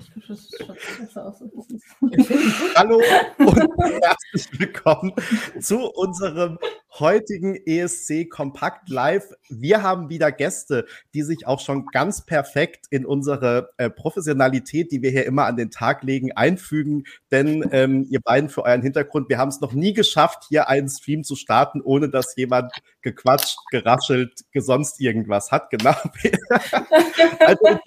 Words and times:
Hallo 2.74 3.02
und 3.38 4.02
herzlich 4.02 4.58
willkommen 4.58 5.12
zu 5.60 5.90
unserem 5.90 6.58
heutigen 6.98 7.56
ESC 7.66 8.30
Kompakt 8.30 8.88
Live. 8.88 9.28
Wir 9.48 9.82
haben 9.82 10.08
wieder 10.08 10.32
Gäste, 10.32 10.86
die 11.12 11.22
sich 11.22 11.46
auch 11.46 11.60
schon 11.60 11.86
ganz 11.86 12.24
perfekt 12.24 12.86
in 12.90 13.04
unsere 13.04 13.72
äh, 13.76 13.90
Professionalität, 13.90 14.90
die 14.90 15.02
wir 15.02 15.10
hier 15.10 15.26
immer 15.26 15.44
an 15.44 15.56
den 15.56 15.70
Tag 15.70 16.02
legen, 16.02 16.32
einfügen. 16.32 17.04
Denn 17.30 17.68
ähm, 17.72 18.06
ihr 18.08 18.20
beiden 18.20 18.48
für 18.48 18.64
euren 18.64 18.82
Hintergrund, 18.82 19.28
wir 19.28 19.38
haben 19.38 19.50
es 19.50 19.60
noch 19.60 19.72
nie 19.72 19.92
geschafft, 19.92 20.44
hier 20.48 20.68
einen 20.68 20.88
Stream 20.88 21.24
zu 21.24 21.36
starten, 21.36 21.82
ohne 21.82 22.08
dass 22.08 22.36
jemand 22.36 22.72
gequatscht, 23.02 23.58
geraschelt, 23.70 24.44
sonst 24.54 25.00
irgendwas 25.00 25.52
hat. 25.52 25.70
Genau. 25.70 25.94
also, 27.40 27.78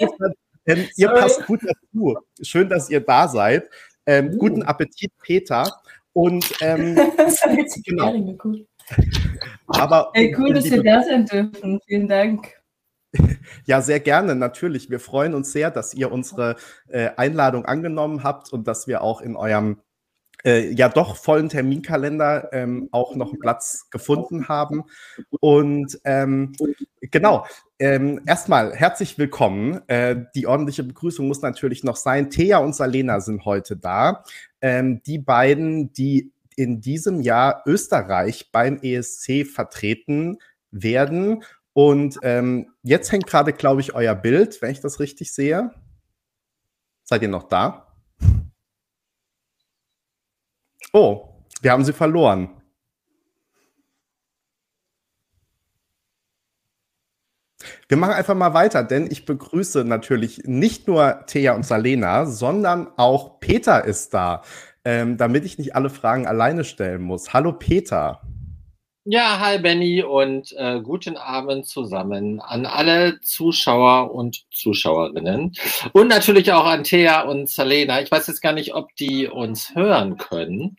ähm, 0.65 0.87
ihr 0.95 1.09
passt 1.09 1.45
gut 1.45 1.61
dazu. 1.63 2.17
Schön, 2.41 2.69
dass 2.69 2.89
ihr 2.89 3.01
da 3.01 3.27
seid. 3.27 3.69
Ähm, 4.05 4.31
uh. 4.33 4.37
Guten 4.37 4.63
Appetit, 4.63 5.11
Peter. 5.21 5.63
Und 6.13 6.53
ähm, 6.61 6.95
genau. 7.85 8.13
Aber 9.67 10.11
Ey, 10.13 10.35
cool, 10.37 10.53
dass 10.53 10.69
wir 10.69 10.83
da 10.83 11.01
sein 11.03 11.25
dürfen. 11.25 11.79
Vielen 11.87 12.07
Dank. 12.07 12.47
Ja, 13.65 13.79
sehr 13.79 13.99
gerne, 13.99 14.35
natürlich. 14.35 14.89
Wir 14.89 14.99
freuen 14.99 15.35
uns 15.35 15.51
sehr, 15.51 15.69
dass 15.69 15.93
ihr 15.93 16.11
unsere 16.11 16.55
äh, 16.87 17.11
Einladung 17.15 17.63
angenommen 17.65 18.23
habt 18.23 18.51
und 18.51 18.67
dass 18.67 18.87
wir 18.87 19.03
auch 19.03 19.21
in 19.21 19.35
eurem 19.35 19.77
äh, 20.45 20.71
ja 20.71 20.89
doch 20.89 21.15
vollen 21.15 21.49
Terminkalender 21.49 22.51
ähm, 22.53 22.89
auch 22.91 23.15
noch 23.15 23.29
einen 23.29 23.39
Platz 23.39 23.89
gefunden 23.89 24.47
haben. 24.47 24.83
Und 25.39 25.99
ähm, 26.03 26.53
genau, 27.01 27.45
ähm, 27.79 28.21
erstmal 28.25 28.73
herzlich 28.75 29.17
willkommen. 29.17 29.81
Äh, 29.87 30.25
die 30.35 30.47
ordentliche 30.47 30.83
Begrüßung 30.83 31.27
muss 31.27 31.41
natürlich 31.41 31.83
noch 31.83 31.95
sein. 31.95 32.29
Thea 32.29 32.57
und 32.57 32.75
Salena 32.75 33.19
sind 33.19 33.45
heute 33.45 33.77
da. 33.77 34.23
Ähm, 34.61 35.01
die 35.03 35.19
beiden, 35.19 35.93
die 35.93 36.31
in 36.55 36.81
diesem 36.81 37.21
Jahr 37.21 37.63
Österreich 37.65 38.51
beim 38.51 38.79
ESC 38.81 39.45
vertreten 39.45 40.37
werden. 40.71 41.43
Und 41.73 42.19
ähm, 42.21 42.71
jetzt 42.83 43.11
hängt 43.11 43.27
gerade, 43.27 43.53
glaube 43.53 43.81
ich, 43.81 43.95
euer 43.95 44.15
Bild, 44.15 44.61
wenn 44.61 44.71
ich 44.71 44.79
das 44.79 44.99
richtig 44.99 45.33
sehe. 45.33 45.71
Seid 47.03 47.21
ihr 47.23 47.27
noch 47.27 47.43
da? 47.43 47.82
Oh, 50.93 51.27
wir 51.63 51.71
haben 51.71 51.83
sie 51.83 51.91
verloren. 51.91 52.49
Wir 57.87 57.97
machen 57.97 58.13
einfach 58.13 58.35
mal 58.35 58.53
weiter, 58.53 58.83
denn 58.83 59.07
ich 59.09 59.25
begrüße 59.25 59.83
natürlich 59.85 60.43
nicht 60.45 60.87
nur 60.87 61.25
Thea 61.25 61.53
und 61.53 61.65
Salena, 61.65 62.25
sondern 62.27 62.87
auch 62.97 63.39
Peter 63.39 63.83
ist 63.85 64.13
da, 64.13 64.43
ähm, 64.85 65.17
damit 65.17 65.45
ich 65.45 65.57
nicht 65.57 65.75
alle 65.75 65.89
Fragen 65.89 66.27
alleine 66.27 66.63
stellen 66.63 67.01
muss. 67.01 67.33
Hallo 67.33 67.53
Peter. 67.53 68.21
Ja, 69.05 69.37
hi 69.41 69.57
Benny 69.57 70.01
und 70.01 70.53
äh, 70.53 70.79
guten 70.79 71.17
Abend 71.17 71.67
zusammen 71.67 72.39
an 72.39 72.65
alle 72.65 73.19
Zuschauer 73.19 74.15
und 74.15 74.45
Zuschauerinnen 74.49 75.51
und 75.91 76.07
natürlich 76.07 76.53
auch 76.53 76.65
an 76.65 76.85
Thea 76.85 77.23
und 77.23 77.49
Salena. 77.49 77.99
Ich 77.99 78.09
weiß 78.09 78.27
jetzt 78.27 78.39
gar 78.39 78.53
nicht, 78.53 78.73
ob 78.73 78.95
die 78.95 79.27
uns 79.27 79.75
hören 79.75 80.15
können. 80.15 80.77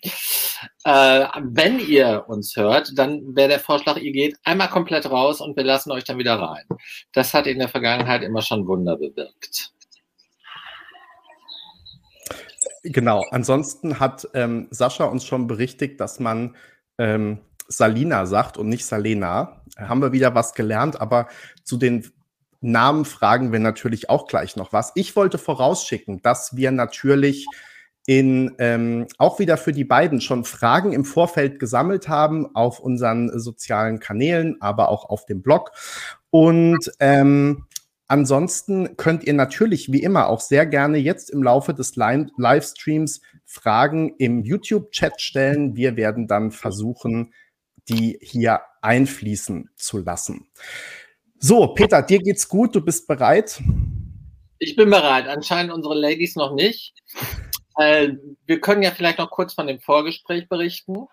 Äh, 0.84 1.27
wenn 1.42 1.78
ihr 1.78 2.25
uns 2.27 2.56
hört, 2.56 2.92
dann 2.97 3.36
wäre 3.36 3.50
der 3.50 3.61
Vorschlag, 3.61 3.98
ihr 3.98 4.12
geht 4.12 4.39
einmal 4.42 4.70
komplett 4.70 5.11
raus 5.11 5.42
und 5.42 5.55
wir 5.55 5.64
lassen 5.64 5.92
euch 5.92 6.05
dann 6.05 6.17
wieder 6.17 6.36
rein. 6.36 6.64
Das 7.12 7.34
hat 7.34 7.47
in 7.47 7.58
der 7.58 7.69
Vergangenheit 7.69 8.22
immer 8.22 8.41
schon 8.41 8.67
Wunder 8.67 8.97
bewirkt. 8.97 9.70
Genau, 12.84 13.22
ansonsten 13.33 14.00
hat 14.00 14.27
ähm, 14.33 14.69
Sascha 14.70 15.05
uns 15.05 15.27
schon 15.27 15.47
berichtigt, 15.47 16.00
dass 16.00 16.20
man 16.20 16.56
ähm, 16.97 17.41
Salina 17.68 18.27
sagt 18.27 18.56
und 18.56 18.68
nicht 18.68 18.86
Salena, 18.86 19.62
haben 19.77 20.02
wir 20.02 20.12
wieder 20.12 20.34
was 20.34 20.55
gelernt, 20.55 21.00
aber 21.00 21.28
zu 21.62 21.77
den 21.77 22.11
Namen 22.61 23.05
fragen 23.05 23.52
wir 23.52 23.61
natürlich 23.61 24.08
auch 24.08 24.27
gleich 24.27 24.56
noch 24.56 24.72
was. 24.72 24.92
Ich 24.94 25.16
wollte 25.16 25.39
vorausschicken, 25.39 26.22
dass 26.22 26.56
wir 26.56 26.70
natürlich 26.70 27.46
in 28.06 28.55
ähm, 28.58 29.06
auch 29.18 29.39
wieder 29.39 29.56
für 29.56 29.72
die 29.72 29.84
beiden 29.84 30.20
schon 30.20 30.44
Fragen 30.44 30.92
im 30.92 31.05
Vorfeld 31.05 31.58
gesammelt 31.58 32.08
haben 32.08 32.55
auf 32.55 32.80
unseren 32.80 33.39
sozialen 33.39 33.98
Kanälen, 33.98 34.60
aber 34.60 34.89
auch 34.89 35.08
auf 35.08 35.24
dem 35.24 35.42
Blog. 35.42 35.72
Und 36.30 36.90
ähm, 37.00 37.66
ansonsten 38.06 38.96
könnt 38.96 39.24
ihr 39.24 39.33
natürlich 39.33 39.90
wie 39.90 40.02
immer 40.02 40.28
auch 40.28 40.40
sehr 40.40 40.66
gerne 40.66 40.98
jetzt 40.98 41.30
im 41.30 41.42
Laufe 41.42 41.72
des 41.72 41.96
Livestreams 41.96 43.22
Fragen 43.46 44.14
im 44.18 44.42
YouTube-Chat 44.42 45.20
stellen. 45.20 45.77
Wir 45.77 45.96
werden 45.96 46.27
dann 46.27 46.50
versuchen, 46.50 47.33
die 47.89 48.18
hier 48.20 48.61
einfließen 48.83 49.70
zu 49.77 49.98
lassen. 49.98 50.48
So, 51.39 51.68
Peter, 51.68 52.02
dir 52.02 52.20
geht's 52.20 52.48
gut, 52.48 52.74
du 52.74 52.80
bist 52.80 53.06
bereit? 53.06 53.61
Ich 54.58 54.77
bin 54.77 54.90
bereit, 54.90 55.27
anscheinend 55.27 55.72
unsere 55.72 55.95
Ladies 55.95 56.36
noch 56.36 56.55
nicht. 56.55 56.95
Äh, 57.77 58.14
wir 58.46 58.61
können 58.61 58.83
ja 58.83 58.92
vielleicht 58.92 59.18
noch 59.18 59.30
kurz 59.30 59.52
von 59.52 59.67
dem 59.67 59.80
Vorgespräch 59.80 60.48
berichten. 60.48 61.06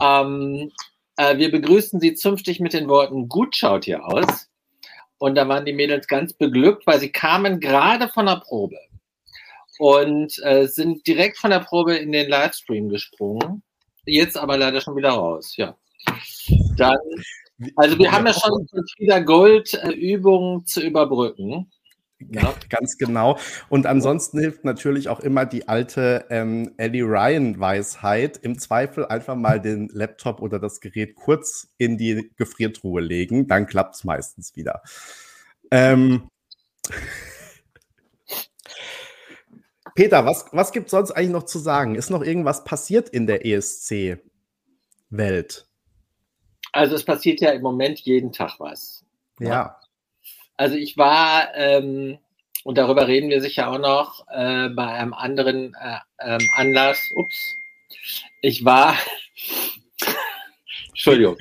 Ähm, 0.00 0.70
äh, 1.16 1.36
wir 1.36 1.50
begrüßen 1.50 2.00
Sie 2.00 2.14
zünftig 2.14 2.60
mit 2.60 2.72
den 2.72 2.88
Worten, 2.88 3.28
gut 3.28 3.56
schaut 3.56 3.86
ihr 3.86 4.04
aus. 4.04 4.48
Und 5.18 5.34
da 5.34 5.46
waren 5.46 5.66
die 5.66 5.74
Mädels 5.74 6.06
ganz 6.06 6.32
beglückt, 6.32 6.86
weil 6.86 6.98
sie 6.98 7.12
kamen 7.12 7.60
gerade 7.60 8.08
von 8.08 8.24
der 8.24 8.36
Probe 8.36 8.78
und 9.78 10.38
äh, 10.44 10.66
sind 10.66 11.06
direkt 11.06 11.36
von 11.36 11.50
der 11.50 11.60
Probe 11.60 11.96
in 11.96 12.10
den 12.10 12.30
Livestream 12.30 12.88
gesprungen. 12.88 13.62
Jetzt 14.06 14.38
aber 14.38 14.56
leider 14.56 14.80
schon 14.80 14.96
wieder 14.96 15.10
raus, 15.10 15.56
ja. 15.58 15.76
Dann, 16.76 16.98
also 17.76 17.98
wir 17.98 18.10
haben 18.10 18.26
ja 18.26 18.32
schon 18.34 18.66
wieder 18.98 19.22
Gold 19.22 19.74
äh, 19.74 19.90
Übungen 19.90 20.64
zu 20.66 20.80
überbrücken. 20.80 21.70
Ja. 22.28 22.54
Ganz 22.68 22.98
genau. 22.98 23.38
Und 23.70 23.86
ansonsten 23.86 24.38
hilft 24.38 24.64
natürlich 24.64 25.08
auch 25.08 25.20
immer 25.20 25.46
die 25.46 25.68
alte 25.68 26.26
ähm, 26.28 26.74
Ellie 26.76 27.04
Ryan-Weisheit. 27.04 28.36
Im 28.38 28.58
Zweifel 28.58 29.06
einfach 29.06 29.36
mal 29.36 29.58
den 29.60 29.88
Laptop 29.92 30.42
oder 30.42 30.58
das 30.58 30.80
Gerät 30.80 31.14
kurz 31.14 31.68
in 31.78 31.96
die 31.96 32.30
Gefriertruhe 32.36 33.00
legen, 33.00 33.46
dann 33.46 33.66
klappt 33.66 33.94
es 33.94 34.04
meistens 34.04 34.54
wieder. 34.54 34.82
Ähm 35.70 36.28
Peter, 39.94 40.26
was, 40.26 40.44
was 40.52 40.72
gibt 40.72 40.90
sonst 40.90 41.12
eigentlich 41.12 41.30
noch 41.30 41.44
zu 41.44 41.58
sagen? 41.58 41.94
Ist 41.94 42.10
noch 42.10 42.22
irgendwas 42.22 42.64
passiert 42.64 43.08
in 43.08 43.26
der 43.26 43.46
ESC-Welt? 43.46 44.20
Also 46.72 46.94
es 46.94 47.04
passiert 47.04 47.40
ja 47.40 47.50
im 47.50 47.62
Moment 47.62 48.00
jeden 48.00 48.32
Tag 48.32 48.60
was. 48.60 49.04
Ne? 49.38 49.48
Ja. 49.48 49.80
Also 50.56 50.76
ich 50.76 50.96
war, 50.96 51.54
ähm, 51.54 52.18
und 52.64 52.78
darüber 52.78 53.08
reden 53.08 53.30
wir 53.30 53.40
sicher 53.40 53.70
auch 53.70 53.78
noch, 53.78 54.26
äh, 54.28 54.68
bei 54.68 54.86
einem 54.86 55.14
anderen 55.14 55.74
äh, 55.74 55.98
ähm, 56.20 56.46
Anlass, 56.54 56.98
ups, 57.16 57.54
ich 58.42 58.64
war, 58.64 58.94
Entschuldigung. 60.88 61.36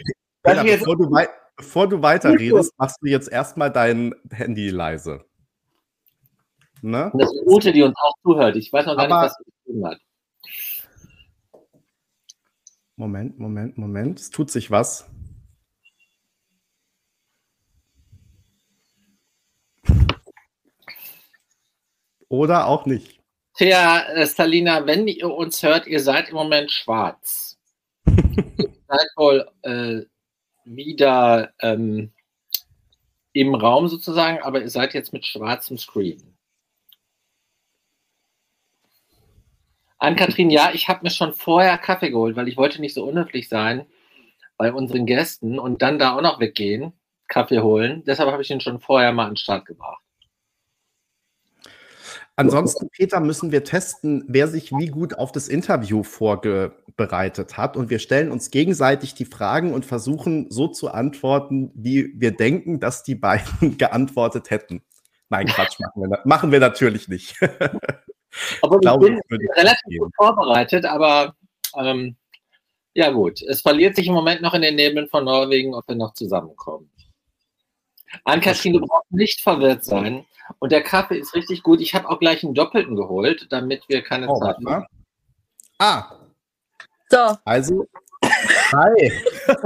Ja, 0.46 0.64
bevor, 0.64 0.96
du 0.96 1.10
bevor 1.58 1.90
du 1.90 2.02
weiterredest, 2.02 2.74
machst 2.78 2.98
du 3.02 3.08
jetzt 3.08 3.30
erstmal 3.30 3.72
dein 3.72 4.16
Handy 4.32 4.70
leise. 4.70 5.26
Ne? 6.82 7.12
Das 7.14 7.34
ist 7.34 7.42
Ute, 7.46 7.74
die 7.74 7.84
uns 7.84 7.96
auch 8.02 8.14
zuhört. 8.24 8.56
Ich 8.56 8.72
weiß 8.72 8.86
noch 8.86 8.96
gar 8.96 9.06
Aber, 9.06 9.24
nicht, 9.24 9.32
was 9.32 9.38
sie 9.46 9.74
tun 9.74 9.86
hat. 9.86 10.00
Moment, 12.96 13.38
Moment, 13.38 13.78
Moment. 13.78 14.20
Es 14.20 14.30
tut 14.30 14.50
sich 14.50 14.72
was. 14.72 15.10
Oder 22.30 22.68
auch 22.68 22.86
nicht. 22.86 23.20
Tja, 23.56 24.08
äh, 24.14 24.26
Salina, 24.26 24.86
wenn 24.86 25.08
ihr 25.08 25.30
uns 25.30 25.62
hört, 25.64 25.88
ihr 25.88 26.00
seid 26.00 26.30
im 26.30 26.36
Moment 26.36 26.72
schwarz. 26.72 27.58
ihr 28.06 28.74
seid 28.88 29.08
wohl 29.18 29.50
äh, 29.64 30.02
wieder 30.64 31.54
ähm, 31.60 32.14
im 33.34 33.56
Raum 33.56 33.88
sozusagen, 33.88 34.40
aber 34.42 34.62
ihr 34.62 34.70
seid 34.70 34.94
jetzt 34.94 35.12
mit 35.12 35.26
schwarzem 35.26 35.78
Screen. 35.78 36.38
An 39.98 40.16
Kathrin, 40.16 40.50
ja, 40.50 40.72
ich 40.74 40.88
habe 40.88 41.02
mir 41.04 41.10
schon 41.10 41.34
vorher 41.34 41.78
Kaffee 41.78 42.12
geholt, 42.12 42.38
weil 42.38 42.48
ich 42.48 42.56
wollte 42.56 42.80
nicht 42.80 42.94
so 42.94 43.04
unhöflich 43.04 43.50
sein 43.50 43.86
bei 44.58 44.72
unseren 44.72 45.06
Gästen 45.06 45.60
und 45.60 45.82
dann 45.82 46.00
da 46.00 46.16
auch 46.16 46.22
noch 46.22 46.40
weggehen, 46.40 46.94
Kaffee 47.30 47.62
holen. 47.62 48.04
Deshalb 48.06 48.30
habe 48.32 48.42
ich 48.42 48.50
ihn 48.50 48.60
schon 48.60 48.80
vorher 48.80 49.14
mal 49.14 49.26
an 49.26 49.32
den 49.32 49.38
Start 49.38 49.66
gebracht. 49.66 50.04
Ansonsten, 52.36 52.90
Peter, 52.90 53.20
müssen 53.20 53.52
wir 53.52 53.66
testen, 53.66 54.24
wer 54.28 54.48
sich 54.48 54.72
wie 54.72 54.88
gut 54.88 55.14
auf 55.14 55.34
das 55.34 55.50
Interview 55.50 56.04
vorbereitet 56.04 57.58
hat. 57.58 57.76
Und 57.76 57.90
wir 57.90 58.00
stellen 58.00 58.32
uns 58.32 58.50
gegenseitig 58.50 59.14
die 59.14 59.26
Fragen 59.26 59.74
und 59.74 59.86
versuchen 59.86 60.50
so 60.50 60.70
zu 60.70 60.90
antworten, 60.90 61.70
wie 61.76 62.14
wir 62.16 62.32
denken, 62.32 62.80
dass 62.80 63.04
die 63.04 63.16
beiden 63.16 63.78
geantwortet 63.78 64.52
hätten. 64.52 64.82
Nein, 65.28 65.48
Quatsch, 65.48 65.80
machen 65.82 66.02
wir, 66.02 66.22
machen 66.24 66.52
wir 66.54 66.62
natürlich 66.62 67.10
nicht. 67.10 67.36
Aber 68.62 68.76
ich 68.76 68.82
glaube, 68.82 69.08
bin 69.28 69.42
ich 69.42 69.58
relativ 69.58 70.00
gut 70.00 70.16
vorbereitet, 70.16 70.86
aber 70.86 71.36
ähm, 71.76 72.16
ja 72.94 73.10
gut, 73.10 73.42
es 73.42 73.62
verliert 73.62 73.96
sich 73.96 74.08
im 74.08 74.14
Moment 74.14 74.42
noch 74.42 74.54
in 74.54 74.62
den 74.62 74.76
Nebeln 74.76 75.08
von 75.08 75.26
Norwegen, 75.26 75.74
ob 75.74 75.88
wir 75.88 75.96
noch 75.96 76.14
zusammenkommen. 76.14 76.92
Ann-Kathrin, 78.24 78.74
du 78.74 78.82
brauchst 78.82 79.12
nicht 79.12 79.42
verwirrt 79.42 79.84
sein. 79.84 80.26
Und 80.60 80.72
der 80.72 80.82
Kaffee 80.82 81.20
ist 81.20 81.36
richtig 81.36 81.62
gut. 81.62 81.80
Ich 81.80 81.94
habe 81.94 82.10
auch 82.10 82.20
gleich 82.20 82.44
einen 82.44 82.56
doppelten 82.56 82.96
geholt, 82.96 83.48
damit 83.52 83.84
wir 83.88 84.02
keine 84.02 84.28
oh, 84.28 84.40
Zeit 84.40 84.56
haben. 84.66 84.86
Ah. 85.78 86.12
So. 87.10 87.38
Also, 87.46 87.88
hi. 88.24 89.12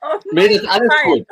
oh 0.00 0.18
Mädels, 0.32 0.66
alles 0.66 0.90
hi. 0.90 1.10
gut. 1.10 1.26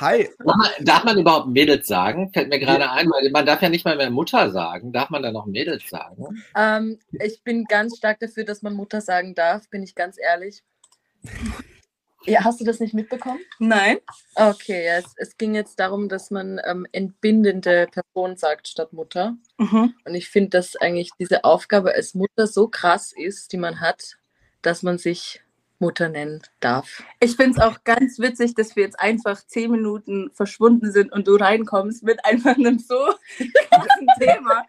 Hi. 0.00 0.28
Darf 0.38 0.56
man, 0.56 0.70
darf 0.80 1.04
man, 1.04 1.18
überhaupt 1.18 1.48
Mädels 1.48 1.86
sagen? 1.86 2.30
Fällt 2.32 2.48
mir 2.48 2.58
gerade 2.58 2.90
ein, 2.90 3.08
weil 3.10 3.30
man 3.30 3.46
darf 3.46 3.62
ja 3.62 3.68
nicht 3.68 3.84
mal 3.84 3.96
mehr 3.96 4.10
Mutter 4.10 4.50
sagen. 4.50 4.92
Darf 4.92 5.10
man 5.10 5.22
da 5.22 5.32
noch 5.32 5.46
Mädels 5.46 5.88
sagen? 5.88 6.42
Ähm, 6.56 6.98
ich 7.12 7.42
bin 7.42 7.64
ganz 7.64 7.96
stark 7.96 8.18
dafür, 8.20 8.44
dass 8.44 8.62
man 8.62 8.74
Mutter 8.74 9.00
sagen 9.00 9.34
darf, 9.34 9.68
bin 9.70 9.82
ich 9.82 9.94
ganz 9.94 10.16
ehrlich. 10.18 10.62
Ja, 12.26 12.44
hast 12.44 12.60
du 12.60 12.64
das 12.64 12.80
nicht 12.80 12.94
mitbekommen? 12.94 13.40
Nein. 13.58 13.98
Okay, 14.34 14.84
ja, 14.84 14.98
es, 14.98 15.14
es 15.16 15.36
ging 15.38 15.54
jetzt 15.54 15.78
darum, 15.80 16.08
dass 16.08 16.30
man 16.30 16.60
ähm, 16.64 16.86
entbindende 16.92 17.88
Person 17.90 18.36
sagt 18.36 18.68
statt 18.68 18.92
Mutter. 18.92 19.36
Mhm. 19.58 19.94
Und 20.04 20.14
ich 20.14 20.28
finde, 20.28 20.50
dass 20.50 20.76
eigentlich 20.76 21.10
diese 21.18 21.44
Aufgabe 21.44 21.92
als 21.92 22.14
Mutter 22.14 22.46
so 22.46 22.68
krass 22.68 23.12
ist, 23.16 23.52
die 23.52 23.58
man 23.58 23.80
hat, 23.80 24.16
dass 24.62 24.82
man 24.82 24.98
sich 24.98 25.42
Mutter 25.78 26.08
nennen 26.08 26.42
darf. 26.60 27.02
Ich 27.20 27.36
finde 27.36 27.58
es 27.58 27.58
auch 27.58 27.84
ganz 27.84 28.18
witzig, 28.18 28.54
dass 28.54 28.76
wir 28.76 28.84
jetzt 28.84 28.98
einfach 28.98 29.44
zehn 29.46 29.70
Minuten 29.70 30.30
verschwunden 30.32 30.90
sind 30.90 31.12
und 31.12 31.28
du 31.28 31.36
reinkommst 31.36 32.02
mit 32.02 32.24
einfach 32.24 32.56
einem 32.56 32.78
so 32.78 32.96
krassen 33.36 34.06
Thema. 34.18 34.64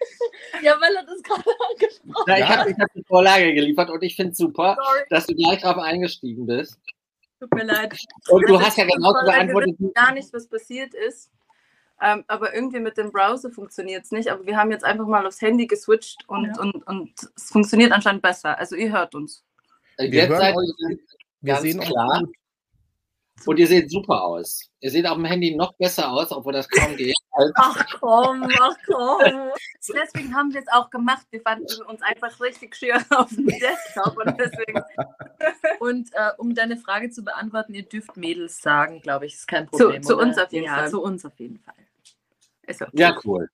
Ja, 0.62 0.76
weil 0.82 0.96
er 0.96 1.06
das 1.06 1.24
gerade 1.24 1.50
angesprochen 1.70 2.34
hat. 2.34 2.40
Ja, 2.40 2.46
ich 2.46 2.50
habe 2.50 2.76
hab 2.82 2.94
die 2.94 3.04
Vorlage 3.04 3.54
geliefert 3.54 3.90
und 3.90 4.04
ich 4.04 4.16
finde 4.16 4.32
es 4.32 4.38
super, 4.38 4.78
Sorry. 4.80 5.00
dass 5.10 5.28
du 5.28 5.36
gleich 5.36 5.62
drauf 5.62 5.78
eingestiegen 5.78 6.46
bist. 6.46 6.78
Tut 7.40 7.54
mir 7.54 7.66
leid. 7.66 7.98
Und 8.30 8.50
du 8.50 8.60
hast 8.60 8.78
ja 8.78 8.86
genau 8.86 9.14
beantwortet. 9.14 9.76
Gar 9.94 10.14
nicht, 10.14 10.34
was 10.34 10.48
passiert 10.48 10.94
ist. 10.94 11.32
Ähm, 12.00 12.24
aber 12.28 12.54
irgendwie 12.54 12.80
mit 12.80 12.98
dem 12.98 13.12
Browser 13.12 13.52
funktioniert 13.52 14.06
es 14.06 14.12
nicht. 14.12 14.30
Aber 14.30 14.46
wir 14.46 14.58
haben 14.58 14.72
jetzt 14.72 14.84
einfach 14.84 15.08
mal 15.08 15.26
aufs 15.26 15.42
Handy 15.42 15.66
geswitcht 15.66 16.24
und, 16.28 16.46
ja. 16.46 16.62
und, 16.62 16.88
und 16.88 17.14
es 17.36 17.50
funktioniert 17.50 17.92
anscheinend 17.92 18.22
besser. 18.22 18.58
Also 18.58 18.76
ihr 18.76 18.92
hört 18.92 19.16
uns. 19.16 19.44
Wir 19.98 20.08
jetzt 20.10 20.38
seid 20.38 20.56
euch, 20.56 21.00
wir 21.42 21.56
sehen 21.56 21.80
klar. 21.80 22.22
Und 23.46 23.60
ihr 23.60 23.68
seht 23.68 23.90
super 23.92 24.24
aus. 24.24 24.70
Ihr 24.80 24.92
seht 24.92 25.06
auf 25.06 25.16
dem 25.16 25.26
Handy 25.26 25.56
noch 25.56 25.74
besser 25.74 26.12
aus, 26.12 26.32
obwohl 26.32 26.54
das 26.54 26.68
kaum 26.70 26.96
geht. 26.96 27.16
Ach 27.56 27.86
komm, 28.00 28.50
ach 28.60 28.76
komm. 28.88 29.52
Deswegen 29.88 30.36
haben 30.36 30.52
wir 30.52 30.62
es 30.62 30.68
auch 30.74 30.90
gemacht. 30.90 31.24
Wir 31.30 31.42
fanden 31.42 31.68
uns 31.84 32.02
einfach 32.02 32.40
richtig 32.42 32.76
schön 32.76 33.00
auf 33.12 33.30
dem 33.30 33.46
Desktop 33.46 34.18
und 34.18 34.36
deswegen. 34.40 34.82
Und 35.80 36.10
äh, 36.14 36.32
um 36.40 36.56
deine 36.56 36.78
Frage 36.78 37.12
zu 37.12 37.24
beantworten, 37.24 37.76
ihr 37.76 37.84
dürft 37.84 38.18
Mädels 38.18 38.60
sagen, 38.60 39.02
glaube 39.02 39.28
ich, 39.28 39.36
ist 39.36 39.48
kein 39.48 39.68
Problem. 39.68 40.02
Zu, 40.02 40.16
zu 40.16 40.18
uns 40.18 40.38
auf 40.40 40.52
jeden 40.52 40.66
ja, 40.66 40.76
Fall. 40.76 40.90
Zu 40.90 41.04
uns 41.04 41.24
auf 41.24 41.38
jeden 41.38 41.60
Fall. 41.60 41.76
Ist 42.64 42.82
okay. 42.82 42.92
Ja, 42.94 43.16
cool. 43.24 43.48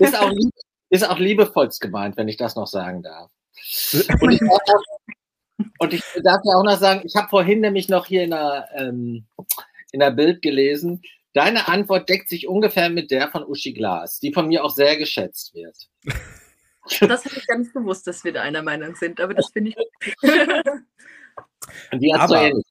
Ist 0.00 0.18
auch, 0.18 0.30
lieb, 0.30 0.52
ist 0.90 1.08
auch 1.08 1.18
liebevollst 1.18 1.80
gemeint, 1.80 2.16
wenn 2.16 2.26
ich 2.26 2.36
das 2.36 2.56
noch 2.56 2.66
sagen 2.66 3.02
darf. 3.04 3.30
Und 4.20 4.32
ich 4.32 4.40
und 5.78 5.92
ich 5.92 6.02
darf 6.22 6.40
ja 6.44 6.56
auch 6.56 6.64
noch 6.64 6.78
sagen, 6.78 7.02
ich 7.04 7.14
habe 7.16 7.28
vorhin 7.28 7.60
nämlich 7.60 7.88
noch 7.88 8.06
hier 8.06 8.24
in 8.24 8.30
der, 8.30 8.68
ähm, 8.74 9.26
in 9.92 10.00
der 10.00 10.10
Bild 10.10 10.42
gelesen, 10.42 11.02
deine 11.32 11.68
Antwort 11.68 12.08
deckt 12.08 12.28
sich 12.28 12.48
ungefähr 12.48 12.90
mit 12.90 13.10
der 13.10 13.28
von 13.28 13.44
Uschi 13.44 13.72
Glas, 13.72 14.20
die 14.20 14.32
von 14.32 14.48
mir 14.48 14.64
auch 14.64 14.70
sehr 14.70 14.96
geschätzt 14.96 15.54
wird. 15.54 15.76
Das 17.00 17.24
habe 17.24 17.36
ich 17.36 17.46
gar 17.46 17.58
nicht 17.58 17.72
gewusst, 17.72 18.06
dass 18.06 18.24
wir 18.24 18.32
da 18.32 18.42
einer 18.42 18.62
Meinung 18.62 18.94
sind, 18.94 19.20
aber 19.20 19.34
das 19.34 19.50
finde 19.52 19.70
ich. 19.70 19.76
Und 21.92 22.00
die 22.00 22.12
aber, 22.12 22.28
so 22.28 22.34
ähnlich. 22.34 22.66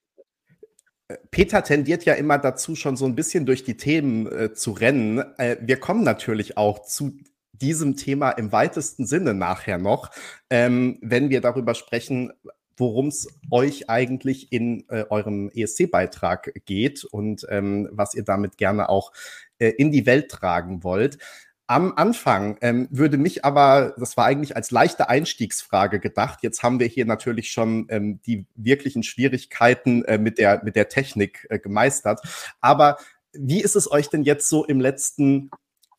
Peter 1.32 1.64
tendiert 1.64 2.06
ja 2.06 2.14
immer 2.14 2.38
dazu, 2.38 2.76
schon 2.76 2.96
so 2.96 3.06
ein 3.06 3.16
bisschen 3.16 3.46
durch 3.46 3.64
die 3.64 3.78
Themen 3.78 4.28
äh, 4.28 4.54
zu 4.54 4.72
rennen. 4.72 5.20
Äh, 5.38 5.58
wir 5.62 5.80
kommen 5.80 6.04
natürlich 6.04 6.58
auch 6.58 6.84
zu 6.84 7.18
diesem 7.54 7.96
Thema 7.96 8.32
im 8.32 8.52
weitesten 8.52 9.06
Sinne 9.06 9.34
nachher 9.34 9.78
noch, 9.78 10.12
ähm, 10.50 10.98
wenn 11.02 11.30
wir 11.30 11.42
darüber 11.42 11.76
sprechen, 11.76 12.34
worum 12.78 13.08
es 13.08 13.28
euch 13.52 13.90
eigentlich 13.90 14.52
in 14.52 14.86
äh, 14.90 15.06
eurem 15.10 15.50
ESC-Beitrag 15.54 16.54
geht 16.66 17.04
und 17.04 17.46
ähm, 17.50 17.90
was 17.92 18.16
ihr 18.16 18.24
damit 18.24 18.58
gerne 18.58 18.90
auch 18.90 19.12
äh, 19.60 19.70
in 19.70 19.92
die 19.92 20.06
Welt 20.06 20.30
tragen 20.30 20.84
wollt. 20.84 21.18
Am 21.66 21.94
Anfang 21.96 22.58
ähm, 22.62 22.88
würde 22.92 23.18
mich 23.18 23.46
aber, 23.46 23.96
das 23.98 24.18
war 24.18 24.26
eigentlich 24.26 24.56
als 24.56 24.70
leichte 24.70 25.10
Einstiegsfrage 25.10 26.00
gedacht. 26.00 26.40
Jetzt 26.42 26.62
haben 26.62 26.80
wir 26.80 26.88
hier 26.88 27.06
natürlich 27.06 27.52
schon 27.52 27.88
ähm, 27.90 28.20
die 28.26 28.46
wirklichen 28.56 29.02
Schwierigkeiten 29.02 30.04
äh, 30.06 30.18
mit, 30.18 30.38
der, 30.38 30.62
mit 30.64 30.76
der 30.76 30.90
Technik 30.90 31.48
äh, 31.50 31.60
gemeistert. 31.60 32.20
Aber 32.60 32.98
wie 33.32 33.62
ist 33.62 33.76
es 33.76 33.90
euch 33.90 34.10
denn 34.10 34.24
jetzt 34.24 34.50
so 34.50 34.66
im 34.66 34.82
letzten 34.82 35.50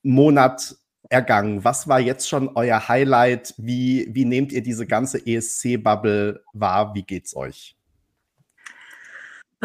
Monat 0.03 0.77
ergangen? 1.09 1.65
Was 1.65 1.89
war 1.89 2.01
jetzt 2.01 2.29
schon 2.29 2.49
euer 2.55 2.89
Highlight? 2.89 3.55
Wie, 3.57 4.09
wie 4.11 4.25
nehmt 4.25 4.53
ihr 4.53 4.63
diese 4.63 4.87
ganze 4.87 5.25
ESC-Bubble 5.27 6.43
wahr? 6.53 6.95
Wie 6.95 7.03
geht's 7.03 7.37
euch? 7.37 7.77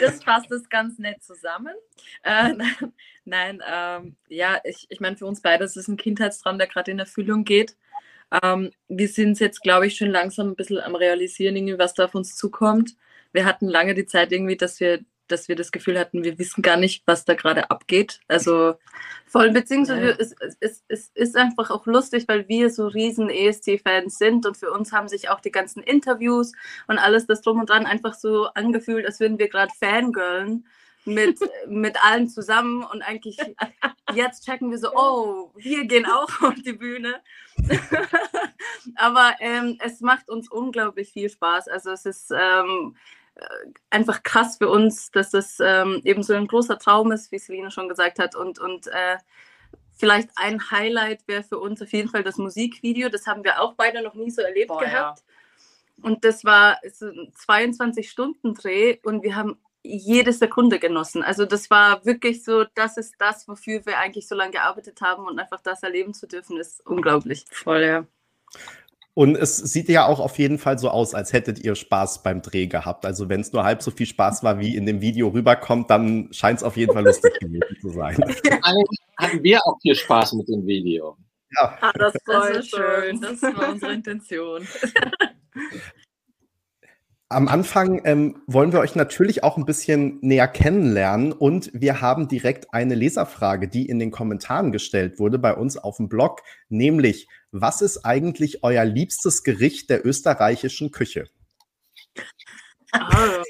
das 0.00 0.22
fasst 0.24 0.50
es 0.50 0.68
ganz 0.68 0.98
nett 0.98 1.22
zusammen. 1.22 1.74
Äh, 2.22 2.54
nein, 3.24 3.62
ähm, 3.70 4.16
ja, 4.28 4.60
ich, 4.64 4.86
ich 4.88 5.00
meine, 5.00 5.16
für 5.16 5.26
uns 5.26 5.42
beide 5.42 5.64
ist 5.64 5.76
es 5.76 5.88
ein 5.88 5.96
Kindheitstraum, 5.96 6.58
der 6.58 6.66
gerade 6.66 6.90
in 6.90 6.98
Erfüllung 6.98 7.44
geht. 7.44 7.76
Ähm, 8.42 8.70
wir 8.88 9.08
sind 9.08 9.38
jetzt, 9.40 9.62
glaube 9.62 9.86
ich, 9.86 9.96
schon 9.96 10.10
langsam 10.10 10.48
ein 10.48 10.56
bisschen 10.56 10.80
am 10.80 10.94
Realisieren, 10.94 11.78
was 11.78 11.94
da 11.94 12.06
auf 12.06 12.14
uns 12.14 12.36
zukommt. 12.36 12.96
Wir 13.32 13.44
hatten 13.44 13.68
lange 13.68 13.94
die 13.94 14.06
Zeit 14.06 14.32
irgendwie, 14.32 14.56
dass 14.56 14.80
wir 14.80 15.00
dass 15.28 15.48
wir 15.48 15.56
das 15.56 15.72
Gefühl 15.72 15.98
hatten, 15.98 16.24
wir 16.24 16.38
wissen 16.38 16.62
gar 16.62 16.76
nicht, 16.76 17.02
was 17.06 17.24
da 17.24 17.34
gerade 17.34 17.70
abgeht. 17.70 18.20
Also 18.28 18.74
voll, 19.26 19.50
beziehungsweise 19.50 20.10
ja. 20.10 20.16
es, 20.18 20.34
es, 20.60 20.84
es 20.88 21.10
ist 21.14 21.36
einfach 21.36 21.70
auch 21.70 21.86
lustig, 21.86 22.26
weil 22.28 22.48
wir 22.48 22.70
so 22.70 22.86
riesen 22.86 23.30
EST-Fans 23.30 24.18
sind 24.18 24.46
und 24.46 24.56
für 24.56 24.70
uns 24.70 24.92
haben 24.92 25.08
sich 25.08 25.28
auch 25.30 25.40
die 25.40 25.52
ganzen 25.52 25.82
Interviews 25.82 26.52
und 26.86 26.98
alles 26.98 27.26
das 27.26 27.42
drum 27.42 27.60
und 27.60 27.70
dran 27.70 27.86
einfach 27.86 28.14
so 28.14 28.46
angefühlt, 28.54 29.06
als 29.06 29.20
würden 29.20 29.38
wir 29.38 29.48
gerade 29.48 29.72
Fangirlen 29.78 30.66
mit, 31.04 31.38
mit 31.68 32.02
allen 32.04 32.28
zusammen 32.28 32.84
und 32.84 33.02
eigentlich 33.02 33.38
jetzt 34.14 34.44
checken 34.44 34.70
wir 34.70 34.78
so, 34.78 34.92
oh, 34.94 35.50
wir 35.56 35.84
gehen 35.86 36.06
auch 36.06 36.42
auf 36.42 36.54
die 36.64 36.72
Bühne. 36.72 37.20
Aber 38.94 39.34
ähm, 39.40 39.78
es 39.80 40.00
macht 40.00 40.28
uns 40.28 40.48
unglaublich 40.50 41.12
viel 41.12 41.28
Spaß. 41.28 41.68
Also 41.68 41.90
es 41.90 42.06
ist 42.06 42.30
ähm, 42.30 42.96
einfach 43.90 44.22
krass 44.22 44.58
für 44.58 44.68
uns, 44.68 45.10
dass 45.10 45.30
das 45.30 45.58
ähm, 45.60 46.00
eben 46.04 46.22
so 46.22 46.34
ein 46.34 46.46
großer 46.46 46.78
Traum 46.78 47.12
ist, 47.12 47.32
wie 47.32 47.38
Selina 47.38 47.70
schon 47.70 47.88
gesagt 47.88 48.18
hat. 48.18 48.34
Und, 48.34 48.58
und 48.58 48.86
äh, 48.88 49.18
vielleicht 49.92 50.30
ein 50.36 50.70
Highlight 50.70 51.26
wäre 51.26 51.42
für 51.42 51.58
uns 51.58 51.82
auf 51.82 51.92
jeden 51.92 52.08
Fall 52.08 52.22
das 52.22 52.38
Musikvideo. 52.38 53.08
Das 53.08 53.26
haben 53.26 53.44
wir 53.44 53.60
auch 53.60 53.74
beide 53.74 54.02
noch 54.02 54.14
nie 54.14 54.30
so 54.30 54.42
erlebt 54.42 54.68
Boah, 54.68 54.80
gehabt. 54.80 55.20
Ja. 55.20 55.24
Und 56.02 56.24
das 56.24 56.44
war 56.44 56.78
so 56.92 57.06
ein 57.06 57.32
22-Stunden-Dreh 57.34 58.98
und 59.02 59.22
wir 59.22 59.34
haben 59.34 59.58
jede 59.82 60.32
Sekunde 60.32 60.78
genossen. 60.78 61.22
Also 61.22 61.44
das 61.44 61.70
war 61.70 62.04
wirklich 62.04 62.44
so, 62.44 62.64
das 62.74 62.96
ist 62.96 63.14
das, 63.18 63.48
wofür 63.48 63.84
wir 63.86 63.98
eigentlich 63.98 64.28
so 64.28 64.34
lange 64.34 64.52
gearbeitet 64.52 65.00
haben 65.00 65.26
und 65.26 65.38
einfach 65.38 65.60
das 65.60 65.82
erleben 65.82 66.14
zu 66.14 66.26
dürfen, 66.26 66.58
ist 66.58 66.84
unglaublich. 66.86 67.44
Voll, 67.50 67.82
ja. 67.82 68.06
Und 69.18 69.34
es 69.34 69.56
sieht 69.56 69.88
ja 69.88 70.06
auch 70.06 70.20
auf 70.20 70.38
jeden 70.38 70.58
Fall 70.58 70.78
so 70.78 70.90
aus, 70.90 71.12
als 71.12 71.32
hättet 71.32 71.64
ihr 71.64 71.74
Spaß 71.74 72.22
beim 72.22 72.40
Dreh 72.40 72.68
gehabt. 72.68 73.04
Also 73.04 73.28
wenn 73.28 73.40
es 73.40 73.52
nur 73.52 73.64
halb 73.64 73.82
so 73.82 73.90
viel 73.90 74.06
Spaß 74.06 74.44
war, 74.44 74.60
wie 74.60 74.76
in 74.76 74.86
dem 74.86 75.00
Video 75.00 75.26
rüberkommt, 75.26 75.90
dann 75.90 76.28
scheint 76.32 76.58
es 76.58 76.62
auf 76.62 76.76
jeden 76.76 76.92
Fall 76.92 77.04
lustig 77.04 77.36
gewesen 77.40 77.76
zu 77.80 77.88
sein. 77.88 78.16
Hatten 79.16 79.42
wir 79.42 79.58
auch 79.66 79.76
viel 79.82 79.96
Spaß 79.96 80.34
mit 80.34 80.48
dem 80.48 80.64
Video. 80.64 81.16
Ja. 81.50 81.76
Ah, 81.80 81.90
das, 81.98 82.12
das 82.26 82.50
ist 82.58 82.70
schön. 82.70 83.20
Das 83.20 83.42
war 83.42 83.70
unsere 83.70 83.92
Intention. 83.92 84.68
Am 87.30 87.46
Anfang 87.46 88.00
ähm, 88.04 88.40
wollen 88.46 88.72
wir 88.72 88.80
euch 88.80 88.94
natürlich 88.94 89.44
auch 89.44 89.58
ein 89.58 89.66
bisschen 89.66 90.18
näher 90.22 90.48
kennenlernen 90.48 91.32
und 91.32 91.70
wir 91.74 92.00
haben 92.00 92.26
direkt 92.26 92.72
eine 92.72 92.94
Leserfrage, 92.94 93.68
die 93.68 93.86
in 93.86 93.98
den 93.98 94.10
Kommentaren 94.10 94.72
gestellt 94.72 95.18
wurde 95.18 95.38
bei 95.38 95.54
uns 95.54 95.76
auf 95.76 95.98
dem 95.98 96.08
Blog, 96.08 96.42
nämlich, 96.70 97.28
was 97.52 97.82
ist 97.82 98.06
eigentlich 98.06 98.64
euer 98.64 98.86
liebstes 98.86 99.42
Gericht 99.42 99.90
der 99.90 100.06
österreichischen 100.06 100.90
Küche? 100.90 101.28
Ah, 102.92 103.42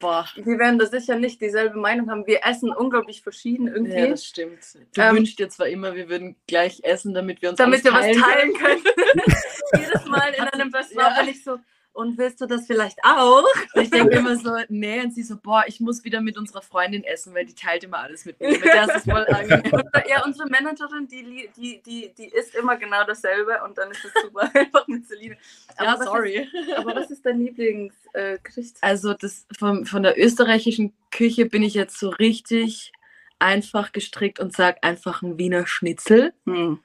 boah. 0.00 0.26
Wir 0.34 0.58
werden 0.58 0.80
da 0.80 0.86
sicher 0.86 1.16
nicht 1.16 1.40
dieselbe 1.40 1.78
Meinung 1.78 2.10
haben. 2.10 2.26
Wir 2.26 2.40
essen 2.44 2.70
unglaublich 2.70 3.22
verschieden 3.22 3.68
irgendwie. 3.68 3.92
Ja, 3.92 4.08
das 4.08 4.24
stimmt. 4.24 4.58
Du 4.92 5.00
ähm, 5.00 5.18
wünschst 5.18 5.38
dir 5.38 5.48
zwar 5.48 5.68
immer, 5.68 5.94
wir 5.94 6.08
würden 6.08 6.34
gleich 6.48 6.80
essen, 6.82 7.14
damit 7.14 7.42
wir 7.42 7.50
uns 7.50 7.58
damit 7.58 7.84
wir 7.84 7.92
teilen 7.92 8.20
was 8.20 8.28
teilen 8.28 8.54
können. 8.54 8.82
Jedes 9.76 10.04
Mal 10.06 10.34
in 10.34 10.42
einem 10.42 10.74
Restaurant 10.74 11.16
ja. 11.16 11.22
bin 11.22 11.30
ich 11.32 11.44
so, 11.44 11.60
und 11.92 12.18
willst 12.18 12.40
du 12.40 12.46
das 12.46 12.66
vielleicht 12.66 12.98
auch? 13.02 13.44
Ich 13.74 13.90
denke 13.90 14.16
immer 14.16 14.36
so, 14.36 14.50
nee, 14.68 15.00
und 15.00 15.12
sie 15.12 15.22
so, 15.22 15.36
boah, 15.36 15.64
ich 15.66 15.80
muss 15.80 16.04
wieder 16.04 16.20
mit 16.20 16.38
unserer 16.38 16.62
Freundin 16.62 17.04
essen, 17.04 17.34
weil 17.34 17.44
die 17.44 17.54
teilt 17.54 17.84
immer 17.84 17.98
alles 17.98 18.24
mit 18.24 18.38
mir. 18.40 18.50
Mit 18.50 18.64
der 18.64 18.84
ist 18.84 18.96
es 18.96 19.04
voll 19.04 19.26
angenehm. 19.28 19.82
ja, 20.08 20.24
unsere 20.24 20.48
Managerin, 20.48 21.08
die, 21.08 21.50
die, 21.56 21.82
die, 21.82 22.12
die 22.16 22.28
isst 22.28 22.54
immer 22.54 22.76
genau 22.76 23.04
dasselbe 23.04 23.60
und 23.64 23.76
dann 23.76 23.90
ist 23.90 24.04
es 24.04 24.12
super 24.22 24.50
einfach 24.54 24.86
mit 24.86 25.06
Celine. 25.06 25.36
ja, 25.78 25.96
sorry. 25.96 26.48
Ist, 26.52 26.72
aber 26.74 26.94
was 26.94 27.10
ist 27.10 27.26
dein 27.26 27.40
Lieblingsgericht? 27.40 28.76
Äh, 28.76 28.86
also 28.86 29.14
das 29.14 29.46
von, 29.58 29.84
von 29.84 30.02
der 30.02 30.18
österreichischen 30.18 30.94
Küche 31.10 31.46
bin 31.46 31.62
ich 31.62 31.74
jetzt 31.74 31.98
so 31.98 32.10
richtig 32.10 32.92
einfach 33.40 33.92
gestrickt 33.92 34.38
und 34.38 34.54
sage 34.54 34.82
einfach 34.82 35.22
ein 35.22 35.38
Wiener 35.38 35.66
Schnitzel. 35.66 36.32
Hm. 36.46 36.78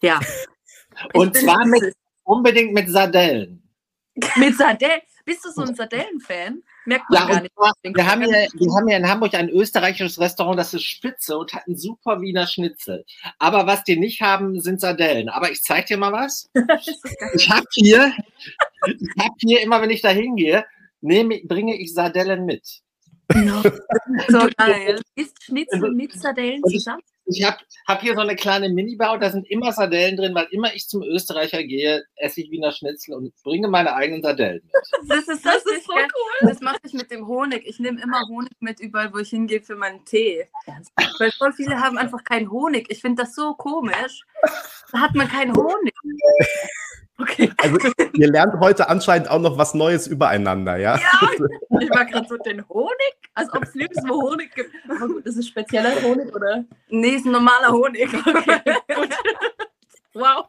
Ja. 0.00 0.20
Und 1.12 1.36
zwar 1.36 1.66
mit, 1.66 1.94
unbedingt 2.24 2.72
mit 2.72 2.88
Sardellen. 2.88 3.61
Mit 4.36 4.56
Sardellen? 4.56 5.00
Bist 5.24 5.44
du 5.44 5.50
so 5.50 5.62
ein 5.62 5.74
Sardellen-Fan? 5.74 6.62
Merkt 6.84 7.08
man 7.08 7.20
ja, 7.20 7.34
gar 7.34 7.42
nicht. 7.42 7.54
Wir 7.84 8.06
haben, 8.06 8.22
hier, 8.22 8.48
wir 8.52 8.74
haben 8.74 8.88
hier 8.88 8.96
in 8.96 9.08
Hamburg 9.08 9.34
ein 9.34 9.48
österreichisches 9.48 10.18
Restaurant, 10.20 10.58
das 10.58 10.74
ist 10.74 10.84
spitze 10.84 11.38
und 11.38 11.52
hat 11.54 11.66
einen 11.66 11.76
super 11.76 12.20
Wiener 12.20 12.46
Schnitzel. 12.46 13.04
Aber 13.38 13.66
was 13.66 13.84
die 13.84 13.96
nicht 13.96 14.20
haben, 14.20 14.60
sind 14.60 14.80
Sardellen. 14.80 15.28
Aber 15.28 15.50
ich 15.50 15.62
zeig 15.62 15.86
dir 15.86 15.96
mal 15.96 16.12
was. 16.12 16.50
ich 17.34 17.48
habe 17.48 17.66
hier, 17.72 18.12
ich 18.86 19.24
hab 19.24 19.32
hier 19.38 19.60
immer, 19.60 19.80
wenn 19.80 19.90
ich 19.90 20.02
da 20.02 20.10
hingehe, 20.10 20.66
nehme, 21.00 21.40
bringe 21.44 21.76
ich 21.76 21.94
Sardellen 21.94 22.44
mit. 22.44 22.82
No. 23.34 23.62
so 24.28 24.48
geil. 24.56 25.00
Ist 25.14 25.42
Schnitzel 25.44 25.92
mit 25.92 26.12
Sardellen 26.12 26.62
zusammen? 26.64 27.02
Ich 27.26 27.44
habe 27.44 27.58
hab 27.86 28.00
hier 28.00 28.14
so 28.14 28.20
eine 28.20 28.36
kleine 28.36 28.68
Minibau, 28.68 29.16
da 29.16 29.30
sind 29.30 29.48
immer 29.48 29.72
Sardellen 29.72 30.16
drin, 30.16 30.34
weil 30.34 30.48
immer 30.50 30.74
ich 30.74 30.88
zum 30.88 31.02
Österreicher 31.02 31.62
gehe, 31.62 32.04
esse 32.16 32.40
ich 32.40 32.50
Wiener 32.50 32.72
Schnitzel 32.72 33.14
und 33.14 33.34
bringe 33.42 33.68
meine 33.68 33.94
eigenen 33.94 34.22
Sardellen 34.22 34.62
mit. 34.64 34.72
Das 35.08 35.28
ist, 35.28 35.44
das 35.44 35.64
ist 35.64 35.86
so 35.86 35.92
cool. 35.94 36.48
Das 36.48 36.60
mache 36.60 36.78
ich 36.84 36.92
mit 36.92 37.10
dem 37.10 37.26
Honig. 37.26 37.66
Ich 37.66 37.78
nehme 37.78 38.00
immer 38.00 38.22
Honig 38.28 38.52
mit 38.60 38.80
überall, 38.80 39.12
wo 39.12 39.18
ich 39.18 39.30
hingehe 39.30 39.62
für 39.62 39.76
meinen 39.76 40.04
Tee. 40.04 40.46
Weil 41.18 41.30
voll 41.32 41.52
viele 41.52 41.78
haben 41.80 41.98
einfach 41.98 42.24
keinen 42.24 42.50
Honig. 42.50 42.86
Ich 42.90 43.00
finde 43.00 43.22
das 43.22 43.34
so 43.34 43.54
komisch. 43.54 44.22
Da 44.92 45.00
hat 45.00 45.14
man 45.14 45.28
keinen 45.28 45.54
Honig. 45.54 45.94
Okay. 47.22 47.52
Also 47.58 47.78
ihr 48.14 48.30
lernt 48.30 48.58
heute 48.60 48.88
anscheinend 48.88 49.30
auch 49.30 49.38
noch 49.38 49.56
was 49.56 49.74
Neues 49.74 50.06
übereinander, 50.06 50.76
ja? 50.76 50.96
Ja, 50.96 51.30
ich 51.80 51.90
war 51.90 52.04
gerade 52.04 52.26
so 52.28 52.36
den 52.36 52.66
Honig, 52.68 53.14
als 53.34 53.52
ob 53.52 53.62
es 53.62 53.74
nirgendwo 53.74 54.22
Honig 54.22 54.54
gibt. 54.54 54.70
Aber 54.88 55.06
gut, 55.06 55.26
das 55.26 55.36
ist 55.36 55.48
spezieller 55.48 55.94
Honig, 56.02 56.34
oder? 56.34 56.64
Nee, 56.88 57.10
ist 57.10 57.26
ein 57.26 57.32
normaler 57.32 57.70
Honig. 57.70 58.08
Okay, 58.12 58.60
gut. 58.94 59.08
Wow. 60.14 60.46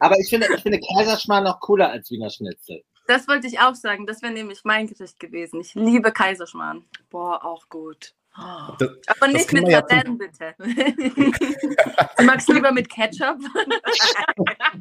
Aber 0.00 0.18
ich 0.18 0.28
finde, 0.28 0.48
ich 0.54 0.62
finde 0.62 0.80
Kaiserschmarrn 0.80 1.44
noch 1.44 1.60
cooler 1.60 1.90
als 1.90 2.10
Wiener 2.10 2.30
Schnitzel. 2.30 2.82
Das 3.06 3.28
wollte 3.28 3.46
ich 3.46 3.60
auch 3.60 3.74
sagen. 3.74 4.06
Das 4.06 4.22
wäre 4.22 4.32
nämlich 4.32 4.60
mein 4.64 4.86
Gericht 4.86 5.18
gewesen. 5.20 5.60
Ich 5.60 5.74
liebe 5.74 6.12
Kaiserschmarrn. 6.12 6.84
Boah, 7.10 7.44
auch 7.44 7.68
gut. 7.68 8.14
Oh. 8.38 8.72
Das, 8.78 8.90
Aber 9.08 9.28
nicht 9.28 9.52
mit 9.52 9.68
Sardellen, 9.68 10.18
ja 10.18 10.52
bitte. 10.54 10.54
du 12.16 12.24
magst 12.24 12.48
lieber 12.48 12.70
mit 12.70 12.88
Ketchup? 12.88 13.38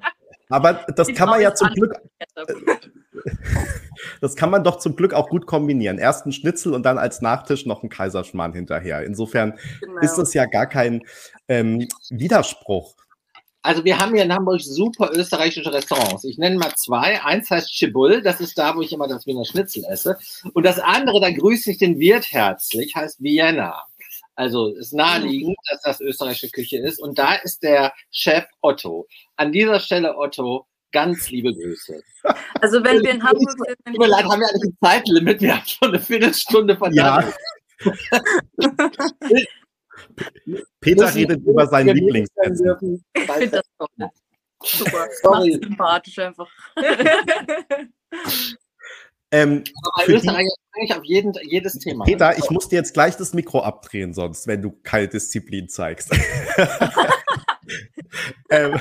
Aber 0.50 0.86
das 0.96 1.08
Die 1.08 1.14
kann 1.14 1.30
man 1.30 1.42
ja 1.42 1.54
zum 1.54 1.70
Glück. 1.70 1.96
Das 4.22 4.36
kann 4.36 4.50
man 4.50 4.64
doch 4.64 4.78
zum 4.78 4.96
Glück 4.96 5.14
auch 5.14 5.30
gut 5.30 5.46
kombinieren. 5.46 5.98
Erst 5.98 6.26
ein 6.26 6.32
Schnitzel 6.32 6.74
und 6.74 6.84
dann 6.84 6.98
als 6.98 7.22
Nachtisch 7.22 7.66
noch 7.66 7.84
ein 7.84 7.90
Kaiserschmarrn 7.90 8.54
hinterher. 8.54 9.04
Insofern 9.04 9.58
genau. 9.82 10.00
ist 10.02 10.16
das 10.16 10.34
ja 10.34 10.46
gar 10.46 10.68
kein 10.68 11.02
ähm, 11.48 11.86
Widerspruch. 12.10 12.96
Also 13.62 13.84
wir 13.84 13.98
haben 13.98 14.14
hier 14.14 14.24
in 14.24 14.34
Hamburg 14.34 14.62
super 14.62 15.12
österreichische 15.14 15.74
Restaurants. 15.74 16.24
Ich 16.24 16.38
nenne 16.38 16.58
mal 16.58 16.74
zwei. 16.78 17.22
Eins 17.24 17.50
heißt 17.50 17.70
Chibul, 17.70 18.22
das 18.22 18.40
ist 18.40 18.58
da, 18.58 18.76
wo 18.76 18.82
ich 18.82 18.94
immer 18.94 19.08
das 19.08 19.28
Wiener 19.28 19.44
Schnitzel 19.44 19.84
esse. 19.90 20.18
Und 20.54 20.66
das 20.66 20.80
andere, 20.80 21.20
da 21.20 21.30
grüße 21.30 21.72
ich 21.72 21.78
den 21.78 22.00
Wirt 22.00 22.32
herzlich, 22.32 22.96
heißt 22.96 23.22
Vienna. 23.22 23.84
Also 24.40 24.74
ist 24.76 24.94
naheliegend, 24.94 25.58
dass 25.70 25.82
das 25.82 26.00
österreichische 26.00 26.50
Küche 26.50 26.78
ist. 26.78 27.02
Und 27.02 27.20
da 27.20 27.36
ist 27.36 27.62
der 27.62 27.94
Chef 28.10 28.46
Otto. 28.62 29.06
An 29.36 29.52
dieser 29.52 29.82
Stelle, 29.82 30.18
Otto, 30.18 30.66
ganz 30.94 31.30
liebe 31.30 31.54
Grüße. 31.54 32.02
Also 32.62 32.82
wenn 32.82 33.04
wir 33.04 33.12
in 33.12 33.22
Hamburg 33.22 33.52
sind... 33.52 33.76
Tut 33.86 33.98
mir 33.98 34.08
leid, 34.08 34.24
haben 34.24 34.40
wir 34.40 34.48
eigentlich 34.48 34.72
ein 34.72 34.78
Zeitlimit? 34.82 35.42
Wir 35.42 35.58
haben 35.58 35.66
schon 35.66 35.90
eine 35.90 36.00
Viertelstunde 36.00 36.78
von 36.78 36.94
ja. 36.94 37.22
Peter 40.80 41.14
redet 41.14 41.46
über 41.46 41.68
seinen 41.68 41.98
Lieblingsessen. 41.98 43.04
Ich 43.14 43.30
finde 43.30 43.62
das. 43.98 44.10
Super. 44.64 45.06
Sorry. 45.22 45.60
sympathisch 45.62 46.18
einfach. 46.18 46.48
Ähm, 49.32 49.64
Aber 49.84 50.06
bei 50.06 50.14
Österreich 50.14 50.48
eigentlich 50.74 50.96
auf 50.96 51.04
jeden, 51.04 51.34
jedes 51.44 51.78
Thema. 51.80 52.06
Peter, 52.06 52.38
ich 52.38 52.50
muss 52.50 52.70
dir 52.70 52.78
jetzt 52.78 52.94
gleich 52.94 53.16
das 53.16 53.34
Mikro 53.34 53.62
abdrehen, 53.62 54.14
sonst, 54.14 54.48
wenn 54.48 54.62
du 54.62 54.72
keine 54.84 55.08
Disziplin 55.08 55.70
zeigst. 55.70 56.12
ähm, 58.50 58.80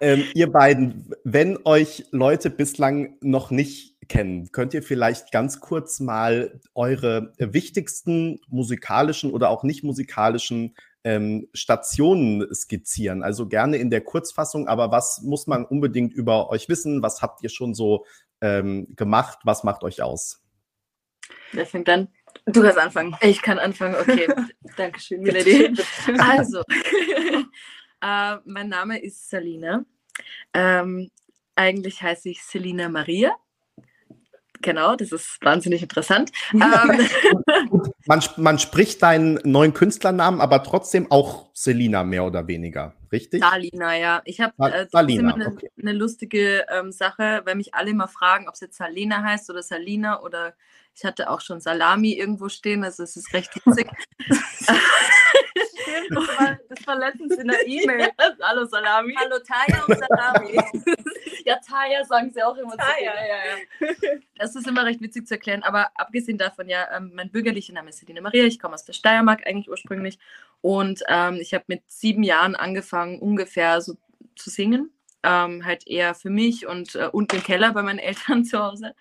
ähm, 0.00 0.24
ihr 0.34 0.50
beiden, 0.50 1.12
wenn 1.24 1.58
euch 1.64 2.06
Leute 2.10 2.50
bislang 2.50 3.16
noch 3.20 3.50
nicht 3.50 3.92
kennen, 4.08 4.50
könnt 4.52 4.74
ihr 4.74 4.82
vielleicht 4.82 5.32
ganz 5.32 5.60
kurz 5.60 6.00
mal 6.00 6.60
eure 6.74 7.32
wichtigsten 7.38 8.40
musikalischen 8.48 9.30
oder 9.30 9.50
auch 9.50 9.64
nicht 9.64 9.84
musikalischen 9.84 10.74
ähm, 11.04 11.48
Stationen 11.52 12.46
skizzieren. 12.54 13.22
Also 13.22 13.48
gerne 13.48 13.76
in 13.76 13.90
der 13.90 14.02
Kurzfassung, 14.02 14.68
aber 14.68 14.90
was 14.90 15.22
muss 15.22 15.46
man 15.46 15.64
unbedingt 15.64 16.12
über 16.12 16.50
euch 16.50 16.68
wissen? 16.68 17.02
Was 17.02 17.22
habt 17.22 17.42
ihr 17.42 17.48
schon 17.48 17.74
so 17.74 18.06
ähm, 18.40 18.86
gemacht? 18.96 19.40
Was 19.44 19.64
macht 19.64 19.82
euch 19.82 20.02
aus? 20.02 20.42
Wer 21.52 21.66
fängt 21.66 21.88
an? 21.88 22.08
Du 22.46 22.62
kannst 22.62 22.78
anfangen. 22.78 23.16
Ich 23.20 23.42
kann 23.42 23.58
anfangen, 23.58 23.94
okay. 23.94 24.26
Dankeschön, 24.76 25.22
Melody. 25.22 25.74
Also, 26.18 26.60
äh, 28.00 28.36
mein 28.44 28.68
Name 28.68 29.00
ist 29.00 29.28
Salina. 29.28 29.84
Ähm, 30.54 31.10
eigentlich 31.54 32.02
heiße 32.02 32.30
ich 32.30 32.42
Selina 32.42 32.88
Maria. 32.88 33.36
Genau, 34.62 34.96
das 34.96 35.12
ist 35.12 35.38
wahnsinnig 35.42 35.82
interessant. 35.82 36.30
Ähm, 36.52 37.08
man, 38.06 38.22
man, 38.36 38.58
spricht 38.58 39.02
deinen 39.02 39.40
neuen 39.44 39.74
Künstlernamen, 39.74 40.40
aber 40.40 40.62
trotzdem 40.62 41.10
auch 41.10 41.50
Selina 41.52 42.04
mehr 42.04 42.24
oder 42.24 42.46
weniger, 42.46 42.94
richtig? 43.10 43.42
Salina, 43.42 43.96
ja. 43.96 44.22
Ich 44.24 44.40
habe 44.40 44.52
äh, 44.58 44.86
eine, 44.92 45.46
okay. 45.48 45.70
eine 45.80 45.92
lustige 45.92 46.64
ähm, 46.70 46.92
Sache, 46.92 47.42
weil 47.44 47.56
mich 47.56 47.74
alle 47.74 47.90
immer 47.90 48.08
fragen, 48.08 48.48
ob 48.48 48.54
es 48.54 48.60
jetzt 48.60 48.76
Salina 48.76 49.22
heißt 49.22 49.50
oder 49.50 49.62
Salina 49.62 50.20
oder 50.22 50.54
ich 50.94 51.04
hatte 51.04 51.30
auch 51.30 51.40
schon 51.40 51.60
Salami 51.60 52.12
irgendwo 52.12 52.48
stehen, 52.48 52.84
also 52.84 53.02
es 53.02 53.16
ist 53.16 53.32
recht 53.32 53.50
witzig. 53.54 53.88
Das 56.10 56.28
war, 56.28 56.58
das 56.68 56.86
war 56.86 56.96
letztens 56.96 57.36
in 57.38 57.48
der 57.48 57.66
E-Mail. 57.66 58.10
Hallo 58.42 58.64
Salami. 58.64 59.14
Hallo 59.18 59.38
Taya 59.38 59.82
und 59.86 59.98
Salami. 59.98 60.58
ja, 61.44 61.56
Taya 61.56 62.04
sagen 62.04 62.30
sie 62.30 62.42
auch 62.42 62.56
immer. 62.56 62.76
Taya, 62.76 63.14
ja, 63.14 63.86
ja. 63.86 64.18
Das 64.36 64.54
ist 64.56 64.66
immer 64.66 64.84
recht 64.84 65.00
witzig 65.00 65.26
zu 65.26 65.34
erklären, 65.34 65.62
aber 65.62 65.90
abgesehen 65.94 66.38
davon, 66.38 66.68
ja, 66.68 66.88
ähm, 66.96 67.12
mein 67.14 67.30
bürgerlicher 67.30 67.72
Name 67.72 67.90
ist 67.90 67.98
Sedine 67.98 68.20
Maria, 68.20 68.44
ich 68.44 68.58
komme 68.58 68.74
aus 68.74 68.84
der 68.84 68.92
Steiermark 68.92 69.46
eigentlich 69.46 69.70
ursprünglich 69.70 70.18
und 70.60 71.02
ähm, 71.08 71.38
ich 71.40 71.54
habe 71.54 71.64
mit 71.68 71.82
sieben 71.88 72.22
Jahren 72.22 72.56
angefangen, 72.56 73.18
ungefähr 73.18 73.80
so 73.80 73.96
zu 74.36 74.50
singen. 74.50 74.90
Ähm, 75.24 75.64
halt 75.64 75.86
eher 75.86 76.16
für 76.16 76.30
mich 76.30 76.66
und 76.66 76.96
äh, 76.96 77.08
unten 77.12 77.36
im 77.36 77.42
Keller 77.44 77.72
bei 77.72 77.82
meinen 77.82 78.00
Eltern 78.00 78.44
zu 78.44 78.58
Hause. 78.58 78.94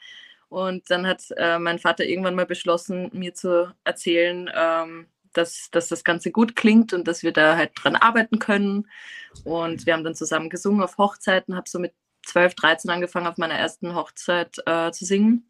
Und 0.49 0.91
dann 0.91 1.07
hat 1.07 1.23
äh, 1.37 1.57
mein 1.57 1.79
Vater 1.79 2.03
irgendwann 2.05 2.35
mal 2.35 2.45
beschlossen, 2.45 3.09
mir 3.13 3.33
zu 3.33 3.73
erzählen, 3.85 4.51
ähm, 4.53 5.07
dass, 5.33 5.69
dass 5.71 5.87
das 5.87 6.03
Ganze 6.03 6.31
gut 6.31 6.55
klingt 6.55 6.93
und 6.93 7.07
dass 7.07 7.23
wir 7.23 7.31
da 7.31 7.55
halt 7.55 7.71
dran 7.75 7.95
arbeiten 7.95 8.37
können. 8.37 8.87
Und 9.45 9.85
wir 9.85 9.93
haben 9.93 10.03
dann 10.03 10.13
zusammen 10.13 10.49
gesungen 10.49 10.83
auf 10.83 10.97
Hochzeiten, 10.97 11.55
habe 11.55 11.69
so 11.69 11.79
mit 11.79 11.93
12, 12.23 12.55
13 12.55 12.91
angefangen, 12.91 13.27
auf 13.27 13.37
meiner 13.37 13.55
ersten 13.55 13.95
Hochzeit 13.95 14.57
äh, 14.65 14.91
zu 14.91 15.05
singen. 15.05 15.47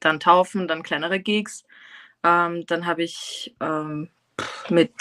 Dann 0.00 0.20
Taufen, 0.20 0.68
dann 0.68 0.82
kleinere 0.82 1.20
Gigs. 1.20 1.64
Ähm, 2.24 2.64
dann 2.66 2.86
habe 2.86 3.02
ich 3.02 3.54
ähm, 3.60 4.08
mit 4.68 4.92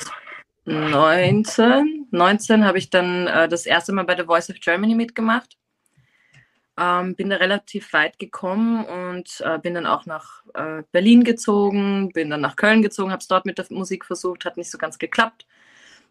19, 0.65 2.07
19 2.11 2.65
habe 2.65 2.77
ich 2.77 2.89
dann 2.89 3.27
äh, 3.27 3.47
das 3.47 3.65
erste 3.65 3.93
Mal 3.93 4.05
bei 4.05 4.15
The 4.15 4.25
Voice 4.25 4.50
of 4.50 4.59
Germany 4.59 4.95
mitgemacht. 4.95 5.57
Ähm, 6.77 7.15
bin 7.15 7.29
da 7.29 7.35
relativ 7.38 7.91
weit 7.93 8.17
gekommen 8.17 8.85
und 8.85 9.41
äh, 9.41 9.59
bin 9.59 9.73
dann 9.73 9.85
auch 9.85 10.05
nach 10.05 10.43
äh, 10.53 10.83
Berlin 10.91 11.23
gezogen, 11.23 12.11
bin 12.13 12.29
dann 12.29 12.41
nach 12.41 12.55
Köln 12.55 12.81
gezogen, 12.81 13.11
habe 13.11 13.21
es 13.21 13.27
dort 13.27 13.45
mit 13.45 13.57
der 13.57 13.65
Musik 13.69 14.05
versucht, 14.05 14.45
hat 14.45 14.57
nicht 14.57 14.71
so 14.71 14.77
ganz 14.77 14.97
geklappt. 14.97 15.45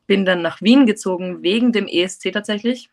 Bin 0.07 0.25
dann 0.25 0.43
nach 0.43 0.61
Wien 0.61 0.87
gezogen, 0.87 1.43
wegen 1.43 1.73
dem 1.73 1.87
ESC 1.87 2.33
tatsächlich. 2.33 2.91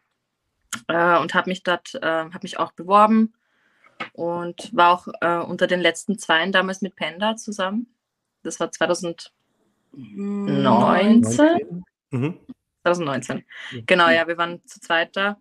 Äh, 0.87 1.17
und 1.19 1.33
habe 1.33 1.49
mich 1.49 1.63
dort, 1.63 1.95
äh, 1.95 2.05
habe 2.05 2.39
mich 2.41 2.59
auch 2.59 2.71
beworben 2.71 3.33
und 4.13 4.75
war 4.75 4.93
auch 4.93 5.07
äh, 5.21 5.37
unter 5.37 5.67
den 5.67 5.79
letzten 5.79 6.17
Zweien 6.17 6.51
damals 6.51 6.81
mit 6.81 6.95
Panda 6.95 7.35
zusammen. 7.35 7.87
Das 8.43 8.59
war 8.59 8.71
2019. 8.71 9.29
Mhm. 12.11 12.39
2019. 12.83 13.45
Mhm. 13.71 13.85
Genau, 13.85 14.09
ja, 14.09 14.27
wir 14.27 14.37
waren 14.37 14.65
zu 14.65 14.79
zweit 14.79 15.15
da 15.15 15.37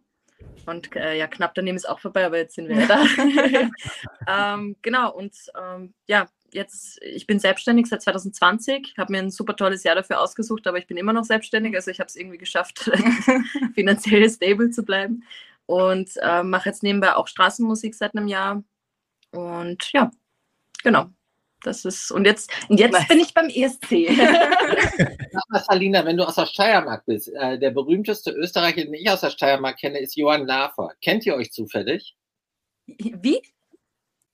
Und 0.67 0.95
äh, 0.97 1.17
ja, 1.17 1.27
knapp 1.27 1.55
daneben 1.55 1.77
ist 1.77 1.89
auch 1.89 2.01
vorbei, 2.01 2.27
aber 2.27 2.39
jetzt 2.39 2.55
sind 2.55 2.69
wir 2.69 2.77
ja 2.77 2.87
da. 4.27 4.55
ähm, 4.55 4.77
genau, 4.83 5.13
und 5.15 5.35
ähm, 5.61 5.95
ja, 6.07 6.29
jetzt, 6.57 7.01
ich 7.03 7.27
bin 7.27 7.39
selbstständig 7.39 7.87
seit 7.87 8.03
2020, 8.03 8.95
habe 8.99 9.13
mir 9.13 9.19
ein 9.19 9.31
super 9.31 9.55
tolles 9.55 9.85
Jahr 9.85 9.95
dafür 9.95 10.21
ausgesucht, 10.21 10.67
aber 10.67 10.79
ich 10.79 10.87
bin 10.87 10.97
immer 10.97 11.13
noch 11.13 11.25
selbstständig, 11.25 11.75
also 11.77 11.91
ich 11.91 12.01
habe 12.01 12.09
es 12.09 12.17
irgendwie 12.17 12.39
geschafft, 12.39 12.91
finanziell 13.75 14.29
stable 14.29 14.71
zu 14.71 14.83
bleiben 14.83 15.23
und 15.67 16.11
äh, 16.23 16.43
mache 16.43 16.69
jetzt 16.69 16.83
nebenbei 16.83 17.15
auch 17.15 17.29
Straßenmusik 17.29 17.95
seit 17.95 18.17
einem 18.17 18.27
Jahr 18.27 18.65
und 19.31 19.93
ja, 19.93 20.11
genau. 20.83 21.11
Das 21.63 21.85
ist, 21.85 22.13
und 22.13 22.27
jetzt, 22.27 22.53
und 22.69 22.79
jetzt 22.79 23.09
bin 23.09 23.19
ich 23.19 23.35
beim 23.35 23.49
ESC. 23.49 24.07
Sag 24.17 25.43
mal, 25.49 25.65
Salina, 25.67 26.05
wenn 26.05 26.17
du 26.17 26.25
aus 26.25 26.37
der 26.37 26.47
Steiermark 26.47 27.07
bist, 27.07 27.33
äh, 27.35 27.59
der 27.59 27.71
berühmteste 27.71 28.31
Österreicher, 28.31 28.85
den 28.85 28.95
ich 28.95 29.11
aus 29.11 29.23
der 29.23 29.31
Steiermark 29.31 29.79
kenne, 29.79 29.99
ist 29.99 30.17
Johann 30.17 30.47
Lafer. 30.47 30.93
Kennt 31.03 31.27
ihr 31.27 31.35
euch 31.35 31.51
zufällig? 31.51 32.15
Wie? 32.87 33.43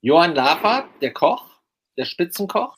Johann 0.03 0.35
Lafer, 0.35 0.89
der 1.01 1.15
Koch, 1.15 1.52
der 1.97 2.05
Spitzenkoch. 2.05 2.77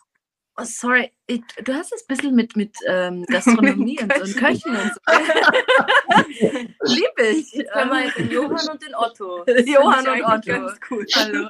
Oh, 0.56 0.62
sorry, 0.62 1.10
ich, 1.26 1.42
du 1.64 1.74
hast 1.74 1.92
es 1.92 2.02
ein 2.02 2.06
bisschen 2.06 2.34
mit, 2.36 2.54
mit 2.54 2.76
ähm, 2.86 3.24
Gastronomie 3.26 4.00
und, 4.00 4.14
und 4.14 4.36
Köchen 4.36 4.76
und 4.76 4.92
so. 4.94 5.00
Lieb 6.94 7.10
ich. 7.18 7.52
Jetzt 7.52 7.72
können 7.72 7.90
wir 7.90 8.04
jetzt 8.04 8.18
den 8.18 8.30
Johann 8.30 8.68
und 8.68 8.82
den 8.82 8.94
Otto. 8.94 9.44
Johann 9.66 10.06
und 10.06 10.22
Otto. 10.22 10.52
Ganz 10.52 10.78
cool. 10.88 11.04
Hallo. 11.16 11.48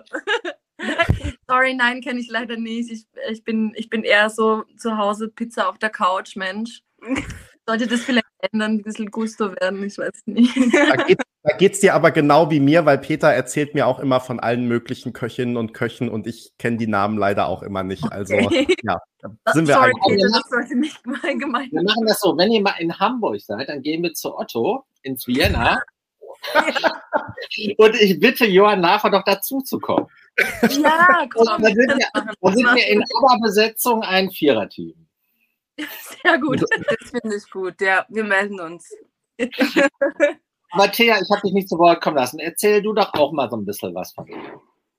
Sorry, 1.49 1.75
nein, 1.75 2.00
kenne 2.00 2.18
ich 2.18 2.30
leider 2.30 2.56
nicht. 2.56 2.90
Ich, 2.90 3.04
ich, 3.30 3.44
bin, 3.44 3.75
ich 3.76 3.90
bin 3.90 4.04
eher 4.04 4.30
so 4.30 4.64
zu 4.78 4.97
Hause 4.97 5.28
Pizza 5.28 5.68
auf 5.68 5.76
der 5.76 5.90
Couch, 5.90 6.37
Mensch. 6.37 6.83
Sollte 7.66 7.87
das 7.87 8.00
vielleicht 8.00 8.25
ändern, 8.38 8.76
ein 8.76 8.83
bisschen 8.83 9.11
Gusto 9.11 9.52
werden, 9.52 9.85
ich 9.85 9.99
weiß 9.99 10.23
nicht. 10.26 10.56
Da 10.75 10.97
geht 10.97 11.21
es 11.45 11.81
dir 11.81 11.95
aber 11.95 12.11
genau 12.11 12.51
wie 12.51 12.61
mir, 12.61 12.87
weil 12.87 12.99
Peter 12.99 13.29
erzählt 13.29 13.75
mir 13.75 13.87
auch 13.87 13.99
immer 13.99 14.21
von 14.21 14.41
allen 14.41 14.67
möglichen 14.67 15.13
Köchinnen 15.13 15.57
und 15.57 15.75
Köchen 15.75 16.09
und 16.09 16.27
ich 16.27 16.53
kenne 16.59 16.79
die 16.79 16.87
Namen 16.87 17.19
leider 17.19 17.49
auch 17.49 17.63
immer 17.63 17.83
nicht. 17.83 18.11
Also, 18.11 18.35
okay. 18.35 18.67
ja, 18.83 18.99
sind 19.53 19.69
wir 19.69 19.75
Sorry, 19.75 19.93
Peter, 20.07 20.29
das 20.33 20.49
sollte 20.49 20.77
nicht 20.77 21.07
mal 21.07 21.37
gemeint 21.39 21.73
Wir 21.73 21.83
machen 21.83 22.07
das 22.07 22.21
so, 22.21 22.37
wenn 22.37 22.51
ihr 22.51 22.63
mal 22.63 22.77
in 22.79 22.99
Hamburg 22.99 23.41
seid, 23.41 23.69
dann 23.69 23.83
gehen 23.83 24.03
wir 24.03 24.15
zu 24.15 24.37
Otto 24.37 24.85
ins 25.03 25.27
Vienna. 25.27 25.83
und 27.79 28.01
ich 28.01 28.19
bitte 28.21 28.47
Johann 28.47 28.81
nachher 28.81 29.11
doch 29.11 29.25
dazu 29.25 29.61
zu 29.61 29.79
kommen. 29.79 30.07
Ja, 30.63 31.27
komm. 31.33 31.63
Da 31.63 31.69
sind 31.69 31.77
wir, 31.77 32.09
da 32.13 32.53
sind 32.53 32.75
wir 32.75 32.89
in 32.89 33.03
Oberbesetzung 33.19 34.03
ein 34.03 34.31
Viererteam. 34.31 35.07
Sehr 36.23 36.39
gut. 36.39 36.63
Das 36.63 37.11
finde 37.11 37.37
ich 37.37 37.51
gut. 37.51 37.81
Ja, 37.81 38.07
wir 38.09 38.25
melden 38.25 38.61
uns. 38.61 38.89
Matthäa, 40.76 41.21
ich 41.21 41.31
habe 41.31 41.43
dich 41.43 41.52
nicht 41.52 41.69
zu 41.69 41.78
Wort 41.78 42.02
kommen 42.02 42.16
lassen. 42.16 42.38
Erzähl 42.38 42.83
du 42.83 42.93
doch 42.93 43.12
auch 43.14 43.33
mal 43.33 43.49
so 43.50 43.57
ein 43.57 43.64
bisschen 43.64 43.95
was 43.95 44.12
von 44.12 44.26
dir. 44.26 44.37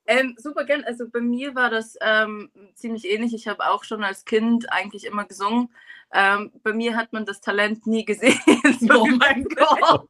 Ähm, 0.08 0.36
super 0.38 0.64
gern. 0.64 0.84
Also 0.84 1.08
bei 1.08 1.20
mir 1.20 1.54
war 1.54 1.70
das 1.70 1.96
ähm, 2.00 2.50
ziemlich 2.74 3.04
ähnlich. 3.04 3.34
Ich 3.34 3.48
habe 3.48 3.68
auch 3.68 3.84
schon 3.84 4.04
als 4.04 4.24
Kind 4.24 4.72
eigentlich 4.72 5.04
immer 5.04 5.24
gesungen. 5.24 5.68
Ähm, 6.12 6.52
bei 6.62 6.72
mir 6.72 6.96
hat 6.96 7.12
man 7.12 7.24
das 7.26 7.40
Talent 7.40 7.86
nie 7.86 8.04
gesehen. 8.04 8.38
oh 8.94 9.06
mein 9.06 9.44
Gott. 9.56 10.08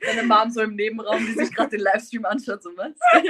Deine 0.00 0.22
Mom 0.24 0.50
so 0.50 0.62
im 0.62 0.74
Nebenraum, 0.74 1.24
die 1.26 1.32
sich 1.32 1.54
gerade 1.54 1.70
den 1.70 1.80
Livestream 1.80 2.24
anschaut, 2.24 2.62
so 2.62 2.70
was. 2.76 2.92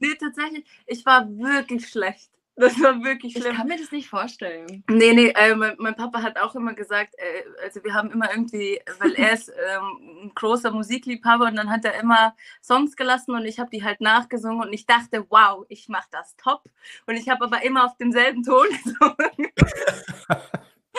nee, 0.00 0.14
tatsächlich, 0.20 0.64
ich 0.86 1.06
war 1.06 1.26
wirklich 1.28 1.88
schlecht. 1.88 2.30
Das 2.58 2.80
war 2.80 3.02
wirklich 3.04 3.34
schlimm. 3.34 3.52
Ich 3.52 3.56
kann 3.58 3.68
mir 3.68 3.76
das 3.76 3.92
nicht 3.92 4.08
vorstellen. 4.08 4.82
Nee, 4.88 5.12
nee, 5.12 5.28
äh, 5.28 5.54
mein, 5.54 5.74
mein, 5.78 5.94
Papa 5.94 6.22
hat 6.22 6.38
auch 6.38 6.54
immer 6.54 6.72
gesagt, 6.72 7.14
äh, 7.18 7.44
also 7.62 7.84
wir 7.84 7.92
haben 7.92 8.10
immer 8.10 8.30
irgendwie, 8.30 8.80
weil 8.98 9.12
er 9.12 9.32
ist 9.32 9.48
ähm, 9.74 10.24
ein 10.24 10.32
großer 10.34 10.70
Musikliebhaber 10.70 11.46
und 11.46 11.56
dann 11.56 11.70
hat 11.70 11.84
er 11.84 12.00
immer 12.00 12.34
Songs 12.62 12.96
gelassen 12.96 13.34
und 13.34 13.44
ich 13.44 13.58
habe 13.58 13.68
die 13.70 13.84
halt 13.84 14.00
nachgesungen 14.00 14.66
und 14.66 14.72
ich 14.72 14.86
dachte, 14.86 15.26
wow, 15.28 15.66
ich 15.68 15.88
mache 15.88 16.08
das 16.10 16.34
top. 16.36 16.64
Und 17.06 17.16
ich 17.16 17.28
habe 17.28 17.44
aber 17.44 17.62
immer 17.62 17.84
auf 17.84 17.96
demselben 17.98 18.42
Ton 18.42 18.66
gesungen. 18.84 19.52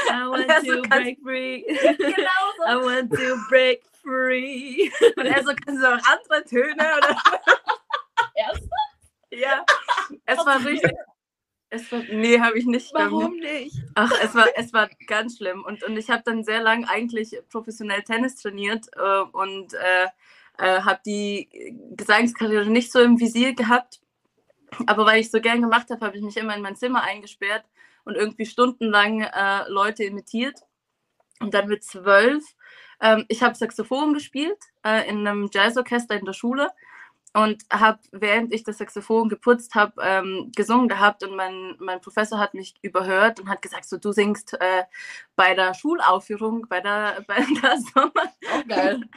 I 0.09 0.29
want 0.29 0.47
to 0.47 0.61
so 0.63 0.81
break 0.83 1.17
free. 1.23 1.63
genau 1.97 2.43
so. 2.57 2.65
I 2.67 2.75
want 2.75 3.11
to 3.11 3.35
break 3.49 3.81
free. 4.03 4.91
Und 5.15 5.25
er 5.25 5.43
so, 5.43 5.53
kannst 5.65 5.81
du 5.81 5.87
auch 5.87 5.99
andere 6.05 6.43
Töne? 6.47 6.75
Oder? 6.75 7.17
Ernsthaft? 8.35 8.71
Ja, 9.31 9.65
es 10.25 10.37
war 10.45 10.63
richtig, 10.63 10.91
es 11.77 11.91
war, 11.91 12.01
nee, 12.11 12.39
habe 12.39 12.57
ich 12.57 12.65
nicht. 12.65 12.93
Warum 12.93 13.37
nicht? 13.37 13.75
Ach, 13.95 14.11
es 14.23 14.35
war, 14.35 14.47
es 14.55 14.73
war 14.73 14.89
ganz 15.07 15.37
schlimm. 15.37 15.63
Und, 15.63 15.83
und 15.83 15.97
ich 15.97 16.09
habe 16.09 16.23
dann 16.25 16.43
sehr 16.43 16.61
lange 16.61 16.87
eigentlich 16.89 17.37
professionell 17.49 18.03
Tennis 18.03 18.35
trainiert 18.35 18.87
äh, 18.95 19.21
und 19.31 19.73
äh, 19.73 20.07
äh, 20.57 20.81
habe 20.81 20.99
die 21.05 21.49
Gesangskarriere 21.95 22.69
nicht 22.69 22.91
so 22.91 22.99
im 22.99 23.19
Visier 23.19 23.53
gehabt. 23.53 24.01
Aber 24.85 25.05
weil 25.05 25.21
ich 25.21 25.31
so 25.31 25.39
gern 25.39 25.61
gemacht 25.61 25.89
habe, 25.89 26.05
habe 26.05 26.17
ich 26.17 26.23
mich 26.23 26.37
immer 26.37 26.55
in 26.55 26.61
mein 26.61 26.75
Zimmer 26.75 27.03
eingesperrt 27.03 27.65
und 28.03 28.15
irgendwie 28.15 28.45
stundenlang 28.45 29.21
äh, 29.21 29.69
Leute 29.69 30.03
imitiert. 30.03 30.59
Und 31.39 31.53
dann 31.53 31.67
mit 31.67 31.83
zwölf, 31.83 32.43
ähm, 32.99 33.25
ich 33.27 33.43
habe 33.43 33.55
Saxophon 33.55 34.13
gespielt 34.13 34.57
äh, 34.83 35.07
in 35.07 35.27
einem 35.27 35.49
Jazzorchester 35.51 36.15
in 36.15 36.25
der 36.25 36.33
Schule 36.33 36.69
und 37.37 37.63
habe, 37.71 37.99
während 38.11 38.51
ich 38.51 38.63
das 38.63 38.79
Saxophon 38.79 39.29
geputzt 39.29 39.75
habe, 39.75 39.93
ähm, 40.01 40.51
gesungen 40.55 40.87
gehabt 40.87 41.23
und 41.23 41.35
mein, 41.35 41.75
mein 41.77 42.01
Professor 42.01 42.39
hat 42.39 42.55
mich 42.55 42.73
überhört 42.81 43.39
und 43.39 43.47
hat 43.47 43.61
gesagt, 43.61 43.85
so 43.85 43.97
du 43.97 44.11
singst 44.11 44.55
äh, 44.59 44.83
bei 45.37 45.53
der 45.53 45.73
Schulaufführung, 45.73 46.65
bei 46.67 46.81
der, 46.81 47.23
bei 47.27 47.35
der 47.35 47.77
Sommer. 47.93 48.33
Auch 48.51 48.67
geil. 48.67 49.01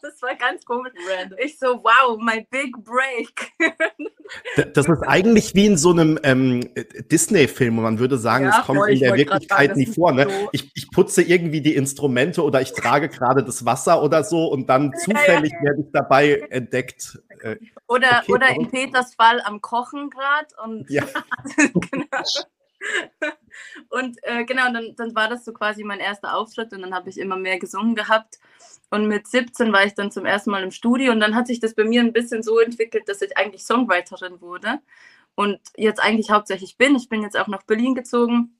Das 0.00 0.22
war 0.22 0.34
ganz 0.34 0.64
komisch. 0.64 0.94
Random. 1.10 1.38
Ich 1.44 1.58
so, 1.58 1.84
wow, 1.84 2.16
my 2.18 2.46
big 2.50 2.72
break. 2.84 3.52
das 4.72 4.88
ist 4.88 5.02
eigentlich 5.02 5.54
wie 5.54 5.66
in 5.66 5.76
so 5.76 5.90
einem 5.90 6.18
ähm, 6.22 6.72
Disney-Film, 7.12 7.76
wo 7.76 7.82
man 7.82 7.98
würde 7.98 8.16
sagen, 8.16 8.46
ja, 8.46 8.58
es 8.58 8.64
kommt 8.64 8.88
in 8.88 9.00
der 9.00 9.14
Wirklichkeit 9.14 9.76
nie 9.76 9.84
vor. 9.84 10.12
Ne? 10.12 10.26
So 10.26 10.48
ich, 10.52 10.72
ich 10.74 10.90
putze 10.90 11.20
irgendwie 11.20 11.60
die 11.60 11.74
Instrumente 11.74 12.42
oder 12.42 12.62
ich 12.62 12.72
trage 12.72 13.10
gerade 13.10 13.44
das 13.44 13.66
Wasser 13.66 14.02
oder 14.02 14.24
so 14.24 14.46
und 14.46 14.70
dann 14.70 14.90
zufällig 14.94 15.52
ja, 15.52 15.58
ja, 15.58 15.64
werde 15.64 15.80
ich 15.82 15.92
dabei 15.92 16.46
entdeckt. 16.48 17.18
Äh, 17.42 17.56
oder, 17.86 18.22
okay, 18.22 18.32
oder 18.32 18.48
in 18.56 18.70
Peters 18.70 19.14
Fall 19.14 19.42
am 19.42 19.60
Kochen 19.60 20.08
gerade 20.08 20.46
und 20.64 20.88
ja. 20.88 21.04
genau. 21.56 22.22
und 23.88 24.18
äh, 24.22 24.44
genau, 24.44 24.72
dann, 24.72 24.94
dann 24.96 25.14
war 25.14 25.28
das 25.28 25.44
so 25.44 25.52
quasi 25.52 25.84
mein 25.84 26.00
erster 26.00 26.36
Auftritt 26.36 26.72
und 26.72 26.82
dann 26.82 26.94
habe 26.94 27.10
ich 27.10 27.18
immer 27.18 27.36
mehr 27.36 27.58
gesungen 27.58 27.94
gehabt. 27.94 28.38
Und 28.90 29.08
mit 29.08 29.26
17 29.26 29.72
war 29.72 29.84
ich 29.84 29.94
dann 29.94 30.10
zum 30.10 30.24
ersten 30.26 30.50
Mal 30.50 30.62
im 30.62 30.70
Studio 30.70 31.12
und 31.12 31.20
dann 31.20 31.34
hat 31.34 31.46
sich 31.46 31.58
das 31.58 31.74
bei 31.74 31.84
mir 31.84 32.00
ein 32.00 32.12
bisschen 32.12 32.42
so 32.42 32.60
entwickelt, 32.60 33.08
dass 33.08 33.22
ich 33.22 33.36
eigentlich 33.36 33.64
Songwriterin 33.64 34.40
wurde 34.40 34.80
und 35.34 35.58
jetzt 35.76 36.00
eigentlich 36.00 36.30
hauptsächlich 36.30 36.76
bin. 36.76 36.94
Ich 36.94 37.08
bin 37.08 37.22
jetzt 37.22 37.36
auch 37.36 37.48
nach 37.48 37.62
Berlin 37.64 37.94
gezogen, 37.94 38.56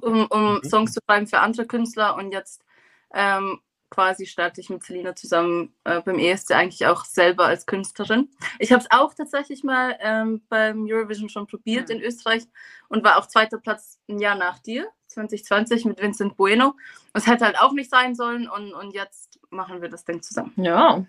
um, 0.00 0.26
um 0.26 0.54
mhm. 0.54 0.64
Songs 0.64 0.92
zu 0.92 1.00
schreiben 1.04 1.26
für 1.26 1.40
andere 1.40 1.66
Künstler 1.66 2.16
und 2.16 2.32
jetzt 2.32 2.64
ähm, 3.12 3.60
quasi 3.90 4.26
starte 4.26 4.60
ich 4.60 4.70
mit 4.70 4.82
Selina 4.82 5.14
zusammen 5.16 5.74
äh, 5.84 6.00
beim 6.00 6.18
ESC 6.18 6.52
eigentlich 6.52 6.86
auch 6.86 7.04
selber 7.04 7.46
als 7.46 7.66
Künstlerin. 7.66 8.28
Ich 8.58 8.72
habe 8.72 8.82
es 8.82 8.90
auch 8.90 9.14
tatsächlich 9.14 9.64
mal 9.64 9.96
ähm, 10.00 10.42
beim 10.48 10.86
Eurovision 10.88 11.28
schon 11.28 11.46
probiert 11.46 11.88
mhm. 11.88 11.96
in 11.96 12.02
Österreich 12.02 12.42
und 12.88 13.04
war 13.04 13.18
auch 13.18 13.26
zweiter 13.26 13.58
Platz 13.58 13.98
ein 14.08 14.18
Jahr 14.18 14.36
nach 14.36 14.58
dir, 14.58 14.88
2020 15.08 15.84
mit 15.84 16.00
Vincent 16.00 16.36
Bueno. 16.36 16.74
Es 17.14 17.26
hätte 17.26 17.44
halt 17.44 17.58
auch 17.58 17.72
nicht 17.72 17.90
sein 17.90 18.14
sollen 18.14 18.48
und, 18.48 18.72
und 18.72 18.94
jetzt 18.94 19.40
machen 19.50 19.80
wir 19.82 19.88
das 19.88 20.04
Ding 20.04 20.22
zusammen. 20.22 20.52
Ja. 20.56 21.04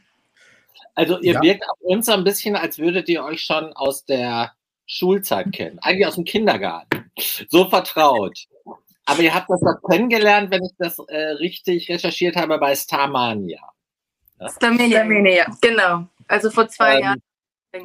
Also 0.95 1.19
ihr 1.19 1.33
ja. 1.33 1.41
wirkt 1.41 1.63
auf 1.69 1.77
uns 1.81 2.07
ein 2.09 2.23
bisschen, 2.23 2.55
als 2.55 2.79
würdet 2.79 3.09
ihr 3.09 3.23
euch 3.23 3.41
schon 3.41 3.73
aus 3.73 4.05
der 4.05 4.53
Schulzeit 4.85 5.51
kennen, 5.51 5.77
eigentlich 5.81 6.07
aus 6.07 6.15
dem 6.15 6.23
Kindergarten. 6.23 7.11
So 7.49 7.69
vertraut. 7.69 8.47
Aber 9.09 9.21
ihr 9.21 9.33
habt 9.33 9.49
das 9.49 9.59
doch 9.59 9.89
kennengelernt, 9.89 10.51
wenn 10.51 10.63
ich 10.63 10.71
das 10.77 10.99
äh, 11.07 11.31
richtig 11.39 11.89
recherchiert 11.89 12.35
habe, 12.35 12.59
bei 12.59 12.75
Starmania. 12.75 13.59
Ja? 14.39 14.49
Starmania, 14.49 14.99
Starmania, 14.99 15.45
genau. 15.59 16.07
Also 16.27 16.51
vor 16.51 16.67
zwei 16.67 16.97
ähm, 16.97 17.01
Jahren. 17.01 17.21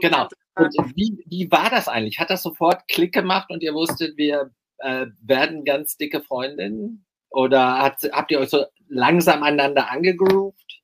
Genau. 0.00 0.28
Und 0.56 0.72
wie, 0.94 1.24
wie 1.26 1.50
war 1.50 1.70
das 1.70 1.88
eigentlich? 1.88 2.18
Hat 2.18 2.28
das 2.28 2.42
sofort 2.42 2.86
Klick 2.88 3.14
gemacht 3.14 3.50
und 3.50 3.62
ihr 3.62 3.72
wusstet, 3.72 4.16
wir 4.18 4.50
äh, 4.78 5.06
werden 5.22 5.64
ganz 5.64 5.96
dicke 5.96 6.20
Freundinnen? 6.20 7.06
Oder 7.30 7.78
hat, 7.78 7.98
habt 8.12 8.30
ihr 8.30 8.38
euch 8.38 8.50
so 8.50 8.66
langsam 8.88 9.42
aneinander 9.42 9.90
angegroovt? 9.90 10.82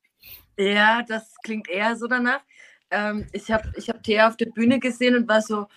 Ja, 0.57 1.03
das 1.03 1.35
klingt 1.43 1.69
eher 1.69 1.95
so 1.95 2.07
danach. 2.07 2.41
Ähm, 2.89 3.27
ich 3.31 3.51
habe 3.51 3.71
ich 3.77 3.89
hab 3.89 4.03
Thea 4.03 4.27
auf 4.27 4.37
der 4.37 4.47
Bühne 4.47 4.79
gesehen 4.79 5.15
und 5.15 5.29
war 5.29 5.41
so, 5.41 5.67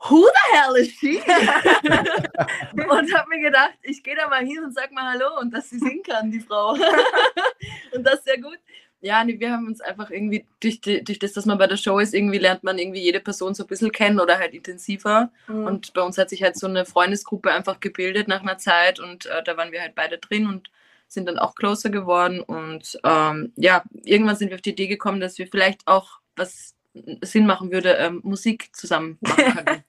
who 0.00 0.22
the 0.22 0.56
hell 0.56 0.76
is 0.76 0.90
she? 0.92 1.18
und 2.72 3.14
habe 3.14 3.28
mir 3.28 3.40
gedacht, 3.40 3.74
ich 3.82 4.02
gehe 4.02 4.16
da 4.16 4.28
mal 4.28 4.44
hin 4.44 4.62
und 4.62 4.74
sag 4.74 4.92
mal 4.92 5.12
Hallo 5.12 5.40
und 5.40 5.52
dass 5.52 5.70
sie 5.70 5.78
singen 5.78 6.02
kann, 6.02 6.30
die 6.30 6.40
Frau. 6.40 6.70
und 7.94 8.04
das 8.04 8.16
ist 8.16 8.24
sehr 8.24 8.40
gut. 8.40 8.58
Ja, 9.00 9.22
nee, 9.22 9.38
wir 9.38 9.52
haben 9.52 9.68
uns 9.68 9.80
einfach 9.80 10.10
irgendwie, 10.10 10.44
durch, 10.58 10.80
durch 10.80 11.18
das, 11.20 11.32
dass 11.32 11.46
man 11.46 11.58
bei 11.58 11.68
der 11.68 11.76
Show 11.76 12.00
ist, 12.00 12.14
irgendwie 12.14 12.38
lernt 12.38 12.64
man 12.64 12.78
irgendwie 12.78 13.00
jede 13.00 13.20
Person 13.20 13.54
so 13.54 13.62
ein 13.62 13.68
bisschen 13.68 13.92
kennen 13.92 14.18
oder 14.18 14.38
halt 14.38 14.54
intensiver. 14.54 15.30
Mhm. 15.46 15.66
Und 15.66 15.92
bei 15.94 16.02
uns 16.02 16.18
hat 16.18 16.30
sich 16.30 16.42
halt 16.42 16.56
so 16.56 16.66
eine 16.66 16.84
Freundesgruppe 16.84 17.52
einfach 17.52 17.78
gebildet 17.78 18.26
nach 18.26 18.42
einer 18.42 18.58
Zeit 18.58 18.98
und 18.98 19.26
äh, 19.26 19.42
da 19.44 19.56
waren 19.56 19.70
wir 19.70 19.82
halt 19.82 19.94
beide 19.94 20.18
drin 20.18 20.48
und 20.48 20.70
sind 21.06 21.26
dann 21.26 21.38
auch 21.38 21.54
closer 21.54 21.90
geworden. 21.90 22.40
Und 22.40 22.98
ähm, 23.04 23.52
ja, 23.56 23.84
irgendwann 24.04 24.36
sind 24.36 24.50
wir 24.50 24.56
auf 24.56 24.62
die 24.62 24.70
Idee 24.70 24.88
gekommen, 24.88 25.20
dass 25.20 25.38
wir 25.38 25.46
vielleicht 25.46 25.86
auch 25.86 26.18
was 26.34 26.74
Sinn 27.22 27.46
machen 27.46 27.70
würde, 27.70 27.94
ähm, 27.94 28.20
Musik 28.24 28.74
zusammen 28.74 29.18
machen 29.20 29.44
können. 29.54 29.84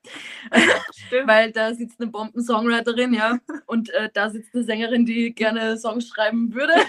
Weil 1.25 1.51
da 1.51 1.73
sitzt 1.73 1.99
eine 1.99 2.09
Bomben-Songwriterin, 2.11 3.13
ja, 3.13 3.39
und 3.65 3.89
äh, 3.91 4.09
da 4.13 4.29
sitzt 4.29 4.53
eine 4.53 4.63
Sängerin, 4.63 5.05
die 5.05 5.33
gerne 5.33 5.77
Songs 5.77 6.07
schreiben 6.07 6.53
würde. 6.53 6.73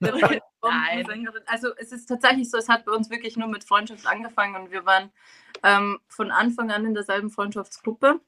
Nein, 0.00 0.46
Nein. 0.62 1.28
Also 1.46 1.68
es 1.76 1.92
ist 1.92 2.06
tatsächlich 2.06 2.50
so, 2.50 2.56
es 2.56 2.68
hat 2.68 2.84
bei 2.84 2.92
uns 2.92 3.10
wirklich 3.10 3.36
nur 3.36 3.48
mit 3.48 3.64
Freundschaft 3.64 4.06
angefangen 4.06 4.56
und 4.56 4.70
wir 4.70 4.86
waren 4.86 5.10
ähm, 5.62 5.98
von 6.08 6.30
Anfang 6.30 6.70
an 6.70 6.86
in 6.86 6.94
derselben 6.94 7.30
Freundschaftsgruppe. 7.30 8.20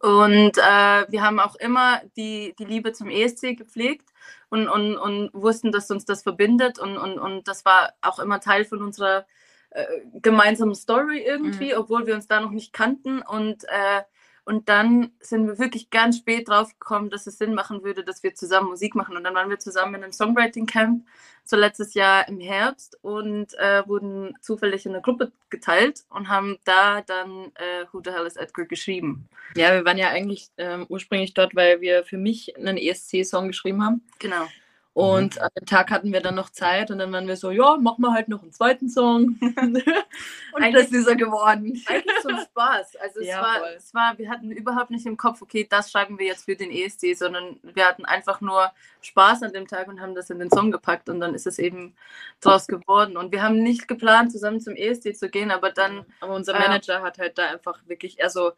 Und 0.00 0.58
äh, 0.58 1.06
wir 1.10 1.22
haben 1.22 1.40
auch 1.40 1.54
immer 1.56 2.02
die, 2.16 2.54
die 2.58 2.64
Liebe 2.64 2.92
zum 2.92 3.08
ESC 3.08 3.56
gepflegt 3.56 4.10
und, 4.50 4.68
und, 4.68 4.96
und 4.96 5.30
wussten, 5.32 5.72
dass 5.72 5.90
uns 5.90 6.04
das 6.04 6.22
verbindet. 6.22 6.78
Und, 6.78 6.98
und, 6.98 7.18
und 7.18 7.48
das 7.48 7.64
war 7.64 7.94
auch 8.02 8.18
immer 8.18 8.40
Teil 8.40 8.64
von 8.64 8.82
unserer 8.82 9.26
äh, 9.70 9.84
gemeinsamen 10.14 10.74
Story 10.74 11.20
irgendwie, 11.20 11.72
mhm. 11.72 11.78
obwohl 11.78 12.06
wir 12.06 12.14
uns 12.14 12.26
da 12.26 12.40
noch 12.40 12.50
nicht 12.50 12.72
kannten. 12.72 13.22
Und 13.22 13.64
äh, 13.64 14.02
und 14.48 14.70
dann 14.70 15.10
sind 15.20 15.46
wir 15.46 15.58
wirklich 15.58 15.90
ganz 15.90 16.16
spät 16.16 16.48
drauf 16.48 16.70
gekommen, 16.78 17.10
dass 17.10 17.26
es 17.26 17.36
Sinn 17.36 17.52
machen 17.52 17.84
würde, 17.84 18.02
dass 18.02 18.22
wir 18.22 18.34
zusammen 18.34 18.70
Musik 18.70 18.94
machen. 18.94 19.14
Und 19.14 19.24
dann 19.24 19.34
waren 19.34 19.50
wir 19.50 19.58
zusammen 19.58 19.96
in 19.96 20.04
einem 20.04 20.12
Songwriting-Camp, 20.14 21.06
so 21.44 21.54
letztes 21.54 21.92
Jahr 21.92 22.26
im 22.28 22.40
Herbst, 22.40 22.96
und 23.02 23.52
äh, 23.58 23.86
wurden 23.86 24.38
zufällig 24.40 24.86
in 24.86 24.92
eine 24.92 25.02
Gruppe 25.02 25.32
geteilt 25.50 26.04
und 26.08 26.30
haben 26.30 26.56
da 26.64 27.02
dann 27.02 27.52
äh, 27.56 27.84
Who 27.92 28.00
the 28.02 28.10
Hell 28.10 28.24
is 28.24 28.36
Edgar 28.36 28.64
geschrieben. 28.64 29.28
Ja, 29.54 29.74
wir 29.74 29.84
waren 29.84 29.98
ja 29.98 30.08
eigentlich 30.08 30.48
ähm, 30.56 30.86
ursprünglich 30.88 31.34
dort, 31.34 31.54
weil 31.54 31.82
wir 31.82 32.04
für 32.04 32.16
mich 32.16 32.56
einen 32.56 32.78
ESC-Song 32.78 33.48
geschrieben 33.48 33.84
haben. 33.84 34.02
Genau. 34.18 34.48
Und 34.94 35.36
mhm. 35.36 35.42
an 35.42 35.50
dem 35.56 35.66
Tag 35.66 35.90
hatten 35.90 36.12
wir 36.12 36.20
dann 36.20 36.34
noch 36.34 36.50
Zeit 36.50 36.90
und 36.90 36.98
dann 36.98 37.12
waren 37.12 37.28
wir 37.28 37.36
so, 37.36 37.52
ja, 37.52 37.76
machen 37.76 38.02
wir 38.02 38.12
halt 38.12 38.28
noch 38.28 38.42
einen 38.42 38.52
zweiten 38.52 38.88
Song. 38.88 39.38
und 39.40 40.74
das 40.74 40.88
ist 40.90 41.06
er 41.06 41.14
geworden. 41.14 41.80
Eigentlich 41.86 42.20
zum 42.20 42.36
Spaß. 42.36 42.96
Also 42.96 43.20
es, 43.20 43.28
ja, 43.28 43.40
war, 43.40 43.74
es 43.76 43.94
war, 43.94 44.18
wir 44.18 44.28
hatten 44.28 44.50
überhaupt 44.50 44.90
nicht 44.90 45.06
im 45.06 45.16
Kopf, 45.16 45.40
okay, 45.40 45.66
das 45.68 45.92
schreiben 45.92 46.18
wir 46.18 46.26
jetzt 46.26 46.46
für 46.46 46.56
den 46.56 46.72
ESC, 46.72 47.16
sondern 47.16 47.60
wir 47.62 47.86
hatten 47.86 48.06
einfach 48.06 48.40
nur 48.40 48.72
Spaß 49.00 49.44
an 49.44 49.52
dem 49.52 49.68
Tag 49.68 49.86
und 49.86 50.00
haben 50.00 50.16
das 50.16 50.30
in 50.30 50.40
den 50.40 50.50
Song 50.50 50.72
gepackt 50.72 51.08
und 51.08 51.20
dann 51.20 51.34
ist 51.34 51.46
es 51.46 51.60
eben 51.60 51.94
draus 52.40 52.66
geworden. 52.66 53.16
Und 53.16 53.30
wir 53.30 53.42
haben 53.42 53.62
nicht 53.62 53.86
geplant, 53.86 54.32
zusammen 54.32 54.60
zum 54.60 54.74
ESC 54.74 55.16
zu 55.16 55.28
gehen, 55.28 55.50
aber 55.50 55.70
dann. 55.70 56.06
Aber 56.20 56.34
unser 56.34 56.58
Manager 56.58 56.98
äh, 56.98 57.02
hat 57.02 57.18
halt 57.18 57.38
da 57.38 57.46
einfach 57.50 57.78
wirklich, 57.86 58.22
also 58.22 58.52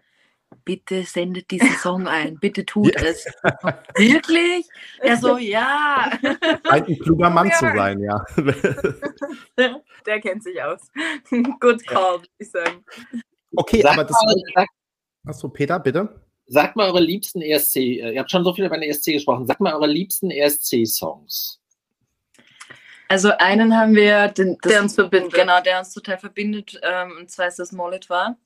bitte 0.65 1.05
sendet 1.05 1.51
diesen 1.51 1.71
Song 1.77 2.07
ein, 2.07 2.39
bitte 2.39 2.65
tut 2.65 2.95
ja. 2.95 3.03
es. 3.03 3.25
Wirklich? 3.97 4.67
Er 5.01 5.17
so, 5.17 5.39
ja. 5.39 6.11
Ein 6.69 6.85
kluger 6.99 7.31
Mann 7.31 7.51
zu 7.53 7.67
sein, 7.75 8.01
ja. 8.01 8.25
Der 10.07 10.21
kennt 10.21 10.43
sich 10.43 10.63
aus. 10.63 10.81
Good 11.61 11.87
call, 11.87 12.19
würde 12.21 12.29
ich 12.39 12.51
sagen. 12.51 12.85
Okay, 13.57 13.83
sag 13.83 13.93
aber 13.93 14.05
das. 14.05 14.17
Mal, 14.23 14.67
Achso, 15.27 15.49
Peter, 15.49 15.79
bitte. 15.79 16.23
Sagt 16.47 16.77
mal 16.77 16.89
eure 16.89 17.01
liebsten 17.01 17.43
ESC, 17.43 17.77
ihr 17.77 18.19
habt 18.19 18.31
schon 18.31 18.43
so 18.43 18.53
viel 18.53 18.65
über 18.65 18.77
den 18.77 18.91
ESC 18.91 19.13
gesprochen, 19.13 19.47
sagt 19.47 19.61
mal 19.61 19.75
eure 19.75 19.87
liebsten 19.87 20.31
ESC-Songs. 20.31 21.61
Also 23.09 23.31
einen 23.39 23.77
haben 23.77 23.95
wir, 23.95 24.29
den, 24.29 24.57
der 24.65 24.83
uns 24.83 24.95
verbindet. 24.95 25.35
Genau, 25.35 25.61
der 25.61 25.79
uns 25.81 25.93
total 25.93 26.19
verbindet, 26.19 26.81
ähm, 26.83 27.13
und 27.21 27.31
zwar 27.31 27.49
ist 27.49 27.59
das 27.59 27.73
Mollet 27.73 28.09
war. 28.09 28.37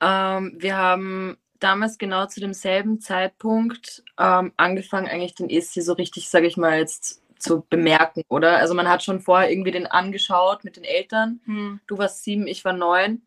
Ähm, 0.00 0.56
wir 0.58 0.76
haben 0.76 1.36
damals 1.60 1.98
genau 1.98 2.26
zu 2.26 2.40
demselben 2.40 3.00
Zeitpunkt 3.00 4.04
ähm, 4.18 4.52
angefangen, 4.56 5.08
eigentlich 5.08 5.34
den 5.34 5.50
ESC 5.50 5.82
so 5.82 5.94
richtig, 5.94 6.28
sage 6.28 6.46
ich 6.46 6.56
mal, 6.56 6.78
jetzt 6.78 7.22
zu 7.38 7.64
bemerken, 7.68 8.22
oder? 8.28 8.58
Also 8.58 8.74
man 8.74 8.88
hat 8.88 9.02
schon 9.02 9.20
vorher 9.20 9.50
irgendwie 9.50 9.70
den 9.70 9.86
angeschaut 9.86 10.64
mit 10.64 10.76
den 10.76 10.84
Eltern. 10.84 11.40
Hm. 11.44 11.80
Du 11.86 11.98
warst 11.98 12.24
sieben, 12.24 12.46
ich 12.46 12.64
war 12.64 12.72
neun. 12.72 13.22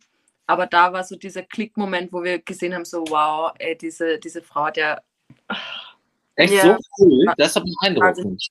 Aber 0.48 0.68
da 0.68 0.92
war 0.92 1.04
so 1.04 1.16
dieser 1.16 1.44
Klickmoment, 1.44 2.12
wo 2.12 2.24
wir 2.24 2.40
gesehen 2.40 2.74
haben, 2.74 2.84
so 2.84 3.06
wow, 3.08 3.54
ey, 3.58 3.78
diese, 3.78 4.18
diese 4.20 4.42
Frau 4.42 4.66
hat 4.66 4.78
ja... 4.78 5.02
Echt 6.36 6.54
ja. 6.54 6.62
so 6.62 6.78
cool? 7.00 7.26
Das 7.38 7.56
hat 7.56 7.64
mich 7.64 7.76
beeindruckend. 7.80 8.48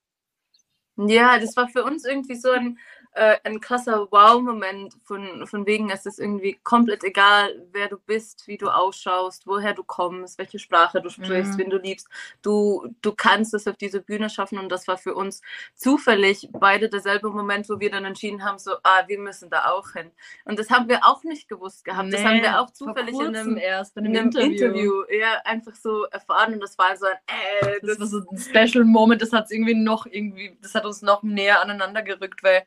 Ja, 0.97 1.39
das 1.39 1.57
war 1.57 1.69
für 1.69 1.83
uns 1.85 2.05
irgendwie 2.05 2.37
so 2.37 2.51
ein 2.51 2.79
äh, 3.13 3.37
ein 3.45 3.61
krasser 3.61 4.07
Wow-Moment 4.11 4.95
von, 5.03 5.47
von 5.47 5.67
wegen, 5.67 5.91
es 5.91 6.07
ist 6.07 6.21
irgendwie 6.21 6.59
komplett 6.63 7.03
egal, 7.03 7.67
wer 7.73 7.89
du 7.89 7.99
bist, 7.99 8.47
wie 8.47 8.57
du 8.57 8.69
ausschaust, 8.69 9.47
woher 9.47 9.75
du 9.75 9.83
kommst, 9.83 10.39
welche 10.39 10.59
Sprache 10.59 11.03
du 11.03 11.11
sprichst, 11.11 11.55
mhm. 11.55 11.59
wen 11.59 11.71
du 11.71 11.79
liebst. 11.79 12.09
Du, 12.43 12.95
du 13.03 13.13
kannst 13.13 13.53
es 13.55 13.67
auf 13.67 13.77
diese 13.77 14.01
Bühne 14.01 14.31
schaffen 14.31 14.59
und 14.59 14.69
das 14.69 14.87
war 14.87 14.97
für 14.97 15.15
uns 15.15 15.43
zufällig 15.75 16.49
beide 16.53 16.89
derselbe 16.89 17.31
Moment, 17.31 17.69
wo 17.69 17.81
wir 17.81 17.91
dann 17.91 18.05
entschieden 18.05 18.45
haben, 18.45 18.59
so, 18.59 18.73
ah, 18.85 19.03
wir 19.09 19.19
müssen 19.19 19.51
da 19.51 19.71
auch 19.71 19.91
hin. 19.93 20.11
Und 20.45 20.59
das 20.59 20.71
haben 20.71 20.89
wir 20.89 21.01
auch 21.05 21.25
nicht 21.25 21.49
gewusst 21.49 21.85
gehabt. 21.85 22.09
Nee, 22.09 22.13
das 22.13 22.25
haben 22.25 22.43
wir 22.43 22.61
auch 22.61 22.71
zufällig 22.71 23.19
in 23.19 23.35
einem, 23.35 23.57
erst, 23.57 23.97
in 23.97 24.07
einem, 24.07 24.15
in 24.15 24.21
einem 24.21 24.27
Interview. 24.29 25.03
Interview. 25.03 25.03
ja, 25.19 25.41
einfach 25.45 25.75
so 25.75 26.05
erfahren 26.05 26.55
und 26.55 26.61
das 26.61 26.79
war 26.79 26.97
so 26.97 27.07
ein, 27.07 27.17
äh, 27.27 27.81
das, 27.83 27.99
das 27.99 28.01
war 28.01 28.07
so 28.07 28.31
ein 28.31 28.39
Special 28.39 28.85
Moment, 28.85 29.21
das 29.21 29.33
hat 29.33 29.51
irgendwie 29.51 29.75
noch 29.75 30.07
irgendwie, 30.07 30.57
das 30.63 30.75
hat 30.75 30.85
uns 30.85 31.03
noch 31.03 31.23
näher 31.25 31.61
aneinander 31.61 32.03
gerückt, 32.03 32.43
weil 32.45 32.65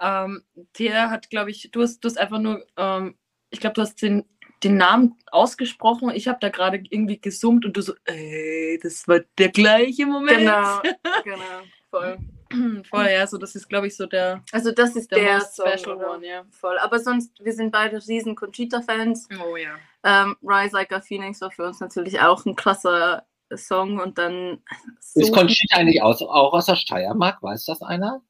ähm, 0.00 0.42
der 0.78 1.10
hat, 1.10 1.30
glaube 1.30 1.50
ich, 1.50 1.70
du 1.70 1.82
hast, 1.82 2.00
du 2.00 2.08
hast 2.08 2.18
einfach 2.18 2.38
nur, 2.38 2.64
ähm, 2.76 3.16
ich 3.50 3.60
glaube, 3.60 3.74
du 3.74 3.82
hast 3.82 4.00
den, 4.02 4.24
den 4.62 4.76
Namen 4.76 5.16
ausgesprochen. 5.30 6.10
Ich 6.10 6.28
habe 6.28 6.38
da 6.40 6.48
gerade 6.48 6.82
irgendwie 6.88 7.20
gesummt 7.20 7.64
und 7.64 7.76
du 7.76 7.82
so, 7.82 7.94
ey, 8.04 8.78
das 8.82 9.06
war 9.08 9.20
der 9.38 9.50
gleiche 9.50 10.06
Moment. 10.06 10.38
Genau, 10.38 10.80
genau, 11.24 11.62
voll. 11.90 12.18
Voll, 12.90 13.06
ja, 13.06 13.28
so 13.28 13.38
das 13.38 13.54
ist, 13.54 13.68
glaube 13.68 13.86
ich, 13.86 13.96
so 13.96 14.06
der. 14.06 14.42
Also 14.50 14.72
das 14.72 14.96
ist 14.96 15.12
der, 15.12 15.18
der 15.18 15.40
Special 15.40 15.78
Song, 15.78 16.02
One, 16.02 16.26
ja. 16.26 16.42
Voll. 16.50 16.78
Aber 16.78 16.98
sonst, 16.98 17.32
wir 17.44 17.52
sind 17.52 17.70
beide 17.70 17.96
riesen 18.04 18.34
Conchita-Fans. 18.34 19.28
Oh 19.40 19.54
ja. 19.54 19.76
Ähm, 20.02 20.36
Rise 20.42 20.74
Like 20.74 20.92
a 20.92 21.00
Phoenix 21.00 21.40
war 21.40 21.52
für 21.52 21.64
uns 21.64 21.78
natürlich 21.78 22.20
auch 22.20 22.44
ein 22.44 22.56
krasser 22.56 23.24
Song 23.54 24.00
und 24.00 24.18
dann. 24.18 24.64
So 24.98 25.20
ist 25.20 25.32
Conchita 25.32 25.76
eigentlich 25.76 26.02
aus, 26.02 26.22
auch 26.22 26.52
aus 26.52 26.66
der 26.66 26.74
Steiermark? 26.74 27.40
Weiß 27.40 27.66
das 27.66 27.82
einer? 27.82 28.20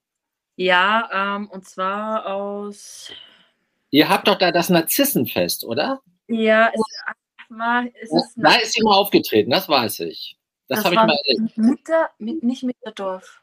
Ja, 0.56 1.36
ähm, 1.36 1.48
und 1.48 1.66
zwar 1.66 2.26
aus. 2.26 3.12
Ihr 3.90 4.08
habt 4.08 4.28
doch 4.28 4.38
da 4.38 4.52
das 4.52 4.68
Narzissenfest, 4.68 5.64
oder? 5.64 6.00
Ja, 6.28 6.70
es, 6.72 6.80
war, 7.48 7.84
es 8.00 8.12
ist. 8.12 8.34
Da 8.36 8.54
ist 8.54 8.72
sie 8.74 8.82
mal 8.82 8.94
aufgetreten, 8.94 9.50
das 9.50 9.68
weiß 9.68 10.00
ich. 10.00 10.38
Das, 10.68 10.78
das 10.78 10.84
habe 10.84 10.94
ich 10.94 11.00
mal 11.00 11.16
erlebt. 11.24 11.58
Mitter, 11.58 12.10
mit, 12.18 12.42
nicht 12.42 12.62
Mitterdorf. 12.62 13.42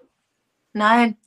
Nein. 0.73 1.17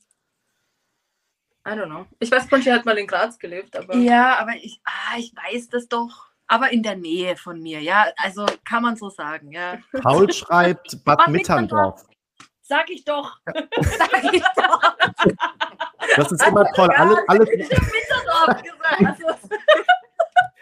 I 1.66 1.72
don't 1.72 1.86
know. 1.86 2.06
Ich 2.20 2.30
weiß, 2.30 2.48
Conchi 2.48 2.70
hat 2.70 2.86
mal 2.86 2.96
in 2.96 3.06
Graz 3.06 3.38
gelebt, 3.38 3.76
aber. 3.76 3.94
Ja, 3.96 4.38
aber 4.38 4.52
ich, 4.56 4.80
ah, 4.84 5.18
ich 5.18 5.34
weiß 5.36 5.68
das 5.68 5.88
doch. 5.88 6.30
Aber 6.46 6.72
in 6.72 6.82
der 6.82 6.96
Nähe 6.96 7.36
von 7.36 7.60
mir, 7.60 7.80
ja. 7.80 8.06
Also 8.16 8.46
kann 8.64 8.82
man 8.82 8.96
so 8.96 9.10
sagen, 9.10 9.52
ja. 9.52 9.78
Paul 10.02 10.32
schreibt 10.32 11.04
Bad, 11.04 11.18
Bad 11.18 11.28
Mitterndorf. 11.28 12.06
Sag 12.70 12.88
ich 12.88 13.04
doch. 13.04 13.37
Sag 13.80 14.33
ich 14.33 14.42
doch. 14.54 14.80
Das 16.16 16.30
ist 16.30 16.46
immer 16.46 16.64
toll. 16.72 16.88
Alles, 16.90 17.18
alles. 17.26 17.48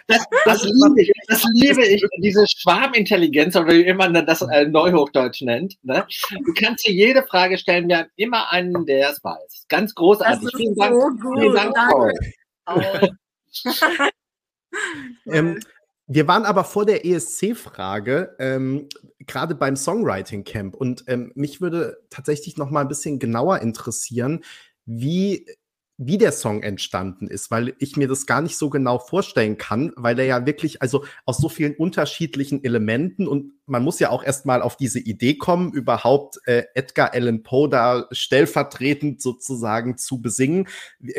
Das, 0.07 0.25
das, 0.47 0.63
liebe 0.65 1.03
ich, 1.03 1.13
das 1.29 1.45
liebe 1.53 1.85
ich, 1.85 2.03
diese 2.23 2.47
Schwarmintelligenz, 2.47 3.57
oder 3.57 3.75
wie 3.75 3.83
immer 3.83 4.09
man 4.09 4.25
das 4.25 4.41
äh, 4.41 4.65
Neuhochdeutsch 4.65 5.43
nennt. 5.43 5.77
Ne? 5.83 6.07
Du 6.47 6.55
kannst 6.55 6.87
dir 6.87 6.95
jede 6.95 7.23
Frage 7.25 7.59
stellen, 7.59 7.87
wir 7.89 7.99
haben 7.99 8.11
immer 8.17 8.51
einen, 8.51 8.87
der 8.87 9.11
es 9.11 9.23
weiß. 9.23 9.67
Ganz 9.69 9.95
großartig. 9.95 10.49
Vielen 10.57 10.77
Dank, 10.77 10.95
so 10.95 11.11
vielen 11.39 11.55
Dank, 11.55 11.77
Paul. 11.91 12.13
ähm, 15.27 15.61
wir 16.09 16.27
waren 16.27 16.45
aber 16.45 16.65
vor 16.65 16.87
der 16.87 17.05
ESC-Frage 17.05 18.35
ähm, 18.39 18.89
gerade 19.27 19.55
beim 19.55 19.77
Songwriting 19.77 20.43
Camp 20.43 20.75
und 20.75 21.05
ähm, 21.07 21.33
mich 21.35 21.61
würde 21.61 21.99
tatsächlich 22.09 22.57
noch 22.57 22.71
mal 22.71 22.81
ein 22.81 22.89
bisschen 22.89 23.19
genauer 23.19 23.61
interessieren, 23.61 24.43
wie 24.87 25.47
wie 26.01 26.17
der 26.17 26.31
Song 26.31 26.63
entstanden 26.63 27.27
ist, 27.27 27.51
weil 27.51 27.75
ich 27.79 27.97
mir 27.97 28.07
das 28.07 28.25
gar 28.25 28.41
nicht 28.41 28.57
so 28.57 28.71
genau 28.71 29.01
vorstellen 29.01 29.59
kann, 29.59 29.93
weil 29.97 30.17
er 30.21 30.27
ja 30.27 30.47
wirklich, 30.47 30.81
also 30.81 31.05
aus 31.27 31.39
so 31.39 31.49
vielen 31.49 31.75
unterschiedlichen 31.75 32.63
Elementen 32.63 33.27
und 33.27 33.53
man 33.67 33.83
muss 33.83 33.99
ja 33.99 34.11
auch 34.11 34.23
erstmal 34.23 34.63
auf 34.63 34.77
diese 34.77 35.01
Idee 35.01 35.35
kommen, 35.35 35.73
überhaupt 35.73 36.39
äh, 36.47 36.67
Edgar 36.75 37.15
Allan 37.15 37.43
Poe 37.43 37.69
da 37.69 38.07
stellvertretend 38.13 39.21
sozusagen 39.21 39.99
zu 39.99 40.23
besingen. 40.23 40.69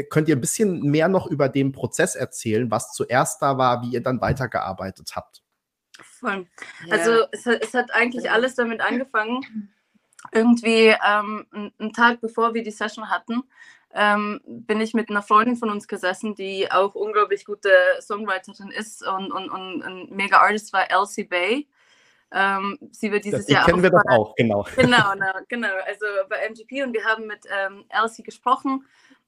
Könnt 0.10 0.30
ihr 0.30 0.38
ein 0.38 0.42
bisschen 0.42 0.82
mehr 0.90 1.10
noch 1.10 1.28
über 1.28 1.50
den 1.50 1.74
Prozess 1.74 2.16
erzählen, 2.16 2.72
was 2.72 2.94
zuerst 2.94 3.42
da 3.42 3.58
war, 3.58 3.82
wie 3.82 3.92
ihr 3.92 4.02
dann 4.02 4.22
weitergearbeitet 4.22 5.12
habt? 5.14 5.44
Voll. 6.02 6.48
Ja. 6.86 6.96
Also 6.96 7.26
es, 7.34 7.46
es, 7.46 7.74
hat 7.74 7.94
eigentlich 7.94 8.32
alles 8.32 8.56
damit 8.56 8.80
angefangen, 8.80 9.42
irgendwie 10.32 10.96
ähm, 11.06 11.46
einen 11.78 11.92
Tag 11.94 12.22
bevor 12.22 12.54
wir 12.54 12.64
die 12.64 12.72
Session 12.72 13.10
hatten, 13.10 13.44
ähm, 13.94 14.40
bin 14.46 14.82
ich 14.82 14.94
mit 14.94 15.10
einer 15.10 15.24
Freundin 15.24 15.56
von 15.56 15.70
uns 15.70 15.88
gesessen, 15.88 16.36
die 16.36 16.72
auch 16.72 16.96
unglaublich 16.96 17.46
gute 17.46 17.72
Songwriterin 18.02 18.72
ist 18.72 19.06
und, 19.06 19.32
und, 19.32 19.50
und 19.50 19.82
ein 19.82 20.08
mega 20.12 20.38
Artist 20.38 20.74
war, 20.74 20.90
Elsie 20.92 21.24
Bay. 21.24 21.68
Ähm, 22.32 22.78
sie 22.92 23.12
wird 23.12 23.26
dieses 23.26 23.48
die 23.48 23.54
Jahr 23.54 23.66
kennen 23.66 23.82
wir 23.82 23.90
doch 23.90 24.04
auch, 24.08 24.36
genau. 24.36 24.64
Genau, 24.76 25.14
genau, 25.14 25.34
genau. 25.48 25.70
Also 25.88 26.06
bei 26.30 26.38
MGP 26.48 26.84
und 26.84 26.94
wir 26.94 27.04
haben 27.04 27.26
mit 27.26 27.46
ähm, 27.52 27.86
Elsie 27.90 28.22
gesprochen 28.22 28.86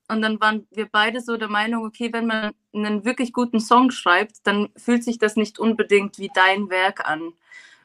und 0.07 0.21
dann 0.21 0.41
waren 0.41 0.67
wir 0.71 0.87
beide 0.91 1.21
so 1.21 1.37
der 1.37 1.47
Meinung, 1.47 1.85
okay, 1.85 2.11
wenn 2.11 2.27
man 2.27 2.53
einen 2.73 3.05
wirklich 3.05 3.31
guten 3.31 3.59
Song 3.59 3.91
schreibt, 3.91 4.45
dann 4.45 4.69
fühlt 4.75 5.03
sich 5.03 5.17
das 5.17 5.37
nicht 5.37 5.57
unbedingt 5.57 6.19
wie 6.19 6.29
dein 6.35 6.69
Werk 6.69 7.09
an. 7.09 7.33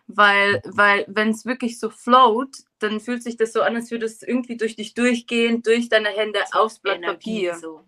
Weil, 0.08 0.62
weil 0.64 1.04
wenn 1.08 1.30
es 1.30 1.46
wirklich 1.46 1.80
so 1.80 1.90
float, 1.90 2.58
dann 2.78 3.00
fühlt 3.00 3.22
sich 3.22 3.36
das 3.36 3.52
so 3.52 3.62
an, 3.62 3.74
als 3.74 3.90
würde 3.90 4.06
es 4.06 4.22
irgendwie 4.22 4.56
durch 4.56 4.76
dich 4.76 4.94
durchgehen, 4.94 5.62
durch 5.62 5.88
deine 5.88 6.10
Hände 6.10 6.40
so 6.52 6.60
aufs 6.60 6.78
Blatt 6.78 6.98
Energie, 6.98 7.48
Papier. 7.48 7.54
So. 7.56 7.84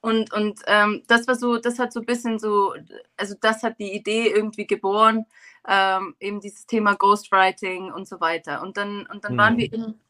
Und, 0.00 0.32
und 0.32 0.60
ähm, 0.66 1.02
das 1.08 1.26
war 1.28 1.34
so, 1.34 1.58
das 1.58 1.78
hat 1.78 1.92
so 1.92 2.00
ein 2.00 2.06
bisschen 2.06 2.38
so, 2.38 2.74
also 3.16 3.34
das 3.40 3.62
hat 3.62 3.78
die 3.78 3.92
Idee 3.92 4.28
irgendwie 4.28 4.66
geboren, 4.66 5.26
ähm, 5.68 6.14
eben 6.20 6.40
dieses 6.40 6.66
Thema 6.66 6.94
Ghostwriting 6.94 7.92
und 7.92 8.08
so 8.08 8.20
weiter. 8.20 8.62
Und 8.62 8.76
dann, 8.76 9.06
und 9.06 9.24
dann 9.24 9.34
mhm. 9.34 9.38
waren 9.38 9.56
wir 9.58 9.72
in, 9.72 10.00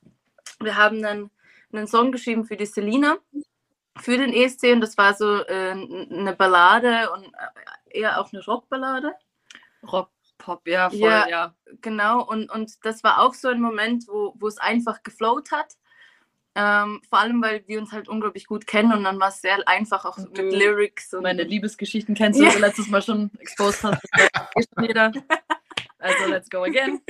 wir 0.60 0.76
haben 0.76 1.02
dann 1.02 1.30
einen 1.72 1.88
Song 1.88 2.12
geschrieben 2.12 2.44
für 2.44 2.56
die 2.56 2.66
Selina, 2.66 3.18
für 3.98 4.16
den 4.16 4.32
ESC 4.32 4.72
und 4.72 4.80
das 4.80 4.96
war 4.96 5.14
so 5.14 5.44
äh, 5.44 5.72
eine 5.72 6.34
Ballade 6.36 7.10
und 7.12 7.24
äh, 7.24 8.00
eher 8.00 8.20
auch 8.20 8.32
eine 8.32 8.44
Rockballade. 8.44 9.14
Rock, 9.90 10.10
Pop, 10.40 10.66
ja, 10.66 10.90
voll, 10.90 11.00
ja, 11.00 11.28
ja. 11.28 11.54
Genau, 11.80 12.24
und, 12.24 12.50
und 12.50 12.84
das 12.84 13.04
war 13.04 13.20
auch 13.20 13.34
so 13.34 13.48
ein 13.48 13.60
Moment, 13.60 14.08
wo, 14.08 14.34
wo 14.38 14.48
es 14.48 14.58
einfach 14.58 15.02
geflowt 15.02 15.52
hat. 15.52 15.76
Ähm, 16.56 17.00
vor 17.08 17.20
allem, 17.20 17.40
weil 17.40 17.62
wir 17.68 17.78
uns 17.78 17.92
halt 17.92 18.08
unglaublich 18.08 18.46
gut 18.46 18.66
kennen 18.66 18.92
und 18.92 19.04
dann 19.04 19.20
war 19.20 19.28
es 19.28 19.40
sehr 19.40 19.56
einfach 19.68 20.04
auch 20.04 20.18
mit 20.18 20.36
Lyrics. 20.36 21.14
Und 21.14 21.22
meine 21.22 21.44
Liebesgeschichten 21.44 22.16
kennst 22.16 22.40
du, 22.40 22.44
ja. 22.44 22.52
letztes 22.58 22.88
Mal 22.88 23.02
schon 23.02 23.30
exposed 23.38 23.84
hast. 23.84 24.02
jeder. 24.80 25.12
Also, 25.98 26.26
let's 26.28 26.50
go 26.50 26.64
again. 26.64 27.00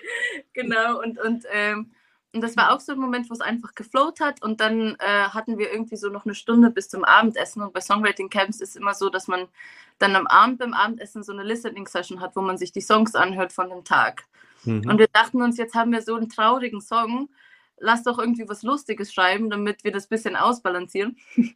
genau, 0.52 1.00
und, 1.00 1.18
und 1.18 1.44
ähm, 1.50 1.90
und 2.34 2.40
das 2.40 2.56
war 2.56 2.72
auch 2.72 2.80
so 2.80 2.92
ein 2.92 2.98
Moment, 2.98 3.30
wo 3.30 3.34
es 3.34 3.40
einfach 3.40 3.74
geflowt 3.76 4.18
hat. 4.18 4.42
Und 4.42 4.60
dann 4.60 4.96
äh, 4.98 5.28
hatten 5.28 5.56
wir 5.56 5.72
irgendwie 5.72 5.96
so 5.96 6.08
noch 6.08 6.24
eine 6.24 6.34
Stunde 6.34 6.70
bis 6.70 6.88
zum 6.88 7.04
Abendessen. 7.04 7.62
Und 7.62 7.72
bei 7.72 7.80
Songwriting 7.80 8.28
Camps 8.28 8.60
ist 8.60 8.70
es 8.70 8.76
immer 8.76 8.92
so, 8.92 9.08
dass 9.08 9.28
man 9.28 9.46
dann 9.98 10.16
am 10.16 10.26
Abend 10.26 10.58
beim 10.58 10.74
Abendessen 10.74 11.22
so 11.22 11.32
eine 11.32 11.44
Listening-Session 11.44 12.20
hat, 12.20 12.34
wo 12.34 12.40
man 12.40 12.58
sich 12.58 12.72
die 12.72 12.80
Songs 12.80 13.14
anhört 13.14 13.52
von 13.52 13.70
dem 13.70 13.84
Tag. 13.84 14.24
Mhm. 14.64 14.90
Und 14.90 14.98
wir 14.98 15.06
dachten 15.12 15.42
uns, 15.42 15.58
jetzt 15.58 15.74
haben 15.74 15.92
wir 15.92 16.02
so 16.02 16.16
einen 16.16 16.28
traurigen 16.28 16.80
Song. 16.80 17.28
Lass 17.78 18.02
doch 18.02 18.18
irgendwie 18.18 18.48
was 18.48 18.64
Lustiges 18.64 19.14
schreiben, 19.14 19.48
damit 19.48 19.84
wir 19.84 19.92
das 19.92 20.08
bisschen 20.08 20.34
ausbalancieren. 20.34 21.16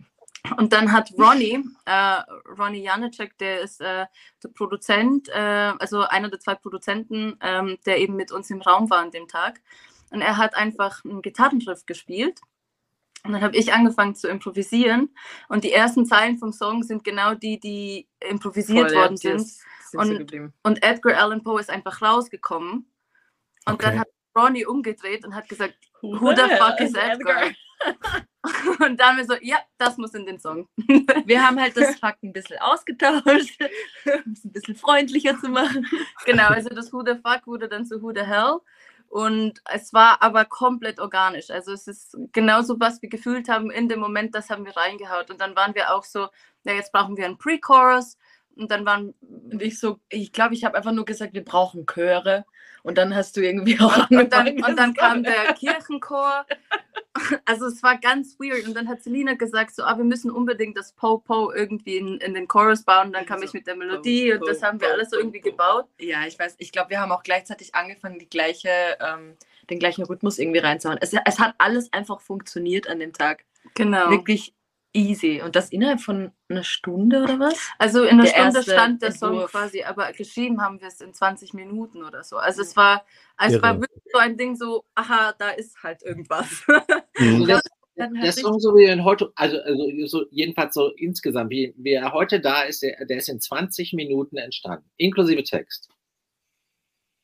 Und 0.56 0.72
dann 0.72 0.92
hat 0.92 1.12
Ronnie, 1.18 1.64
äh, 1.84 2.22
Ronnie 2.56 2.82
Janicek, 2.82 3.36
der 3.38 3.60
ist 3.60 3.80
äh, 3.80 4.06
der 4.42 4.48
Produzent, 4.54 5.28
äh, 5.28 5.72
also 5.78 6.02
einer 6.02 6.28
der 6.28 6.38
zwei 6.38 6.54
Produzenten, 6.54 7.36
ähm, 7.42 7.76
der 7.84 7.98
eben 7.98 8.14
mit 8.14 8.32
uns 8.32 8.48
im 8.50 8.62
Raum 8.62 8.88
war 8.88 8.98
an 8.98 9.10
dem 9.10 9.26
Tag. 9.26 9.60
Und 10.10 10.22
er 10.22 10.36
hat 10.36 10.56
einfach 10.56 11.04
einen 11.04 11.22
Gitarrenschrift 11.22 11.86
gespielt. 11.86 12.40
Und 13.24 13.32
dann 13.32 13.42
habe 13.42 13.56
ich 13.56 13.72
angefangen 13.72 14.14
zu 14.14 14.28
improvisieren. 14.28 15.14
Und 15.48 15.64
die 15.64 15.72
ersten 15.72 16.06
Zeilen 16.06 16.38
vom 16.38 16.52
Song 16.52 16.82
sind 16.82 17.04
genau 17.04 17.34
die, 17.34 17.58
die 17.58 18.08
improvisiert 18.20 18.90
Voll, 18.90 19.00
worden 19.00 19.16
ja, 19.20 19.38
sind. 19.38 19.52
Und, 19.92 20.52
und, 20.62 20.82
Edgar 20.82 21.18
Allan 21.18 21.42
Poe 21.42 21.60
ist 21.60 21.70
einfach 21.70 22.00
rausgekommen. 22.00 22.86
Und 23.66 23.74
okay. 23.74 23.86
dann 23.86 24.00
hat 24.00 24.08
Ronnie 24.36 24.66
umgedreht 24.66 25.24
und 25.24 25.34
hat 25.34 25.48
gesagt, 25.48 25.74
who 26.00 26.34
the 26.34 26.42
fuck 26.56 26.80
is 26.80 26.94
Edgar? 26.94 27.50
und 28.86 28.98
dann 28.98 29.16
wir 29.16 29.24
so, 29.24 29.34
ja, 29.40 29.58
das 29.78 29.96
muss 29.98 30.14
in 30.14 30.26
den 30.26 30.38
Song. 30.38 30.68
wir 31.24 31.42
haben 31.42 31.60
halt 31.60 31.76
das 31.76 31.96
Fakt 31.96 32.22
ein 32.22 32.32
bisschen 32.32 32.58
ausgetauscht, 32.60 33.24
um 34.24 34.32
es 34.32 34.44
ein 34.44 34.52
bisschen 34.52 34.76
freundlicher 34.76 35.38
zu 35.38 35.48
machen. 35.48 35.86
Genau, 36.24 36.48
also 36.48 36.68
das 36.70 36.92
Who 36.92 37.02
the 37.04 37.14
fuck 37.14 37.46
wurde 37.46 37.68
dann 37.68 37.86
zu 37.86 38.02
Who 38.02 38.12
the 38.14 38.22
hell. 38.22 38.60
Und 39.08 39.62
es 39.72 39.92
war 39.94 40.22
aber 40.22 40.44
komplett 40.44 41.00
organisch. 41.00 41.50
Also 41.50 41.72
es 41.72 41.88
ist 41.88 42.16
genauso, 42.32 42.78
was 42.78 43.00
wir 43.00 43.08
gefühlt 43.08 43.48
haben 43.48 43.70
in 43.70 43.88
dem 43.88 44.00
Moment, 44.00 44.34
das 44.34 44.50
haben 44.50 44.66
wir 44.66 44.76
reingehaut. 44.76 45.30
Und 45.30 45.40
dann 45.40 45.56
waren 45.56 45.74
wir 45.74 45.94
auch 45.94 46.04
so, 46.04 46.28
ja, 46.64 46.74
jetzt 46.74 46.92
brauchen 46.92 47.16
wir 47.16 47.24
einen 47.24 47.38
Pre-Chorus. 47.38 48.18
Und 48.56 48.70
dann 48.70 48.84
waren. 48.84 49.14
Und 49.20 49.62
ich 49.62 49.78
so, 49.78 50.00
ich 50.08 50.32
glaube, 50.32 50.54
ich 50.54 50.64
habe 50.64 50.76
einfach 50.76 50.92
nur 50.92 51.04
gesagt, 51.04 51.32
wir 51.32 51.44
brauchen 51.44 51.86
Chöre. 51.86 52.44
Und 52.82 52.98
dann 52.98 53.14
hast 53.14 53.36
du 53.36 53.40
irgendwie 53.40 53.80
auch 53.80 54.10
und, 54.10 54.16
und 54.16 54.32
dann, 54.32 54.48
und 54.48 54.78
dann 54.78 54.94
kam 54.94 55.22
der 55.22 55.54
Kirchenchor. 55.54 56.44
Also 57.44 57.66
es 57.66 57.82
war 57.82 57.98
ganz 57.98 58.38
weird. 58.38 58.66
Und 58.66 58.74
dann 58.74 58.88
hat 58.88 59.02
Selina 59.02 59.34
gesagt, 59.34 59.74
so, 59.74 59.82
ah, 59.82 59.96
wir 59.96 60.04
müssen 60.04 60.30
unbedingt 60.30 60.76
das 60.76 60.92
Po-Po 60.92 61.52
irgendwie 61.52 61.96
in, 61.96 62.18
in 62.18 62.34
den 62.34 62.48
Chorus 62.48 62.82
bauen. 62.82 63.08
Und 63.08 63.12
dann 63.14 63.26
kam 63.26 63.42
ich 63.42 63.52
mit 63.52 63.66
der 63.66 63.76
Melodie 63.76 64.32
und 64.32 64.46
das 64.46 64.62
haben 64.62 64.80
wir 64.80 64.92
alles 64.92 65.10
so 65.10 65.16
irgendwie 65.16 65.40
gebaut. 65.40 65.86
Ja, 65.98 66.26
ich 66.26 66.38
weiß, 66.38 66.56
ich 66.58 66.72
glaube, 66.72 66.90
wir 66.90 67.00
haben 67.00 67.12
auch 67.12 67.22
gleichzeitig 67.22 67.74
angefangen, 67.74 68.18
die 68.18 68.28
gleiche, 68.28 68.70
ähm, 69.00 69.36
den 69.70 69.78
gleichen 69.78 70.04
Rhythmus 70.04 70.38
irgendwie 70.38 70.60
reinzuhauen. 70.60 70.98
Es, 71.00 71.12
es 71.12 71.38
hat 71.38 71.54
alles 71.58 71.92
einfach 71.92 72.20
funktioniert 72.20 72.88
an 72.88 73.00
dem 73.00 73.12
Tag. 73.12 73.44
Genau. 73.74 74.10
Wirklich 74.10 74.54
easy. 74.92 75.42
Und 75.42 75.56
das 75.56 75.70
innerhalb 75.70 76.00
von 76.00 76.32
einer 76.48 76.64
Stunde 76.64 77.22
oder 77.22 77.38
was? 77.38 77.54
Also 77.78 78.04
in 78.04 78.20
einer 78.20 78.26
Stunde 78.26 78.62
stand 78.62 79.02
der 79.02 79.12
Song 79.12 79.46
quasi, 79.46 79.82
aber 79.82 80.12
geschrieben 80.12 80.60
haben 80.60 80.80
wir 80.80 80.88
es 80.88 81.00
in 81.00 81.12
20 81.12 81.54
Minuten 81.54 82.02
oder 82.02 82.24
so. 82.24 82.36
Also 82.36 82.62
es 82.62 82.76
war, 82.76 83.04
es 83.38 83.60
war 83.62 83.80
wirklich 83.80 84.02
so 84.12 84.18
ein 84.18 84.36
Ding 84.36 84.56
so, 84.56 84.84
aha, 84.94 85.34
da 85.38 85.50
ist 85.50 85.82
halt 85.82 86.02
irgendwas. 86.02 86.64
Mhm. 87.20 87.46
der, 87.46 87.60
der 87.96 88.32
Song, 88.32 88.60
so 88.60 88.76
wie 88.76 88.84
er 88.84 89.02
heute, 89.02 89.32
also, 89.34 89.58
also 89.58 90.06
so, 90.06 90.26
jedenfalls 90.30 90.72
so 90.72 90.92
insgesamt, 90.94 91.50
wie, 91.50 91.74
wie 91.76 91.94
er 91.94 92.12
heute 92.12 92.38
da 92.38 92.62
ist, 92.62 92.80
der, 92.80 93.04
der 93.06 93.16
ist 93.16 93.28
in 93.28 93.40
20 93.40 93.92
Minuten 93.92 94.36
entstanden, 94.36 94.88
inklusive 94.98 95.42
Text. 95.42 95.88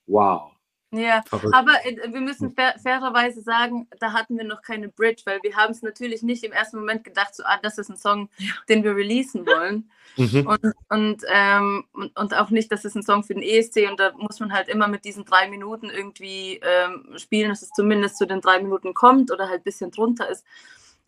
Wow. 0.06 0.53
Ja, 0.96 1.22
Verrückt. 1.26 1.54
aber 1.54 1.72
äh, 1.84 2.12
wir 2.12 2.20
müssen 2.20 2.50
fair, 2.50 2.74
fairerweise 2.82 3.42
sagen, 3.42 3.88
da 4.00 4.12
hatten 4.12 4.36
wir 4.36 4.44
noch 4.44 4.62
keine 4.62 4.88
Bridge, 4.88 5.22
weil 5.24 5.40
wir 5.42 5.56
haben 5.56 5.72
es 5.72 5.82
natürlich 5.82 6.22
nicht 6.22 6.44
im 6.44 6.52
ersten 6.52 6.78
Moment 6.78 7.04
gedacht, 7.04 7.34
so, 7.34 7.42
ah, 7.44 7.58
das 7.62 7.78
ist 7.78 7.88
ein 7.88 7.96
Song, 7.96 8.28
den 8.68 8.84
wir 8.84 8.94
releasen 8.96 9.46
wollen. 9.46 9.90
Mhm. 10.16 10.46
Und, 10.46 10.74
und, 10.90 11.22
ähm, 11.28 11.84
und, 11.92 12.16
und, 12.16 12.38
auch 12.38 12.50
nicht, 12.50 12.70
das 12.70 12.84
ist 12.84 12.94
ein 12.94 13.02
Song 13.02 13.24
für 13.24 13.34
den 13.34 13.42
ESC 13.42 13.90
und 13.90 13.98
da 13.98 14.12
muss 14.16 14.38
man 14.38 14.52
halt 14.52 14.68
immer 14.68 14.86
mit 14.86 15.04
diesen 15.04 15.24
drei 15.24 15.48
Minuten 15.48 15.90
irgendwie 15.90 16.60
ähm, 16.62 17.14
spielen, 17.16 17.48
dass 17.48 17.62
es 17.62 17.70
zumindest 17.70 18.18
zu 18.18 18.24
den 18.24 18.40
drei 18.40 18.60
Minuten 18.62 18.94
kommt 18.94 19.32
oder 19.32 19.48
halt 19.48 19.62
ein 19.62 19.64
bisschen 19.64 19.90
drunter 19.90 20.28
ist. 20.28 20.44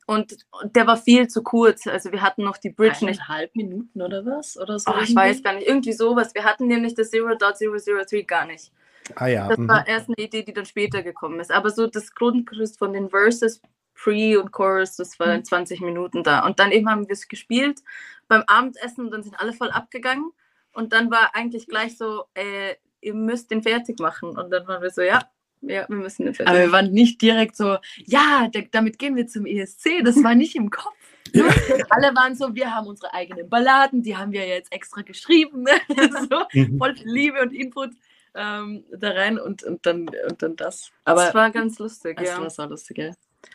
Und, 0.06 0.38
der 0.62 0.86
war 0.86 0.96
viel 0.96 1.26
zu 1.28 1.42
kurz. 1.42 1.86
Also 1.86 2.12
wir 2.12 2.22
hatten 2.22 2.44
noch 2.44 2.56
die 2.56 2.70
Bridge 2.70 3.04
nicht. 3.04 3.20
Eineinhalb 3.20 3.56
Minuten 3.56 4.00
oder 4.00 4.24
was? 4.24 4.56
Oder 4.56 4.78
so 4.78 4.92
oh, 4.92 5.00
ich 5.02 5.14
weiß 5.14 5.42
gar 5.42 5.54
nicht. 5.54 5.66
Irgendwie 5.66 5.92
sowas. 5.92 6.32
Wir 6.34 6.44
hatten 6.44 6.68
nämlich 6.68 6.94
das 6.94 7.12
0.003 7.12 8.24
gar 8.24 8.46
nicht. 8.46 8.72
Ah 9.14 9.26
ja. 9.26 9.48
Das 9.48 9.58
mhm. 9.58 9.68
war 9.68 9.86
erst 9.86 10.08
eine 10.08 10.26
Idee, 10.26 10.42
die 10.42 10.52
dann 10.52 10.66
später 10.66 11.02
gekommen 11.02 11.40
ist. 11.40 11.52
Aber 11.52 11.70
so 11.70 11.86
das 11.86 12.14
Grundgerüst 12.14 12.78
von 12.78 12.92
den 12.92 13.10
Verses, 13.10 13.60
Pre 13.94 14.40
und 14.40 14.52
Chorus, 14.52 14.96
das 14.96 15.18
war 15.18 15.32
in 15.34 15.44
20 15.44 15.80
mhm. 15.80 15.86
Minuten 15.86 16.22
da. 16.22 16.44
Und 16.44 16.58
dann 16.58 16.72
eben 16.72 16.90
haben 16.90 17.06
wir 17.06 17.12
es 17.12 17.28
gespielt 17.28 17.82
beim 18.28 18.42
Abendessen 18.46 19.06
und 19.06 19.10
dann 19.10 19.22
sind 19.22 19.38
alle 19.38 19.52
voll 19.52 19.70
abgegangen. 19.70 20.32
Und 20.72 20.92
dann 20.92 21.10
war 21.10 21.34
eigentlich 21.34 21.68
gleich 21.68 21.96
so, 21.96 22.24
äh, 22.34 22.74
ihr 23.00 23.14
müsst 23.14 23.50
den 23.50 23.62
fertig 23.62 23.98
machen. 23.98 24.36
Und 24.36 24.50
dann 24.50 24.66
waren 24.66 24.82
wir 24.82 24.90
so, 24.90 25.00
ja, 25.00 25.20
ja, 25.62 25.86
wir 25.88 25.96
müssen 25.96 26.24
den 26.24 26.34
fertig 26.34 26.52
machen. 26.52 26.56
Aber 26.56 26.66
wir 26.66 26.72
waren 26.72 26.92
nicht 26.92 27.22
direkt 27.22 27.56
so, 27.56 27.78
ja, 28.04 28.50
damit 28.72 28.98
gehen 28.98 29.16
wir 29.16 29.26
zum 29.26 29.46
ESC. 29.46 30.04
Das 30.04 30.22
war 30.22 30.34
nicht 30.34 30.54
im 30.54 30.70
Kopf. 30.70 30.94
Ja. 31.32 31.44
Alle 31.90 32.14
waren 32.14 32.34
so, 32.34 32.54
wir 32.54 32.74
haben 32.74 32.86
unsere 32.86 33.12
eigenen 33.14 33.48
Balladen, 33.48 34.02
die 34.02 34.16
haben 34.16 34.32
wir 34.32 34.46
jetzt 34.46 34.72
extra 34.72 35.02
geschrieben. 35.02 35.64
so, 36.30 36.42
mhm. 36.52 36.78
voll 36.78 36.94
Liebe 37.04 37.40
und 37.40 37.52
Input 37.52 37.90
ähm, 38.36 38.84
da 38.92 39.10
rein 39.10 39.38
und, 39.38 39.62
und, 39.64 39.84
dann, 39.86 40.08
und 40.08 40.42
dann 40.42 40.56
das. 40.56 40.90
Aber 41.04 41.24
das 41.24 41.34
war 41.34 41.50
ganz 41.50 41.78
lustig, 41.78 42.20
ja. 42.20 42.40
Das 42.40 42.58
war 42.58 42.68
lustig, 42.68 42.98
ja. 42.98 43.12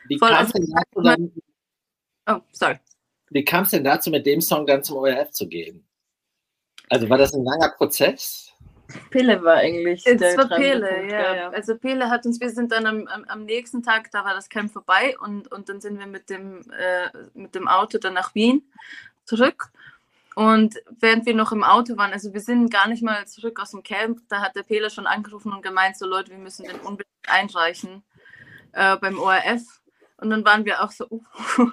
Wie 0.08 0.18
kam 0.18 0.46
es 0.46 0.52
denn 0.54 0.68
dazu 0.74 1.02
dann, 1.02 1.32
Oh, 2.28 2.42
sorry. 2.52 2.80
Wie 3.30 3.44
kam 3.44 3.64
es 3.64 3.72
denn 3.72 3.84
dazu, 3.84 4.10
mit 4.10 4.26
dem 4.26 4.42
Song 4.42 4.66
dann 4.66 4.84
zum 4.84 4.98
ORF 4.98 5.32
zu 5.32 5.48
gehen? 5.48 5.86
Also 6.90 7.10
war 7.10 7.18
das 7.18 7.34
ein 7.34 7.44
langer 7.44 7.70
Prozess? 7.70 8.54
Pele 9.10 9.42
war 9.42 9.56
eigentlich. 9.56 10.06
Es 10.06 10.38
war 10.38 10.50
Pele, 10.50 11.10
ja. 11.10 11.36
ja. 11.36 11.50
Also 11.50 11.78
Pele 11.78 12.10
hat 12.10 12.26
uns, 12.26 12.42
wir 12.42 12.50
sind 12.50 12.74
dann 12.74 12.86
am, 12.86 13.08
am, 13.08 13.24
am, 13.24 13.46
nächsten 13.46 13.82
Tag, 13.82 14.12
da 14.12 14.26
war 14.26 14.34
das 14.34 14.50
Camp 14.50 14.72
vorbei 14.74 15.18
und, 15.20 15.50
und 15.50 15.70
dann 15.70 15.80
sind 15.80 15.98
wir 15.98 16.08
mit 16.08 16.30
dem, 16.30 16.70
äh, 16.72 17.10
mit 17.34 17.56
dem 17.56 17.70
Auto 17.70 17.98
dann 18.00 18.14
nach 18.14 18.36
Wien 18.36 18.70
zurück. 19.24 19.72
Und 20.36 20.76
während 21.00 21.26
wir 21.26 21.36
noch 21.36 21.52
im 21.52 21.64
Auto 21.64 21.98
waren, 21.98 22.14
also 22.14 22.34
wir 22.34 22.40
sind 22.40 22.72
gar 22.72 22.88
nicht 22.88 23.04
mal 23.04 23.28
zurück 23.28 23.60
aus 23.60 23.72
dem 23.72 23.84
Camp, 23.84 24.20
da 24.30 24.42
hat 24.42 24.56
der 24.56 24.64
Pele 24.64 24.90
schon 24.90 25.08
angerufen 25.08 25.52
und 25.52 25.62
gemeint, 25.62 25.98
so 25.98 26.06
Leute, 26.06 26.32
wir 26.32 26.38
müssen 26.38 26.66
den 26.66 26.80
unbedingt 26.80 27.10
einreichen 27.28 28.04
äh, 28.72 28.96
beim 28.98 29.20
ORF. 29.20 29.82
Und 30.18 30.30
dann 30.30 30.46
waren 30.46 30.66
wir 30.66 30.84
auch 30.84 30.92
so, 30.92 31.08
uh, 31.10 31.20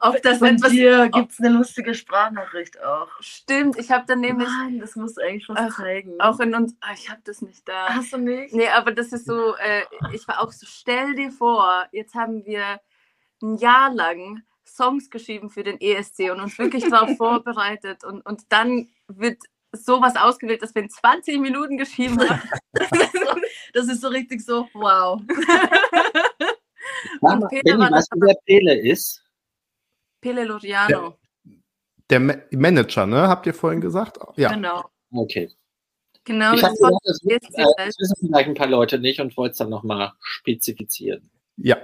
ob 0.00 0.20
das 0.22 0.38
Von 0.38 0.56
etwas. 0.56 0.72
Hier 0.72 1.08
gibt 1.08 1.30
es 1.30 1.38
eine 1.38 1.50
lustige 1.50 1.94
Sprachnachricht 1.94 2.82
auch. 2.82 3.08
Stimmt, 3.20 3.78
ich 3.78 3.92
habe 3.92 4.04
dann 4.08 4.18
nämlich. 4.18 4.48
Nein, 4.48 4.80
das 4.80 4.96
muss 4.96 5.16
eigentlich 5.18 5.48
was 5.48 5.56
ach, 5.56 5.76
zeigen. 5.76 6.20
Auch 6.20 6.40
in 6.40 6.52
uns. 6.52 6.74
Ach, 6.80 6.92
ich 6.92 7.08
habe 7.08 7.20
das 7.22 7.42
nicht 7.42 7.68
da. 7.68 7.90
Hast 7.90 8.12
du 8.12 8.18
nicht? 8.18 8.52
Nee, 8.52 8.68
aber 8.70 8.90
das 8.90 9.12
ist 9.12 9.24
so, 9.24 9.54
äh, 9.54 9.84
ich 10.12 10.26
war 10.26 10.40
auch 10.40 10.50
so, 10.50 10.66
stell 10.68 11.14
dir 11.14 11.30
vor, 11.30 11.86
jetzt 11.92 12.16
haben 12.16 12.44
wir 12.44 12.80
ein 13.40 13.56
Jahr 13.58 13.94
lang 13.94 14.42
Songs 14.74 15.10
geschrieben 15.10 15.50
für 15.50 15.62
den 15.62 15.80
ESC 15.80 16.30
und 16.30 16.40
uns 16.40 16.58
wirklich 16.58 16.88
darauf 16.88 17.10
vorbereitet 17.16 18.04
und, 18.04 18.24
und 18.26 18.42
dann 18.48 18.88
wird 19.08 19.38
sowas 19.72 20.16
ausgewählt, 20.16 20.62
dass 20.62 20.74
wir 20.74 20.82
in 20.82 20.90
20 20.90 21.38
Minuten 21.40 21.76
geschrieben 21.76 22.18
haben. 22.28 22.42
das 23.72 23.88
ist 23.88 24.00
so 24.00 24.08
richtig 24.08 24.44
so, 24.44 24.68
wow. 24.74 25.20
Und 27.20 27.48
Peter 27.48 27.76
Benni, 27.76 27.90
weißt 27.90 28.08
du, 28.12 28.20
wer 28.20 28.34
Pele 28.46 28.80
ist? 28.80 29.22
Pele 30.20 30.44
Loriano. 30.44 31.16
Der, 32.10 32.20
der 32.20 32.46
Manager, 32.50 33.06
ne? 33.06 33.28
Habt 33.28 33.46
ihr 33.46 33.54
vorhin 33.54 33.80
gesagt? 33.80 34.18
Ja. 34.36 34.52
Genau. 34.52 34.84
Okay. 35.12 35.50
Genau, 36.24 36.54
ich 36.54 36.60
das, 36.60 36.72
gesagt, 36.72 36.94
das, 37.04 37.20
wissen, 37.24 37.54
äh, 37.54 37.64
das 37.76 37.98
wissen 37.98 38.16
vielleicht 38.26 38.48
ein 38.48 38.54
paar 38.54 38.66
Leute 38.66 38.98
nicht 38.98 39.20
und 39.20 39.36
wollte 39.36 39.52
es 39.52 39.58
dann 39.58 39.70
nochmal 39.70 40.12
spezifizieren. 40.20 41.30
Ja. 41.56 41.78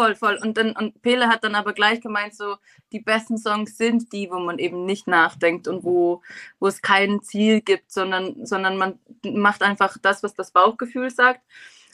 Voll, 0.00 0.14
voll. 0.14 0.38
Und, 0.42 0.56
dann, 0.56 0.74
und 0.76 1.02
Pele 1.02 1.28
hat 1.28 1.44
dann 1.44 1.54
aber 1.54 1.74
gleich 1.74 2.00
gemeint, 2.00 2.34
so 2.34 2.56
die 2.90 3.00
besten 3.00 3.36
Songs 3.36 3.76
sind 3.76 4.14
die, 4.14 4.30
wo 4.30 4.38
man 4.38 4.58
eben 4.58 4.86
nicht 4.86 5.06
nachdenkt 5.06 5.68
und 5.68 5.84
wo, 5.84 6.22
wo 6.58 6.68
es 6.68 6.80
kein 6.80 7.20
Ziel 7.20 7.60
gibt, 7.60 7.92
sondern, 7.92 8.46
sondern 8.46 8.78
man 8.78 8.98
macht 9.22 9.62
einfach 9.62 9.98
das, 10.00 10.22
was 10.22 10.34
das 10.34 10.52
Bauchgefühl 10.52 11.10
sagt. 11.10 11.42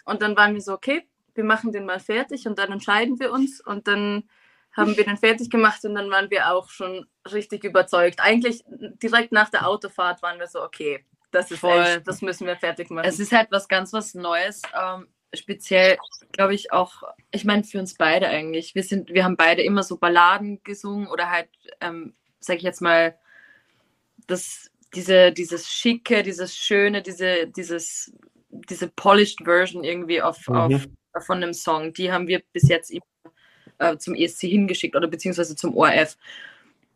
Und 0.04 0.22
dann 0.22 0.36
waren 0.36 0.54
wir 0.54 0.60
so, 0.60 0.72
okay, 0.72 1.04
wir 1.34 1.42
machen 1.42 1.72
den 1.72 1.84
mal 1.84 1.98
fertig 1.98 2.46
und 2.46 2.60
dann 2.60 2.70
entscheiden 2.70 3.18
wir 3.18 3.32
uns. 3.32 3.60
Und 3.60 3.88
dann 3.88 4.22
haben 4.72 4.96
wir 4.96 5.04
den 5.04 5.16
fertig 5.16 5.50
gemacht 5.50 5.84
und 5.84 5.96
dann 5.96 6.08
waren 6.08 6.30
wir 6.30 6.52
auch 6.52 6.70
schon 6.70 7.08
richtig 7.32 7.64
überzeugt. 7.64 8.20
Eigentlich 8.20 8.62
direkt 8.68 9.32
nach 9.32 9.50
der 9.50 9.66
Autofahrt 9.66 10.22
waren 10.22 10.38
wir 10.38 10.46
so, 10.46 10.62
okay, 10.62 11.04
das 11.32 11.50
ist 11.50 11.58
Voll. 11.58 11.80
Echt, 11.80 12.06
das 12.06 12.22
müssen 12.22 12.46
wir 12.46 12.56
fertig 12.56 12.88
machen. 12.88 13.08
Es 13.08 13.18
ist 13.18 13.32
halt 13.32 13.50
was 13.50 13.66
ganz 13.66 13.92
was 13.92 14.14
Neues. 14.14 14.62
Ähm, 14.80 15.08
speziell, 15.34 15.98
glaube 16.32 16.54
ich, 16.54 16.72
auch, 16.72 17.02
ich 17.30 17.44
meine, 17.44 17.64
für 17.64 17.78
uns 17.78 17.94
beide 17.94 18.28
eigentlich. 18.28 18.74
Wir 18.74 18.82
sind, 18.82 19.10
wir 19.10 19.24
haben 19.24 19.36
beide 19.36 19.62
immer 19.62 19.82
so 19.82 19.96
Balladen 19.96 20.62
gesungen 20.64 21.08
oder 21.08 21.30
halt, 21.30 21.48
ähm, 21.80 22.14
sag 22.40 22.56
ich 22.56 22.62
jetzt 22.62 22.82
mal, 22.82 23.18
das, 24.26 24.70
diese, 24.94 25.32
dieses 25.32 25.68
Schicke, 25.68 26.22
dieses 26.22 26.56
Schöne, 26.56 27.02
diese, 27.02 27.46
dieses, 27.48 28.12
diese 28.48 28.88
polished 28.88 29.40
Version 29.44 29.84
irgendwie 29.84 30.22
auf, 30.22 30.48
mhm. 30.48 30.56
auf, 30.56 31.26
von 31.26 31.36
einem 31.38 31.54
Song, 31.54 31.92
die 31.92 32.12
haben 32.12 32.28
wir 32.28 32.42
bis 32.52 32.68
jetzt 32.68 32.90
immer 32.90 33.04
äh, 33.78 33.96
zum 33.98 34.14
ESC 34.14 34.42
hingeschickt 34.42 34.96
oder 34.96 35.08
beziehungsweise 35.08 35.56
zum 35.56 35.76
ORF. 35.76 36.16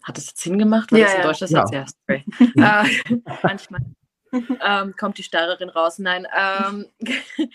Hat 0.02 0.16
das 0.16 0.28
jetzt 0.28 0.40
Sinn 0.40 0.58
gemacht? 0.58 0.90
War 0.92 0.98
ja, 0.98 1.06
das 1.06 1.14
in 1.14 1.22
Deutschland 1.22 1.72
ja. 1.72 1.80
erstes? 1.80 1.98
äh, 3.16 3.16
manchmal 3.42 3.80
ähm, 4.32 4.94
kommt 4.96 5.18
die 5.18 5.22
Starrerin 5.22 5.68
raus. 5.68 5.98
Nein. 5.98 6.26
Ähm, 6.36 6.86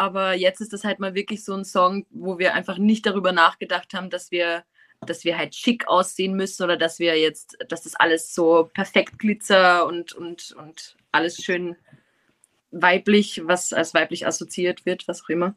aber 0.00 0.32
jetzt 0.32 0.62
ist 0.62 0.72
das 0.72 0.82
halt 0.82 0.98
mal 0.98 1.14
wirklich 1.14 1.44
so 1.44 1.52
ein 1.52 1.66
Song, 1.66 2.06
wo 2.08 2.38
wir 2.38 2.54
einfach 2.54 2.78
nicht 2.78 3.04
darüber 3.04 3.32
nachgedacht 3.32 3.92
haben, 3.92 4.08
dass 4.08 4.30
wir, 4.30 4.64
dass 5.06 5.24
wir 5.24 5.36
halt 5.36 5.54
schick 5.54 5.88
aussehen 5.88 6.32
müssen 6.32 6.64
oder 6.64 6.78
dass 6.78 6.98
wir 6.98 7.20
jetzt, 7.20 7.58
dass 7.68 7.82
das 7.82 7.96
alles 7.96 8.34
so 8.34 8.70
perfekt 8.72 9.18
glitzer 9.18 9.86
und, 9.86 10.14
und, 10.14 10.52
und 10.52 10.96
alles 11.12 11.36
schön 11.36 11.76
weiblich, 12.70 13.42
was 13.44 13.74
als 13.74 13.92
weiblich 13.92 14.26
assoziiert 14.26 14.86
wird, 14.86 15.06
was 15.06 15.22
auch 15.22 15.28
immer, 15.28 15.54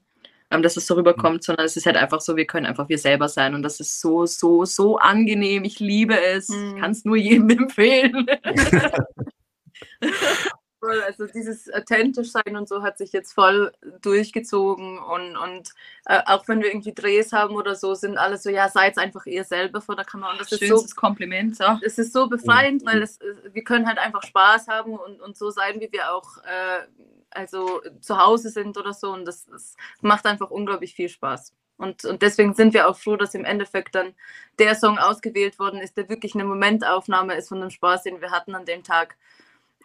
ähm, 0.51 0.61
dass 0.61 0.75
es 0.75 0.87
so 0.87 0.95
rüberkommt, 0.95 1.37
mhm. 1.37 1.43
sondern 1.43 1.65
es 1.65 1.77
ist 1.77 1.85
halt 1.85 1.95
einfach 1.95 2.19
so, 2.19 2.35
wir 2.35 2.45
können 2.45 2.65
einfach 2.65 2.89
wir 2.89 2.97
selber 2.97 3.29
sein 3.29 3.55
und 3.55 3.63
das 3.63 3.79
ist 3.79 4.01
so, 4.01 4.25
so, 4.25 4.65
so 4.65 4.97
angenehm. 4.97 5.63
Ich 5.63 5.79
liebe 5.79 6.21
es. 6.21 6.49
Mhm. 6.49 6.73
Ich 6.75 6.81
kann 6.81 6.91
es 6.91 7.05
nur 7.05 7.15
jedem 7.15 7.49
empfehlen. 7.49 8.27
voll. 10.83 11.01
Also 11.01 11.27
dieses 11.27 11.71
authentisch 11.73 12.31
sein 12.31 12.57
und 12.57 12.67
so 12.67 12.83
hat 12.83 12.97
sich 12.97 13.13
jetzt 13.13 13.33
voll 13.33 13.71
durchgezogen 14.01 14.99
und, 14.99 15.37
und 15.37 15.69
äh, 16.05 16.19
auch 16.25 16.47
wenn 16.47 16.61
wir 16.61 16.67
irgendwie 16.67 16.93
Drehs 16.93 17.31
haben 17.31 17.55
oder 17.55 17.75
so, 17.75 17.93
sind 17.93 18.17
alle 18.17 18.37
so, 18.37 18.49
ja, 18.49 18.67
seid 18.69 18.97
einfach 18.97 19.25
ihr 19.25 19.45
selber 19.45 19.81
vor 19.81 19.95
der 19.95 20.05
Kamera. 20.05 20.31
Und 20.31 20.41
das 20.41 20.49
Schönstes 20.49 20.83
ist 20.83 20.89
so 20.89 20.95
Kompliment. 20.95 21.57
Ja. 21.59 21.79
Es 21.83 21.97
ist 21.97 22.11
so 22.11 22.27
befreiend, 22.27 22.85
weil 22.85 23.01
es, 23.01 23.19
wir 23.51 23.63
können 23.63 23.87
halt 23.87 23.97
einfach 23.97 24.23
Spaß 24.23 24.67
haben 24.67 24.95
und, 24.97 25.21
und 25.21 25.37
so 25.37 25.49
sein, 25.49 25.79
wie 25.79 25.91
wir 25.91 26.13
auch 26.13 26.37
äh, 26.39 26.85
also 27.31 27.81
zu 28.01 28.17
Hause 28.17 28.49
sind 28.49 28.77
oder 28.77 28.93
so. 28.93 29.11
Und 29.11 29.25
das, 29.25 29.45
das 29.45 29.75
macht 30.01 30.25
einfach 30.25 30.51
unglaublich 30.51 30.93
viel 30.93 31.09
Spaß. 31.09 31.53
Und, 31.77 32.05
und 32.05 32.21
deswegen 32.21 32.53
sind 32.53 32.73
wir 32.73 32.87
auch 32.87 32.97
froh, 32.97 33.15
dass 33.15 33.33
im 33.33 33.45
Endeffekt 33.45 33.95
dann 33.95 34.13
der 34.59 34.75
Song 34.75 34.99
ausgewählt 34.99 35.57
worden 35.59 35.81
ist, 35.81 35.97
der 35.97 36.07
wirklich 36.07 36.35
eine 36.35 36.45
Momentaufnahme 36.45 37.35
ist 37.35 37.49
von 37.49 37.61
dem 37.61 37.71
Spaß, 37.71 38.03
den 38.03 38.21
wir 38.21 38.31
hatten 38.31 38.53
an 38.53 38.65
dem 38.65 38.83
Tag 38.83 39.17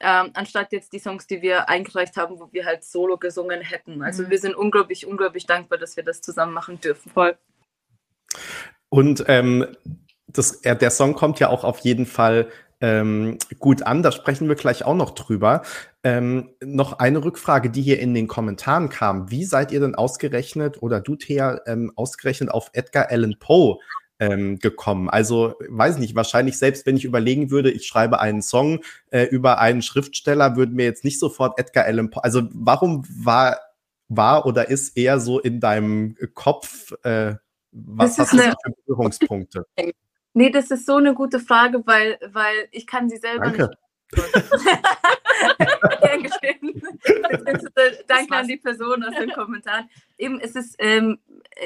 ähm, 0.00 0.30
anstatt 0.34 0.72
jetzt 0.72 0.92
die 0.92 0.98
Songs, 0.98 1.26
die 1.26 1.42
wir 1.42 1.68
eingereicht 1.68 2.16
haben, 2.16 2.38
wo 2.38 2.48
wir 2.52 2.64
halt 2.64 2.84
solo 2.84 3.16
gesungen 3.16 3.60
hätten. 3.60 4.02
Also 4.02 4.24
mhm. 4.24 4.30
wir 4.30 4.38
sind 4.38 4.54
unglaublich, 4.54 5.06
unglaublich 5.06 5.46
dankbar, 5.46 5.78
dass 5.78 5.96
wir 5.96 6.04
das 6.04 6.20
zusammen 6.20 6.52
machen 6.52 6.80
dürfen. 6.80 7.10
Voll. 7.10 7.36
Und 8.88 9.24
ähm, 9.28 9.66
das, 10.26 10.62
äh, 10.64 10.76
der 10.76 10.90
Song 10.90 11.14
kommt 11.14 11.40
ja 11.40 11.48
auch 11.48 11.64
auf 11.64 11.80
jeden 11.80 12.06
Fall 12.06 12.48
ähm, 12.80 13.38
gut 13.58 13.82
an. 13.82 14.02
Da 14.02 14.12
sprechen 14.12 14.48
wir 14.48 14.54
gleich 14.54 14.84
auch 14.84 14.94
noch 14.94 15.10
drüber. 15.10 15.62
Ähm, 16.04 16.50
noch 16.62 16.98
eine 17.00 17.24
Rückfrage, 17.24 17.70
die 17.70 17.82
hier 17.82 17.98
in 17.98 18.14
den 18.14 18.28
Kommentaren 18.28 18.88
kam. 18.88 19.30
Wie 19.30 19.44
seid 19.44 19.72
ihr 19.72 19.80
denn 19.80 19.94
ausgerechnet 19.94 20.80
oder 20.82 21.00
du, 21.00 21.16
Thea, 21.16 21.60
ähm, 21.66 21.92
ausgerechnet 21.96 22.50
auf 22.50 22.70
Edgar 22.72 23.10
Allan 23.10 23.36
Poe 23.38 23.78
ähm, 24.18 24.58
gekommen. 24.58 25.08
Also 25.08 25.54
weiß 25.68 25.98
nicht, 25.98 26.14
wahrscheinlich 26.14 26.58
selbst 26.58 26.86
wenn 26.86 26.96
ich 26.96 27.04
überlegen 27.04 27.50
würde, 27.50 27.70
ich 27.70 27.86
schreibe 27.86 28.20
einen 28.20 28.42
Song 28.42 28.80
äh, 29.10 29.24
über 29.24 29.58
einen 29.58 29.82
Schriftsteller, 29.82 30.56
würden 30.56 30.74
mir 30.74 30.84
jetzt 30.84 31.04
nicht 31.04 31.20
sofort 31.20 31.58
Edgar 31.58 31.84
Allan 31.84 32.10
Poe. 32.10 32.24
Also 32.24 32.42
warum 32.52 33.04
war 33.08 33.58
war 34.08 34.46
oder 34.46 34.68
ist 34.68 34.96
eher 34.96 35.20
so 35.20 35.38
in 35.38 35.60
deinem 35.60 36.16
Kopf? 36.34 36.92
Äh, 37.04 37.34
was 37.72 38.18
hast 38.18 38.32
du 38.32 38.38
für 38.38 38.54
Berührungspunkte? 38.86 39.66
Nee, 40.34 40.50
das 40.50 40.70
ist 40.70 40.86
so 40.86 40.96
eine 40.96 41.14
gute 41.14 41.40
Frage, 41.40 41.82
weil, 41.86 42.18
weil 42.32 42.68
ich 42.70 42.86
kann 42.86 43.08
sie 43.08 43.18
selber 43.18 43.44
Danke. 43.44 43.62
nicht 43.64 43.78
Danke 48.06 48.34
an 48.34 48.48
die 48.48 48.56
Person 48.56 49.04
aus 49.04 49.14
den 49.14 49.32
Kommentaren. 49.32 49.88
Eben, 50.16 50.40
es 50.40 50.56
ist, 50.56 50.76
ähm, 50.78 51.18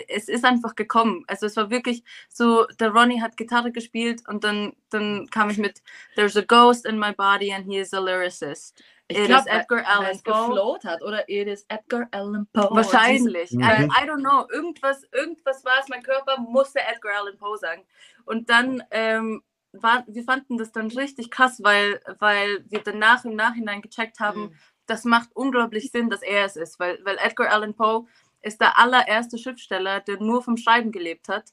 es 0.08 0.28
ist 0.28 0.44
einfach 0.44 0.74
gekommen. 0.74 1.24
Also 1.26 1.46
es 1.46 1.56
war 1.56 1.70
wirklich 1.70 2.02
so, 2.28 2.66
der 2.80 2.90
Ronnie 2.90 3.20
hat 3.20 3.36
Gitarre 3.36 3.72
gespielt 3.72 4.22
und 4.28 4.44
dann, 4.44 4.74
dann 4.90 5.28
kam 5.30 5.50
ich 5.50 5.58
mit 5.58 5.82
There's 6.14 6.36
a 6.36 6.42
ghost 6.42 6.86
in 6.86 6.98
my 6.98 7.12
body 7.12 7.52
and 7.52 7.66
he 7.66 7.78
is 7.78 7.94
a 7.94 8.00
lyricist. 8.00 8.82
Ich 9.08 9.24
glaube, 9.24 9.50
Edgar 9.50 9.86
Allan 9.86 10.20
Poe 10.22 10.32
geflowt 10.32 10.84
hat 10.84 11.02
oder 11.02 11.28
it 11.28 11.46
is 11.46 11.66
Edgar 11.68 12.08
Allan 12.12 12.46
Poe. 12.52 12.68
Wahrscheinlich. 12.70 13.52
Mhm. 13.52 13.62
I, 13.62 13.84
I, 13.84 14.08
don't 14.08 14.20
know. 14.20 14.46
Irgendwas, 14.50 15.02
irgendwas 15.12 15.64
war 15.64 15.80
es. 15.80 15.88
Mein 15.88 16.02
Körper 16.02 16.38
musste 16.40 16.80
Edgar 16.80 17.20
Allan 17.20 17.36
Poe 17.36 17.58
sagen. 17.58 17.82
Und 18.24 18.48
dann 18.48 18.82
ähm, 18.90 19.42
war, 19.72 20.04
wir 20.06 20.24
fanden 20.24 20.58
das 20.58 20.72
dann 20.72 20.88
richtig 20.88 21.30
krass, 21.30 21.62
weil, 21.62 22.00
weil 22.18 22.64
wir 22.68 22.80
dann 22.80 22.98
nach 22.98 23.24
im 23.24 23.36
Nachhinein 23.36 23.82
gecheckt 23.82 24.20
haben, 24.20 24.42
mhm. 24.42 24.54
das 24.86 25.04
macht 25.04 25.30
unglaublich 25.34 25.90
Sinn, 25.90 26.10
dass 26.10 26.22
er 26.22 26.44
es 26.44 26.56
ist, 26.56 26.78
weil, 26.78 26.98
weil 27.04 27.16
Edgar 27.18 27.50
Allan 27.50 27.74
Poe 27.74 28.06
ist 28.42 28.60
der 28.60 28.78
allererste 28.78 29.38
Schriftsteller, 29.38 30.00
der 30.00 30.20
nur 30.20 30.42
vom 30.42 30.56
Schreiben 30.56 30.92
gelebt 30.92 31.28
hat 31.28 31.52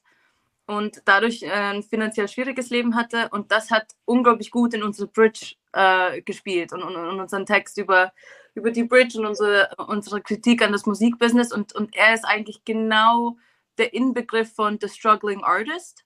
und 0.66 1.02
dadurch 1.04 1.42
äh, 1.42 1.50
ein 1.50 1.82
finanziell 1.82 2.28
schwieriges 2.28 2.70
Leben 2.70 2.94
hatte 2.94 3.28
und 3.30 3.50
das 3.50 3.70
hat 3.70 3.94
unglaublich 4.04 4.50
gut 4.50 4.74
in 4.74 4.82
unsere 4.82 5.08
Bridge 5.08 5.54
äh, 5.72 6.20
gespielt 6.22 6.72
und, 6.72 6.82
und, 6.82 6.96
und, 6.96 7.20
unseren 7.20 7.46
Text 7.46 7.78
über, 7.78 8.12
über 8.54 8.70
die 8.70 8.84
Bridge 8.84 9.18
und 9.18 9.26
unsere, 9.26 9.70
unsere 9.88 10.20
Kritik 10.20 10.62
an 10.62 10.72
das 10.72 10.86
Musikbusiness 10.86 11.52
und, 11.52 11.74
und 11.74 11.96
er 11.96 12.14
ist 12.14 12.24
eigentlich 12.24 12.64
genau 12.64 13.36
der 13.78 13.94
Inbegriff 13.94 14.52
von 14.52 14.78
The 14.80 14.88
Struggling 14.88 15.42
Artist 15.42 16.04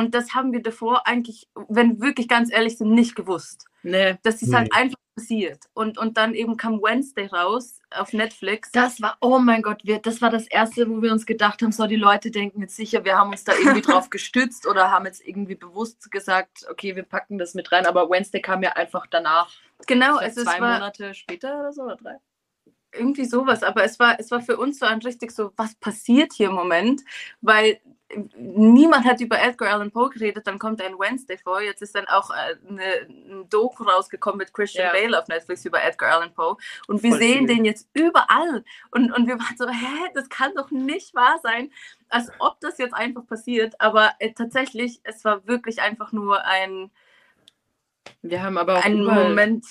und 0.00 0.14
das 0.14 0.34
haben 0.34 0.52
wir 0.52 0.62
davor 0.62 1.06
eigentlich, 1.06 1.46
wenn 1.68 1.98
wir 1.98 2.06
wirklich 2.06 2.26
ganz 2.26 2.50
ehrlich 2.50 2.78
sind, 2.78 2.92
nicht 2.92 3.14
gewusst. 3.14 3.66
Nee. 3.82 4.16
Das 4.22 4.40
ist 4.40 4.54
halt 4.54 4.70
nee. 4.70 4.74
halt 4.74 4.84
einfach 4.84 4.98
passiert. 5.14 5.64
Und, 5.74 5.98
und 5.98 6.16
dann 6.16 6.32
eben 6.32 6.56
kam 6.56 6.80
Wednesday 6.80 7.26
raus 7.26 7.80
auf 7.90 8.14
Netflix. 8.14 8.72
Das 8.72 9.02
war, 9.02 9.18
oh 9.20 9.38
mein 9.38 9.60
Gott, 9.60 9.82
wir, 9.84 9.98
das 9.98 10.22
war 10.22 10.30
das 10.30 10.46
erste, 10.46 10.88
wo 10.88 11.02
wir 11.02 11.12
uns 11.12 11.26
gedacht 11.26 11.60
haben, 11.60 11.70
so 11.70 11.86
die 11.86 11.96
Leute 11.96 12.30
denken 12.30 12.62
jetzt 12.62 12.76
sicher, 12.76 13.04
wir 13.04 13.18
haben 13.18 13.28
uns 13.28 13.44
da 13.44 13.52
irgendwie 13.52 13.82
drauf 13.82 14.08
gestützt 14.08 14.66
oder 14.66 14.90
haben 14.90 15.04
jetzt 15.04 15.20
irgendwie 15.22 15.54
bewusst 15.54 16.10
gesagt, 16.10 16.66
okay, 16.70 16.96
wir 16.96 17.02
packen 17.02 17.36
das 17.36 17.52
mit 17.52 17.70
rein. 17.70 17.84
Aber 17.84 18.08
Wednesday 18.08 18.40
kam 18.40 18.62
ja 18.62 18.72
einfach 18.72 19.06
danach. 19.06 19.52
Genau, 19.86 20.16
also 20.16 20.44
zwei 20.44 20.60
war, 20.62 20.78
Monate 20.78 21.12
später 21.12 21.60
oder 21.60 21.72
so 21.74 21.82
oder 21.82 21.96
drei 21.96 22.16
irgendwie 22.92 23.24
sowas, 23.24 23.62
aber 23.62 23.84
es 23.84 24.00
war, 24.00 24.18
es 24.18 24.32
war 24.32 24.40
für 24.40 24.56
uns 24.56 24.80
so 24.80 24.86
ein 24.86 24.98
richtig 24.98 25.30
so, 25.30 25.52
was 25.54 25.76
passiert 25.76 26.32
hier 26.32 26.48
im 26.48 26.56
Moment, 26.56 27.02
weil 27.40 27.78
niemand 28.36 29.04
hat 29.04 29.20
über 29.20 29.40
Edgar 29.40 29.72
Allan 29.72 29.90
Poe 29.90 30.10
geredet, 30.10 30.46
dann 30.46 30.58
kommt 30.58 30.82
ein 30.82 30.98
Wednesday 30.98 31.38
vor. 31.38 31.60
Jetzt 31.60 31.82
ist 31.82 31.94
dann 31.94 32.06
auch 32.08 32.30
äh, 32.30 32.56
eine, 32.68 33.06
ein 33.08 33.48
Doku 33.48 33.84
rausgekommen 33.84 34.38
mit 34.38 34.52
Christian 34.52 34.86
ja. 34.86 34.92
Bale 34.92 35.18
auf 35.18 35.28
Netflix 35.28 35.64
über 35.64 35.82
Edgar 35.82 36.16
Allan 36.16 36.34
Poe. 36.34 36.56
Und 36.88 37.02
wir 37.02 37.10
Voll 37.10 37.18
sehen 37.18 37.46
viel. 37.46 37.56
den 37.56 37.64
jetzt 37.64 37.88
überall. 37.94 38.64
Und, 38.90 39.12
und 39.12 39.26
wir 39.26 39.38
waren 39.38 39.56
so, 39.56 39.68
hä, 39.68 40.10
das 40.14 40.28
kann 40.28 40.54
doch 40.54 40.70
nicht 40.70 41.14
wahr 41.14 41.38
sein, 41.42 41.70
als 42.08 42.30
ob 42.38 42.60
das 42.60 42.78
jetzt 42.78 42.94
einfach 42.94 43.26
passiert. 43.26 43.74
Aber 43.80 44.12
äh, 44.18 44.32
tatsächlich, 44.32 45.00
es 45.04 45.24
war 45.24 45.46
wirklich 45.46 45.80
einfach 45.80 46.12
nur 46.12 46.44
ein, 46.44 46.90
wir 48.22 48.42
haben 48.42 48.58
aber 48.58 48.78
auch 48.78 48.84
einen 48.84 49.02
überall, 49.02 49.28
Moment. 49.28 49.66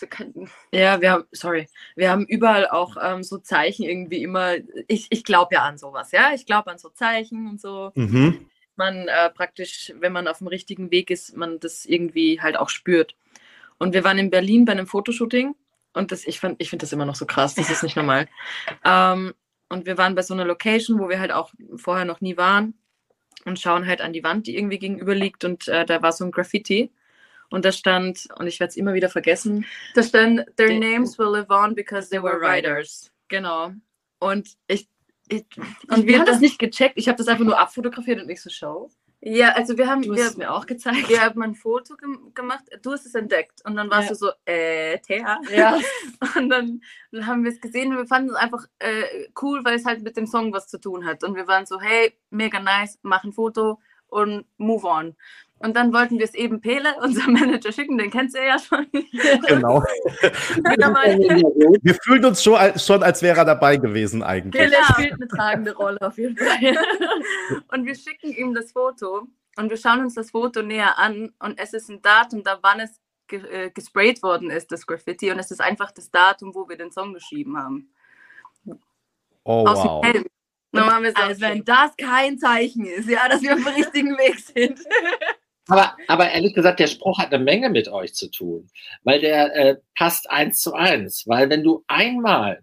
Ja, 0.72 1.02
wir 1.02 1.12
haben, 1.12 1.24
sorry, 1.32 1.68
wir 1.96 2.10
haben 2.10 2.26
überall 2.26 2.68
auch 2.68 2.98
ähm, 3.02 3.24
so 3.24 3.38
Zeichen 3.38 3.84
irgendwie 3.84 4.24
immer. 4.24 4.56
Ich, 4.88 5.08
ich 5.10 5.24
glaube 5.24 5.56
ja 5.56 5.64
an 5.64 5.78
sowas, 5.78 6.12
ja. 6.12 6.32
Ich 6.34 6.46
glaube 6.46 6.72
an 6.72 6.78
so 6.78 6.90
Zeichen 6.90 7.48
und 7.48 7.62
so. 7.62 7.92
Mhm. 7.96 8.50
Man 8.76 9.08
äh, 9.08 9.30
praktisch, 9.30 9.94
wenn 10.00 10.14
man 10.14 10.28
auf 10.28 10.40
dem 10.40 10.48
richtigen 10.48 10.92
Weg 10.92 11.10
ist, 11.10 11.36
man 11.36 11.60
das 11.60 11.86
irgendwie 11.86 12.42
halt 12.42 12.58
auch 12.58 12.70
spürt. 12.70 13.16
Und 13.78 13.94
wir 13.94 14.04
waren 14.04 14.18
in 14.18 14.30
Berlin 14.30 14.66
bei 14.66 14.74
einem 14.74 14.88
Fotoshooting 14.88 15.56
und 15.94 16.12
das, 16.12 16.26
ich, 16.26 16.42
ich 16.58 16.70
finde 16.70 16.84
das 16.84 16.94
immer 16.94 17.06
noch 17.06 17.16
so 17.16 17.26
krass, 17.26 17.56
das 17.56 17.70
ist 17.70 17.84
nicht 17.84 17.96
normal. 17.96 18.28
Ähm, 18.86 19.34
und 19.70 19.86
wir 19.86 19.98
waren 19.98 20.16
bei 20.16 20.24
so 20.24 20.34
einer 20.34 20.46
Location, 20.46 21.00
wo 21.00 21.10
wir 21.10 21.20
halt 21.20 21.32
auch 21.32 21.54
vorher 21.76 22.06
noch 22.06 22.22
nie 22.22 22.38
waren 22.38 22.74
und 23.46 23.60
schauen 23.60 23.86
halt 23.86 24.02
an 24.02 24.14
die 24.14 24.24
Wand, 24.24 24.48
die 24.48 24.56
irgendwie 24.56 24.80
gegenüber 24.80 25.14
liegt 25.14 25.46
und 25.46 25.68
äh, 25.68 25.86
da 25.86 26.02
war 26.02 26.12
so 26.12 26.26
ein 26.26 26.32
Graffiti. 26.32 26.92
Und 27.50 27.66
da 27.66 27.72
stand, 27.72 28.28
und 28.38 28.48
ich 28.48 28.60
werde 28.60 28.70
es 28.70 28.78
immer 28.78 28.94
wieder 28.94 29.10
vergessen, 29.10 29.66
da 29.96 30.04
stand, 30.04 30.46
their 30.58 30.78
names 30.78 31.18
will 31.18 31.32
live 31.32 31.50
on 31.50 31.74
because 31.76 32.10
they 32.10 32.22
were 32.22 32.40
writers. 32.40 33.12
Genau. 33.28 33.72
Und 34.20 34.56
ich, 34.68 34.88
ich 35.30 35.46
und 35.90 36.06
wir 36.06 36.20
haben 36.20 36.26
das 36.26 36.40
nicht 36.40 36.60
gecheckt. 36.60 36.94
Ich 36.98 37.08
habe 37.08 37.18
das 37.18 37.28
einfach 37.28 37.46
nur 37.46 37.60
abfotografiert 37.60 38.20
und 38.20 38.28
nicht 38.28 38.42
so 38.42 38.50
show. 38.50 38.92
Ja, 39.22 39.52
also 39.52 39.78
wir 39.78 39.88
haben. 39.88 40.02
Du 40.02 40.14
hast 40.14 40.22
es 40.22 40.38
mir 40.38 40.50
auch 40.54 40.66
gezeigt. 40.66 41.10
Wir 41.10 41.22
haben 41.22 41.42
ein 41.42 41.54
Foto 41.54 41.96
gem 41.98 42.32
gemacht, 42.34 42.64
du 42.82 42.94
hast 42.94 43.06
es 43.06 43.16
entdeckt 43.16 43.62
und 43.66 43.76
dann 43.76 43.90
warst 43.90 44.10
Ja. 44.10 44.14
du 44.14 44.16
so, 44.16 44.32
äh, 44.46 44.98
Thea. 45.00 45.40
Ja. 45.54 45.78
Und 46.38 46.50
dann, 46.50 46.82
dann 47.12 47.26
haben 47.28 47.44
wir 47.44 47.52
es 47.52 47.60
gesehen 47.60 47.92
und 47.92 47.98
wir 47.98 48.06
fanden 48.08 48.30
es 48.30 48.36
einfach 48.36 48.66
äh, 48.80 49.28
cool, 49.42 49.64
weil 49.64 49.76
es 49.76 49.86
halt 49.86 50.04
mit 50.04 50.16
dem 50.18 50.26
Song 50.28 50.54
was 50.54 50.68
zu 50.68 50.80
tun 50.80 51.06
hat. 51.06 51.24
Und 51.24 51.36
wir 51.36 51.48
waren 51.48 51.66
so, 51.66 51.80
hey, 51.82 52.14
mega 52.30 52.60
nice, 52.60 52.98
mach 53.02 53.24
ein 53.24 53.34
Foto 53.34 53.80
und 54.08 54.46
move 54.58 54.86
on. 54.88 55.16
Und 55.60 55.76
dann 55.76 55.94
wollten 55.94 56.18
wir 56.18 56.26
es 56.26 56.34
eben 56.34 56.62
Pele, 56.62 56.96
unserem 57.02 57.34
Manager, 57.34 57.72
schicken, 57.72 57.98
den 57.98 58.10
kennst 58.10 58.36
du 58.36 58.40
ja 58.46 58.58
schon. 58.58 58.88
Genau. 59.48 59.84
Wir 61.84 61.96
fühlen 62.04 62.26
uns 62.26 62.44
schon, 62.44 62.56
als- 62.56 62.86
schon, 62.86 63.04
als 63.04 63.22
wäre 63.22 63.40
er 63.40 63.46
dabei 63.46 63.78
gewesen 63.78 64.24
eigentlich. 64.24 64.62
Pele 64.62 64.78
spielt 64.94 65.14
eine 65.14 65.28
tragende 65.28 65.76
Rolle 65.76 66.02
auf 66.02 66.18
jeden 66.18 66.38
Fall. 66.38 66.78
und 67.72 67.86
wir 67.86 67.96
schicken 67.96 68.32
ihm 68.32 68.54
das 68.54 68.72
Foto 68.72 69.28
und 69.58 69.70
wir 69.70 69.78
schauen 69.78 70.02
uns 70.02 70.16
das 70.16 70.32
Foto 70.32 70.62
näher 70.62 70.98
an 70.98 71.34
und 71.40 71.60
es 71.60 71.74
ist 71.74 71.90
ein 71.90 72.02
Datum, 72.02 72.44
da 72.44 72.60
wann 72.62 72.80
es 72.80 73.00
ge 73.28 73.40
äh, 73.40 73.70
gesprayt 73.72 74.22
worden 74.24 74.50
ist, 74.50 74.72
das 74.72 74.86
Graffiti. 74.86 75.32
Und 75.32 75.40
es 75.40 75.52
ist 75.52 75.62
einfach 75.62 75.92
das 75.92 76.12
Datum, 76.12 76.54
wo 76.54 76.68
wir 76.68 76.78
den 76.78 76.92
Song 76.92 77.14
geschrieben 77.14 77.58
haben. 77.58 77.94
Oh, 79.44 79.66
Aus 79.66 79.78
wow. 79.78 80.02
dem 80.02 80.12
Helm. 80.12 80.26
Dann 80.72 80.88
waren 80.88 81.04
wir 81.04 81.12
so, 81.12 81.24
Als 81.24 81.42
wenn 81.42 81.64
das 81.64 81.96
kein 81.98 82.38
Zeichen 82.38 82.86
ist, 82.86 83.10
ja, 83.10 83.28
dass 83.28 83.42
wir 83.42 83.54
auf 83.54 83.64
dem 83.64 83.74
richtigen 83.74 84.18
Weg 84.18 84.40
sind. 84.40 84.80
Aber, 85.70 85.96
aber 86.08 86.32
ehrlich 86.32 86.54
gesagt, 86.54 86.80
der 86.80 86.88
Spruch 86.88 87.20
hat 87.20 87.34
eine 87.34 87.44
Menge 87.44 87.70
mit 87.70 87.88
euch 87.88 88.14
zu 88.14 88.30
tun, 88.30 88.70
weil 89.04 89.20
der 89.22 89.56
äh, 89.56 89.78
passt 89.96 90.30
eins 90.30 90.60
zu 90.60 90.74
eins. 90.74 91.24
Weil 91.28 91.50
wenn 91.50 91.64
du 91.64 91.84
einmal 91.88 92.62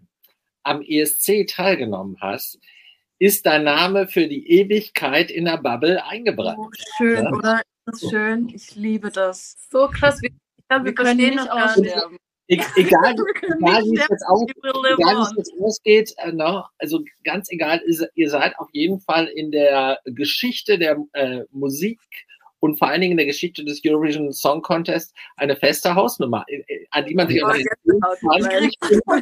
am 0.63 0.81
ESC 0.81 1.47
teilgenommen 1.47 2.17
hast, 2.19 2.59
ist 3.19 3.45
dein 3.45 3.63
Name 3.63 4.07
für 4.07 4.27
die 4.27 4.47
Ewigkeit 4.49 5.31
in 5.31 5.45
der 5.45 5.57
Bubble 5.57 6.03
eingebrannt. 6.03 6.59
Oh, 6.59 6.69
schön, 6.97 7.23
Ja. 7.23 7.31
oder? 7.31 7.61
Das 7.85 8.03
ist 8.03 8.09
schön. 8.09 8.49
Ich 8.53 8.75
liebe 8.75 9.09
das. 9.09 9.55
so 9.71 9.87
krass. 9.87 10.21
Wir, 10.21 10.29
glaube, 10.67 10.83
wir, 10.83 10.85
Wir 10.85 10.95
können 10.95 11.17
verstehen 11.17 11.35
nicht 11.35 11.51
aussterben. 11.51 12.17
E 12.49 12.55
egal, 12.77 13.15
egal 13.41 13.83
wie 13.83 13.97
es 13.97 14.07
jetzt 14.09 14.25
aus, 14.25 14.45
egal, 14.97 15.15
wie 15.35 15.41
es 15.41 15.51
ausgeht, 15.61 16.13
äh, 16.17 16.31
ne? 16.31 16.63
also 16.77 17.03
ganz 17.25 17.49
egal, 17.51 17.79
ist, 17.79 18.05
ihr 18.15 18.29
seid 18.29 18.57
auf 18.57 18.69
jeden 18.71 19.01
Fall 19.01 19.25
in 19.27 19.51
der 19.51 19.99
Geschichte 20.05 20.77
der 20.77 20.97
äh, 21.13 21.43
Musik 21.51 21.99
und 22.67 22.77
vor 22.77 22.89
allen 22.89 23.01
Dingen 23.01 23.11
in 23.11 23.17
der 23.17 23.25
Geschichte 23.25 23.63
des 23.63 23.81
Eurovision 23.85 24.31
Song 24.33 24.61
Contest 24.61 25.15
eine 25.37 25.55
feste 25.55 25.95
Hausnummer, 25.95 26.43
äh, 26.47 26.57
äh, 26.67 26.85
an 26.91 27.05
die 27.05 27.15
man 27.15 27.27
sich 27.27 27.41
Oh, 27.43 27.51
Ich 27.51 28.61
nicht 28.61 28.77
drüber 28.81 29.21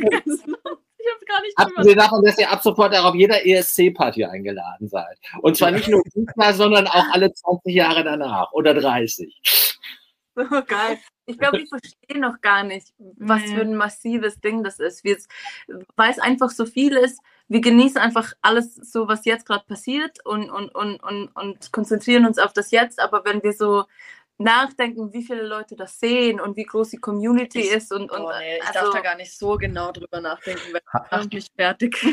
Abgesehen 1.58 1.98
davon, 1.98 2.24
dass 2.24 2.40
ihr 2.40 2.50
ab 2.50 2.64
sofort 2.64 2.96
auch 2.96 3.06
auf 3.06 3.16
jeder 3.16 3.46
ESC-Party 3.46 4.26
eingeladen 4.26 4.88
seid. 4.88 5.20
Und 5.42 5.56
zwar 5.56 5.70
nicht 5.70 5.88
nur 5.88 6.02
diesmal, 6.16 6.54
sondern 6.56 6.88
auch 6.88 7.06
alle 7.12 7.32
20 7.32 7.76
Jahre 7.76 8.04
danach 8.04 8.52
oder 8.54 8.74
30. 8.74 9.40
So 10.34 10.44
geil. 10.44 10.98
Ich 11.28 11.38
glaube, 11.38 11.60
wir 11.60 11.68
verstehen 11.68 12.22
noch 12.22 12.42
gar 12.42 12.64
nicht, 12.64 12.88
was 12.98 13.42
Nee. 13.44 13.56
für 13.56 13.62
ein 13.62 13.76
massives 13.76 14.40
Ding 14.42 14.64
das 14.64 14.80
ist. 14.80 15.04
Wir, 15.04 15.18
weil 15.96 16.12
es 16.12 16.20
einfach 16.20 16.50
so 16.50 16.66
viel 16.66 16.98
ist, 16.98 17.20
wir 17.48 17.62
genießen 17.62 17.98
einfach 17.98 18.34
alles 18.42 18.76
so, 18.76 19.08
was 19.08 19.26
jetzt 19.26 19.46
gerade 19.46 19.66
passiert 19.66 20.18
und, 20.26 20.50
und, 20.50 20.74
und, 20.74 20.98
und, 21.04 21.28
und 21.36 21.72
konzentrieren 21.72 22.26
uns 22.26 22.40
auf 22.40 22.54
das 22.54 22.72
Jetzt. 22.72 23.00
Aber 23.00 23.24
wenn 23.26 23.44
wir 23.44 23.54
so 23.54 23.86
nachdenken, 24.38 25.14
wie 25.14 25.24
viele 25.24 25.44
Leute 25.48 25.76
das 25.76 26.00
sehen 26.00 26.40
und 26.42 26.58
wie 26.58 26.64
groß 26.66 26.90
die 26.90 26.98
Community 26.98 27.62
Ich- 27.62 27.72
ist 27.72 27.94
und, 27.94 28.12
und 28.12 28.22
Oh, 28.22 28.32
nee, 28.40 28.58
ich 28.58 28.68
also, 28.68 28.80
darf 28.80 28.96
da 28.96 29.02
gar 29.02 29.16
nicht 29.16 29.38
so 29.38 29.58
genau 29.58 29.92
drüber 29.92 30.20
nachdenken, 30.22 30.74
weil 30.74 30.82
das 30.92 31.12
macht 31.12 31.34
mich 31.34 31.48
fertig. 31.56 32.06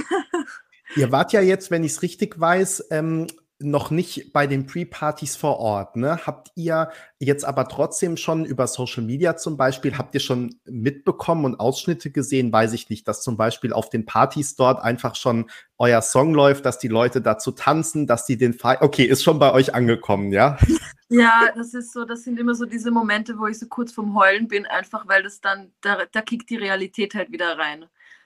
Ihr 0.96 1.10
wart 1.10 1.32
ja 1.32 1.40
jetzt, 1.40 1.70
wenn 1.70 1.84
ich 1.84 1.92
es 1.92 2.02
richtig 2.02 2.38
weiß, 2.38 2.88
ähm, 2.90 3.26
noch 3.62 3.90
nicht 3.90 4.32
bei 4.32 4.46
den 4.46 4.66
Pre-Partys 4.66 5.36
vor 5.36 5.58
Ort. 5.58 5.96
Ne? 5.96 6.18
Habt 6.26 6.50
ihr 6.54 6.90
jetzt 7.18 7.44
aber 7.44 7.68
trotzdem 7.68 8.16
schon 8.16 8.44
über 8.44 8.66
Social 8.66 9.02
Media 9.02 9.36
zum 9.36 9.56
Beispiel, 9.56 9.96
habt 9.96 10.14
ihr 10.14 10.20
schon 10.20 10.56
mitbekommen 10.64 11.44
und 11.44 11.60
Ausschnitte 11.60 12.10
gesehen, 12.10 12.52
weiß 12.52 12.72
ich 12.72 12.90
nicht, 12.90 13.06
dass 13.08 13.22
zum 13.22 13.36
Beispiel 13.36 13.72
auf 13.72 13.90
den 13.90 14.06
Partys 14.06 14.56
dort 14.56 14.82
einfach 14.82 15.14
schon 15.14 15.50
euer 15.78 16.02
Song 16.02 16.34
läuft, 16.34 16.64
dass 16.64 16.78
die 16.78 16.88
Leute 16.88 17.20
dazu 17.20 17.52
tanzen, 17.52 18.06
dass 18.06 18.26
die 18.26 18.36
den 18.36 18.54
Fe 18.54 18.78
Okay, 18.80 19.04
ist 19.04 19.22
schon 19.22 19.38
bei 19.38 19.52
euch 19.52 19.74
angekommen, 19.74 20.32
ja? 20.32 20.58
Ja, 21.14 21.52
das 21.54 21.74
ist 21.74 21.92
so, 21.92 22.06
das 22.06 22.24
sind 22.24 22.38
immer 22.38 22.54
so 22.54 22.64
diese 22.64 22.90
Momente, 22.90 23.38
wo 23.38 23.46
ich 23.46 23.58
so 23.58 23.66
kurz 23.66 23.92
vom 23.92 24.14
Heulen 24.14 24.48
bin, 24.48 24.64
einfach 24.64 25.06
weil 25.06 25.22
das 25.22 25.42
dann, 25.42 25.70
da, 25.82 26.06
da 26.10 26.22
kickt 26.22 26.48
die 26.48 26.56
Realität 26.56 27.14
halt 27.14 27.30
wieder 27.30 27.58
rein. 27.58 27.84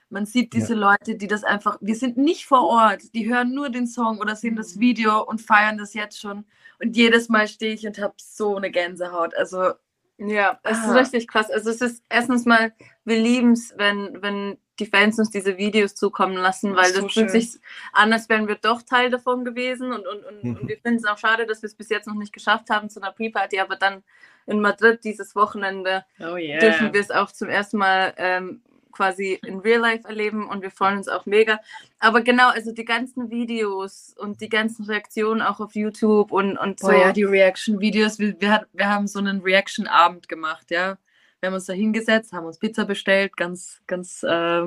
Man 0.09 0.25
sieht 0.25 0.53
diese 0.53 0.73
Leute, 0.73 1.15
die 1.15 1.27
das 1.27 1.43
einfach, 1.43 1.77
wir 1.81 1.95
sind 1.95 2.17
nicht 2.17 2.45
vor 2.45 2.63
Ort, 2.63 3.13
die 3.13 3.27
hören 3.27 3.53
nur 3.53 3.69
den 3.69 3.87
Song 3.87 4.19
oder 4.19 4.35
sehen 4.35 4.55
das 4.55 4.79
Video 4.79 5.21
und 5.23 5.41
feiern 5.41 5.77
das 5.77 5.93
jetzt 5.93 6.19
schon. 6.19 6.45
Und 6.81 6.95
jedes 6.95 7.27
Mal 7.29 7.47
stehe 7.47 7.73
ich 7.73 7.85
und 7.85 7.99
habe 7.99 8.13
so 8.17 8.55
eine 8.55 8.71
Gänsehaut. 8.71 9.35
Also, 9.35 9.73
Ja, 10.19 10.59
es 10.63 10.77
Ah. 10.79 10.89
ist 10.91 10.95
richtig 10.95 11.27
krass. 11.27 11.51
Also 11.51 11.69
es 11.69 11.79
ist 11.81 12.03
erstens 12.09 12.45
mal, 12.45 12.73
wir 13.05 13.19
lieben 13.19 13.51
es, 13.51 13.73
wenn, 13.77 14.19
wenn 14.21 14.57
die 14.79 14.87
Fans 14.87 15.19
uns 15.19 15.29
diese 15.29 15.57
Videos 15.57 15.93
zukommen 15.93 16.35
lassen, 16.37 16.75
weil 16.75 16.85
So 16.91 17.01
das 17.01 17.13
fühlt 17.13 17.29
schön. 17.31 17.41
sich 17.41 17.59
an, 17.93 18.11
als 18.13 18.27
wären 18.29 18.47
wir 18.47 18.55
doch 18.55 18.81
Teil 18.81 19.11
davon 19.11 19.43
gewesen 19.45 19.91
und, 19.91 20.07
und, 20.07 20.23
und, 20.25 20.43
Mhm. 20.43 20.55
und 20.55 20.67
wir 20.69 20.77
finden 20.81 20.97
es 20.97 21.05
auch 21.05 21.17
schade, 21.19 21.45
dass 21.45 21.61
wir 21.61 21.67
es 21.67 21.75
bis 21.75 21.89
jetzt 21.89 22.07
noch 22.07 22.15
nicht 22.15 22.33
geschafft 22.33 22.69
haben 22.71 22.89
zu 22.89 22.99
einer 23.01 23.11
Pre-Party, 23.11 23.59
aber 23.59 23.75
dann 23.75 24.03
in 24.47 24.59
Madrid 24.61 25.03
dieses 25.03 25.35
Wochenende 25.35 26.03
oh 26.19 26.35
yeah. 26.35 26.59
dürfen 26.59 26.93
wir 26.93 27.01
es 27.01 27.11
auch 27.11 27.31
zum 27.31 27.49
ersten 27.49 27.77
Mal 27.77 28.13
ähm, 28.17 28.61
quasi 28.97 29.39
in 29.45 29.59
Real 29.59 29.79
Life 29.79 30.07
erleben 30.07 30.49
und 30.49 30.63
wir 30.63 30.71
freuen 30.71 30.97
uns 30.97 31.07
auch 31.07 31.25
mega. 31.25 31.59
Aber 31.99 32.21
genau, 32.21 32.49
also 32.49 32.71
die 32.71 32.83
ganzen 32.83 33.29
Videos 33.29 34.15
und 34.17 34.41
die 34.41 34.49
ganzen 34.49 34.85
Reaktionen 34.85 35.41
auch 35.41 35.59
auf 35.59 35.75
YouTube 35.75 36.31
und, 36.31 36.57
und 36.57 36.79
so. 36.79 36.87
Boah, 36.87 36.97
ja, 36.97 37.11
die 37.13 37.23
Reaction-Videos. 37.23 38.17
Wir, 38.17 38.41
wir, 38.41 38.67
wir 38.73 38.89
haben 38.89 39.07
so 39.07 39.19
einen 39.19 39.41
Reaction-Abend 39.41 40.27
gemacht, 40.27 40.71
ja. 40.71 40.97
Wir 41.39 41.47
haben 41.47 41.53
uns 41.53 41.65
da 41.65 41.73
hingesetzt, 41.73 42.33
haben 42.33 42.47
uns 42.47 42.57
Pizza 42.57 42.85
bestellt, 42.85 43.37
ganz, 43.37 43.81
ganz 43.85 44.23
äh, 44.23 44.63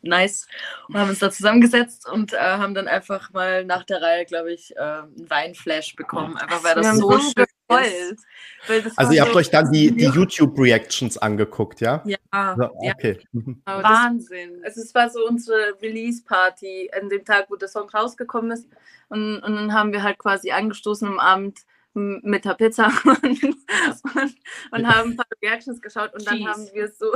nice. 0.00 0.48
Und 0.88 0.96
haben 0.96 1.10
uns 1.10 1.18
da 1.18 1.30
zusammengesetzt 1.30 2.08
und 2.08 2.32
äh, 2.32 2.38
haben 2.38 2.74
dann 2.74 2.88
einfach 2.88 3.30
mal 3.34 3.66
nach 3.66 3.84
der 3.84 4.00
Reihe, 4.00 4.24
glaube 4.24 4.54
ich, 4.54 4.74
äh, 4.76 4.80
einen 4.80 5.28
Weinflash 5.28 5.94
bekommen. 5.94 6.38
Einfach 6.38 6.64
weil 6.64 6.74
das 6.76 6.96
so 6.96 7.18
schön 7.18 7.46
das 7.68 8.96
Also 8.96 9.12
ihr 9.12 9.22
habt 9.22 9.32
so- 9.32 9.38
euch 9.38 9.50
dann 9.50 9.70
die, 9.72 9.90
die 9.92 10.04
YouTube-Reactions 10.04 11.18
angeguckt, 11.18 11.80
ja? 11.80 12.02
Ja, 12.06 12.54
So, 12.56 12.62
ja. 12.82 12.92
okay. 12.94 13.18
Das- 13.32 13.82
Wahnsinn. 13.82 14.62
Also 14.64 14.80
es 14.82 14.94
war 14.94 15.10
so 15.10 15.26
unsere 15.26 15.74
Release-Party 15.82 16.90
an 17.00 17.08
dem 17.08 17.24
Tag, 17.24 17.46
wo 17.50 17.56
der 17.56 17.68
Song 17.68 17.88
rausgekommen 17.90 18.50
ist. 18.52 18.68
Und, 19.08 19.38
und 19.40 19.54
dann 19.54 19.72
haben 19.72 19.92
wir 19.92 20.02
halt 20.02 20.18
quasi 20.18 20.50
angestoßen 20.50 21.06
am 21.08 21.18
Abend 21.18 21.60
mit 21.94 22.44
der 22.44 22.54
Pizza 22.54 22.86
und, 23.04 23.42
und, 23.44 24.36
und 24.72 24.86
haben 24.86 25.10
ein 25.12 25.16
paar 25.16 25.26
Reactions 25.42 25.80
geschaut 25.80 26.12
und 26.14 26.26
dann 26.26 26.36
Cheese. 26.36 26.50
haben 26.50 26.68
wir 26.74 26.88
so, 26.88 27.14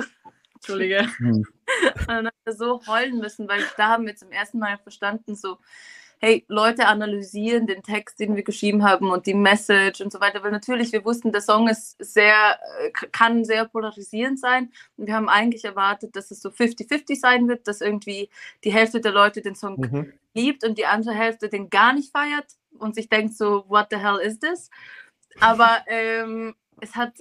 Entschuldige. 0.55 1.07
Hm. 1.19 1.45
und 1.99 2.09
dann 2.09 2.27
haben 2.27 2.37
wir 2.45 2.53
so 2.55 2.81
heulen 2.87 3.19
müssen, 3.19 3.47
weil 3.49 3.63
da 3.77 3.89
haben 3.89 4.07
wir 4.07 4.17
zum 4.17 4.31
ersten 4.33 4.59
Mal 4.59 4.79
verstanden, 4.79 5.35
so, 5.37 5.59
hey, 6.23 6.45
Leute 6.49 6.87
analysieren 6.87 7.66
den 7.66 7.83
Text, 7.83 8.21
den 8.21 8.37
wir 8.37 8.43
geschrieben 8.43 8.85
haben 8.85 9.11
und 9.11 9.27
die 9.27 9.35
Message 9.35 10.03
und 10.03 10.12
so 10.12 10.21
weiter. 10.21 10.43
Weil 10.43 10.51
natürlich, 10.51 10.93
wir 10.93 11.03
wussten, 11.05 11.33
der 11.33 11.41
Song 11.41 11.66
ist 11.66 11.97
sehr, 11.99 12.59
äh, 12.79 12.91
kann 13.11 13.45
sehr 13.47 13.64
polarisierend 13.64 14.39
sein. 14.39 14.71
Und 14.99 15.07
wir 15.07 15.14
haben 15.14 15.31
eigentlich 15.31 15.64
erwartet, 15.64 16.14
dass 16.14 16.31
es 16.31 16.43
so 16.43 16.51
50-50 16.51 17.18
sein 17.18 17.49
wird, 17.49 17.66
dass 17.66 17.81
irgendwie 17.81 18.29
die 18.64 18.73
Hälfte 18.73 19.01
der 19.01 19.12
Leute 19.12 19.41
den 19.41 19.55
Song 19.55 19.81
Mhm. 19.81 20.12
liebt 20.35 20.62
und 20.62 20.77
die 20.77 20.85
andere 20.85 21.14
Hälfte 21.14 21.49
den 21.49 21.71
gar 21.71 21.95
nicht 21.95 22.12
feiert 22.12 22.47
und 22.79 22.95
sich 22.95 23.09
denkt 23.09 23.35
so, 23.35 23.64
what 23.68 23.87
the 23.91 23.97
hell 23.97 24.18
is 24.23 24.39
this? 24.39 24.71
Aber 25.41 25.79
ähm, 25.87 26.55
es 26.83 26.97
hat 26.97 27.14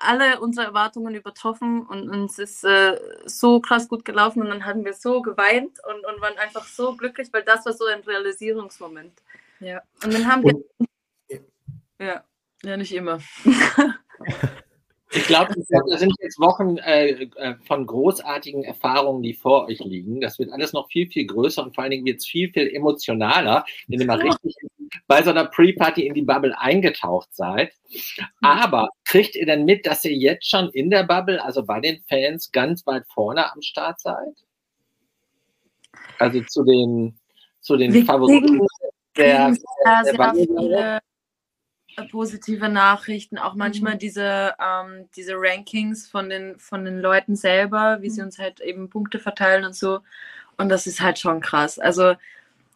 alle 0.00 0.40
unsere 0.40 0.66
Erwartungen 0.66 1.14
übertroffen 1.14 1.86
und 1.86 2.10
uns 2.10 2.38
ist 2.38 2.64
äh, 2.64 2.98
so 3.26 3.60
krass 3.60 3.88
gut 3.88 4.04
gelaufen 4.04 4.42
und 4.42 4.48
dann 4.48 4.64
haben 4.64 4.84
wir 4.84 4.94
so 4.94 5.22
geweint 5.22 5.78
und, 5.88 6.04
und 6.06 6.20
waren 6.20 6.38
einfach 6.38 6.66
so 6.66 6.96
glücklich, 6.96 7.28
weil 7.32 7.42
das 7.42 7.64
war 7.66 7.72
so 7.72 7.84
ein 7.86 8.00
Realisierungsmoment. 8.00 9.12
Ja. 9.60 9.82
Und 10.02 10.14
dann 10.14 10.26
haben 10.26 10.42
wir, 10.42 10.54
Und 10.54 11.40
ja, 11.98 12.24
Ja, 12.62 12.76
nicht 12.76 12.92
immer. 12.92 13.20
Ich 15.12 15.24
glaube, 15.24 15.52
das 15.88 16.00
sind 16.00 16.12
jetzt 16.20 16.38
Wochen 16.38 16.78
äh, 16.78 17.24
äh, 17.36 17.56
von 17.66 17.84
großartigen 17.84 18.62
Erfahrungen, 18.62 19.22
die 19.22 19.34
vor 19.34 19.66
euch 19.66 19.80
liegen. 19.80 20.20
Das 20.20 20.38
wird 20.38 20.52
alles 20.52 20.72
noch 20.72 20.88
viel, 20.88 21.08
viel 21.08 21.26
größer 21.26 21.64
und 21.64 21.74
vor 21.74 21.82
allen 21.82 21.90
Dingen 21.90 22.06
wird 22.06 22.18
es 22.18 22.26
viel, 22.26 22.52
viel 22.52 22.68
emotionaler, 22.68 23.64
wenn 23.88 24.00
ihr 24.00 24.06
mal 24.06 24.20
richtig 24.20 24.54
bei 25.06 25.22
so 25.22 25.30
einer 25.30 25.46
Pre-Party 25.46 26.06
in 26.06 26.14
die 26.14 26.22
Bubble 26.22 26.56
eingetaucht 26.58 27.28
seid. 27.32 27.72
Aber 28.40 28.88
kriegt 29.04 29.34
ihr 29.36 29.46
denn 29.46 29.64
mit, 29.64 29.86
dass 29.86 30.04
ihr 30.04 30.14
jetzt 30.14 30.48
schon 30.48 30.68
in 30.70 30.90
der 30.90 31.04
Bubble, 31.04 31.42
also 31.42 31.64
bei 31.64 31.80
den 31.80 32.02
Fans, 32.08 32.50
ganz 32.52 32.86
weit 32.86 33.04
vorne 33.12 33.52
am 33.52 33.62
Start 33.62 34.00
seid? 34.00 34.34
Also 36.18 36.40
zu 36.42 36.64
den, 36.64 37.18
zu 37.60 37.76
den 37.76 38.04
Favoriten 38.04 38.60
der, 39.16 39.36
kriegen 39.36 39.54
sehr, 39.54 39.64
der 39.84 40.04
sehr 40.04 40.14
Bubble? 40.14 40.46
viele 40.46 40.96
äh, 40.96 41.00
positive 42.10 42.68
Nachrichten, 42.68 43.38
auch 43.38 43.54
manchmal 43.54 43.96
diese, 43.96 44.54
ähm, 44.60 45.08
diese 45.16 45.34
Rankings 45.36 46.08
von 46.08 46.28
den, 46.28 46.58
von 46.58 46.84
den 46.84 47.00
Leuten 47.00 47.36
selber, 47.36 47.98
wie 48.00 48.10
sie 48.10 48.22
uns 48.22 48.38
halt 48.38 48.60
eben 48.60 48.90
Punkte 48.90 49.18
verteilen 49.18 49.64
und 49.64 49.74
so. 49.74 50.00
Und 50.56 50.68
das 50.68 50.86
ist 50.86 51.00
halt 51.00 51.18
schon 51.18 51.40
krass. 51.40 51.78
Also, 51.78 52.14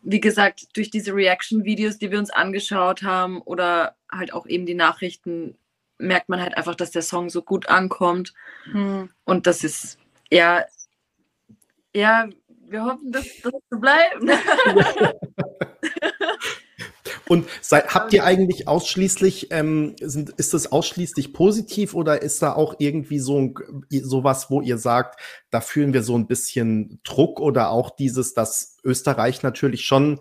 wie 0.03 0.21
gesagt, 0.21 0.77
durch 0.77 0.91
diese 0.91 1.15
Reaction-Videos, 1.15 1.99
die 1.99 2.11
wir 2.11 2.19
uns 2.19 2.31
angeschaut 2.31 3.03
haben 3.03 3.41
oder 3.43 3.97
halt 4.11 4.33
auch 4.33 4.47
eben 4.47 4.67
die 4.67 4.75
Nachrichten, 4.75 5.57
merkt 5.99 6.29
man 6.29 6.41
halt 6.41 6.57
einfach, 6.57 6.75
dass 6.75 6.91
der 6.91 7.03
Song 7.03 7.31
so 7.31 7.43
gut 7.43 7.69
ankommt. 7.69 8.35
Hm. 8.65 9.11
Und 9.25 9.47
das 9.47 9.65
ist, 9.65 9.99
ja, 10.31 10.65
ja, 11.95 12.29
wir 12.69 12.85
hoffen, 12.85 13.13
dass 13.13 13.27
das 13.43 13.53
so 13.71 13.79
bleibt. 13.79 14.23
Und 17.29 17.49
sei, 17.61 17.81
habt 17.81 18.13
ihr 18.13 18.25
eigentlich 18.25 18.69
ausschließlich, 18.69 19.49
ähm, 19.51 19.97
sind, 20.01 20.31
ist 20.31 20.55
das 20.55 20.71
ausschließlich 20.71 21.33
positiv 21.33 21.95
oder 21.95 22.23
ist 22.23 22.43
da 22.43 22.53
auch 22.53 22.75
irgendwie 22.79 23.19
so 23.19 23.41
ein, 23.41 23.55
sowas, 23.91 24.51
wo 24.51 24.61
ihr 24.61 24.79
sagt, 24.79 25.21
da 25.51 25.61
fühlen 25.61 25.93
wir 25.93 26.03
so 26.03 26.17
ein 26.17 26.27
bisschen 26.27 27.01
Druck 27.05 27.41
oder 27.41 27.71
auch 27.71 27.91
dieses, 27.97 28.35
dass 28.35 28.77
Österreich 28.85 29.43
natürlich 29.43 29.85
schon 29.85 30.21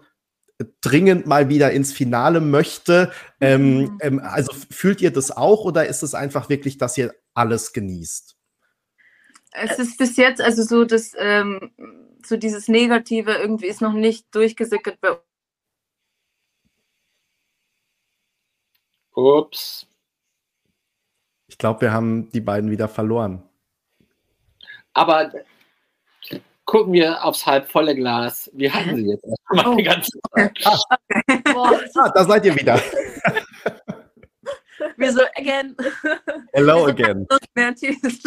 dringend 0.82 1.26
mal 1.26 1.50
wieder 1.50 1.72
ins 1.72 1.92
Finale 1.92 2.40
möchte. 2.40 3.12
Ähm, 3.42 3.78
Mhm. 3.78 3.98
ähm, 4.02 4.20
also 4.20 4.54
fühlt 4.72 5.02
ihr 5.02 5.12
das 5.12 5.32
auch 5.32 5.66
oder 5.66 5.88
ist 5.88 6.04
es 6.04 6.14
einfach 6.14 6.50
wirklich, 6.50 6.78
dass 6.78 6.98
ihr 6.98 7.14
alles 7.34 7.74
genießt? 7.74 8.36
Es 9.52 9.80
ist 9.80 9.98
bis 9.98 10.16
jetzt, 10.18 10.42
also 10.42 10.64
so 10.64 10.86
das, 10.86 11.12
ähm, 11.18 11.72
so 12.26 12.38
dieses 12.38 12.68
Negative 12.68 13.34
irgendwie 13.34 13.68
ist 13.68 13.82
noch 13.82 13.94
nicht 13.94 14.34
durchgesickert 14.34 15.00
bei 15.02 15.18
Ups. 19.16 19.86
Ich 21.48 21.58
glaube, 21.58 21.82
wir 21.82 21.92
haben 21.94 22.30
die 22.32 22.42
beiden 22.42 22.72
wieder 22.72 22.88
verloren. 22.88 23.44
Aber 24.94 25.32
gucken 26.66 26.94
wir 26.94 27.24
aufs 27.24 27.46
halb 27.46 27.70
volle 27.70 27.96
Glas. 27.96 28.50
Wir 28.54 28.74
hatten 28.74 28.96
sie 28.96 29.10
jetzt 29.10 29.24
erstmal 29.26 29.68
Oh. 29.74 29.76
die 29.76 29.84
ganze 29.84 30.12
Zeit. 30.36 30.58
Ah, 31.96 32.10
da 32.16 32.26
seid 32.26 32.46
ihr 32.46 32.56
wieder. 32.56 32.82
wir 34.98 35.12
so, 35.14 35.22
again. 35.38 35.76
Hello 36.54 36.86
again. 36.88 37.28
Tschüss. 37.76 38.22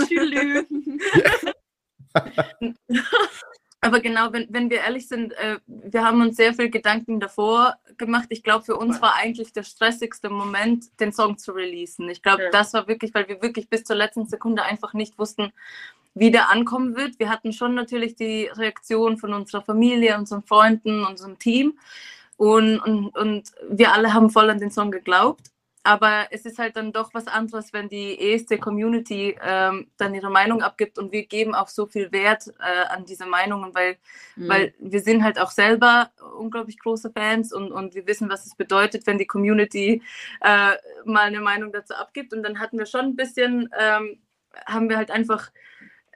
Aber 3.87 4.01
genau, 4.01 4.33
wenn, 4.33 4.47
wenn 4.51 4.69
wir 4.71 4.79
ehrlich 4.81 5.09
sind, 5.09 5.33
äh, 5.35 5.59
wir 5.67 6.05
haben 6.05 6.21
uns 6.21 6.37
sehr 6.37 6.53
viel 6.55 6.71
Gedanken 6.71 7.21
davor 7.21 7.77
gemacht. 7.97 8.27
Ich 8.31 8.43
glaube, 8.43 8.65
für 8.65 8.77
uns 8.77 9.01
war 9.01 9.15
eigentlich 9.17 9.53
der 9.53 9.63
stressigste 9.63 10.29
Moment, 10.29 10.87
den 11.01 11.13
Song 11.13 11.39
zu 11.39 11.53
releasen. 11.53 12.09
Ich 12.09 12.23
glaube, 12.23 12.45
Ja. 12.45 12.51
das 12.51 12.73
war 12.75 12.89
wirklich, 12.89 13.15
weil 13.15 13.29
wir 13.29 13.41
wirklich 13.43 13.69
bis 13.69 13.85
zur 13.85 13.97
letzten 13.97 14.27
Sekunde 14.27 14.63
einfach 14.63 14.93
nicht 14.93 15.19
wussten, 15.19 15.53
wie 16.15 16.31
der 16.31 16.51
ankommen 16.51 16.97
wird. 16.97 17.19
Wir 17.19 17.29
hatten 17.29 17.53
schon 17.53 17.75
natürlich 17.75 18.17
die 18.17 18.47
Reaktion 18.47 19.19
von 19.19 19.35
unserer 19.35 19.63
Familie, 19.63 20.17
unseren 20.17 20.43
Freunden, 20.43 21.05
unserem 21.05 21.39
Team. 21.39 21.79
Und, 22.37 22.81
und, 22.81 23.17
und 23.17 23.53
wir 23.71 23.93
alle 23.93 24.13
haben 24.13 24.31
voll 24.31 24.51
an 24.51 24.59
den 24.59 24.71
Song 24.71 24.91
geglaubt. 24.91 25.51
Aber 25.87 26.27
es 26.33 26.45
ist 26.47 26.59
halt 26.59 26.77
dann 26.77 26.93
doch 26.93 27.15
was 27.15 27.29
anderes, 27.29 27.73
wenn 27.73 27.89
die 27.89 28.21
erste 28.21 28.59
Community 28.59 29.37
ähm, 29.41 29.87
dann 29.99 30.15
ihre 30.15 30.31
Meinung 30.31 30.63
abgibt 30.63 30.99
und 30.99 31.13
wir 31.13 31.27
geben 31.27 31.55
auch 31.55 31.69
so 31.69 31.87
viel 31.87 32.11
Wert 32.13 32.49
äh, 32.59 32.87
an 32.89 33.05
diese 33.07 33.27
Meinungen, 33.27 33.73
weil, 33.75 33.97
Mhm. 34.35 34.49
weil 34.49 34.75
wir 34.81 35.01
sind 35.01 35.23
halt 35.23 35.39
auch 35.39 35.51
selber 35.53 36.11
unglaublich 36.39 36.79
große 36.81 37.13
Fans 37.13 37.53
und, 37.53 37.71
und 37.73 37.95
wir 37.95 38.07
wissen, 38.07 38.29
was 38.29 38.47
es 38.47 38.57
bedeutet, 38.57 39.07
wenn 39.07 39.19
die 39.19 39.27
Community 39.27 40.03
äh, 40.41 40.73
mal 41.05 41.23
eine 41.27 41.41
Meinung 41.41 41.73
dazu 41.73 41.95
abgibt. 41.95 42.33
Und 42.35 42.43
dann 42.43 42.59
hatten 42.59 42.79
wir 42.79 42.87
schon 42.87 43.07
ein 43.07 43.17
bisschen, 43.17 43.71
ähm, 43.79 44.19
haben 44.67 44.89
wir 44.89 44.97
halt 44.97 45.11
einfach, 45.13 45.53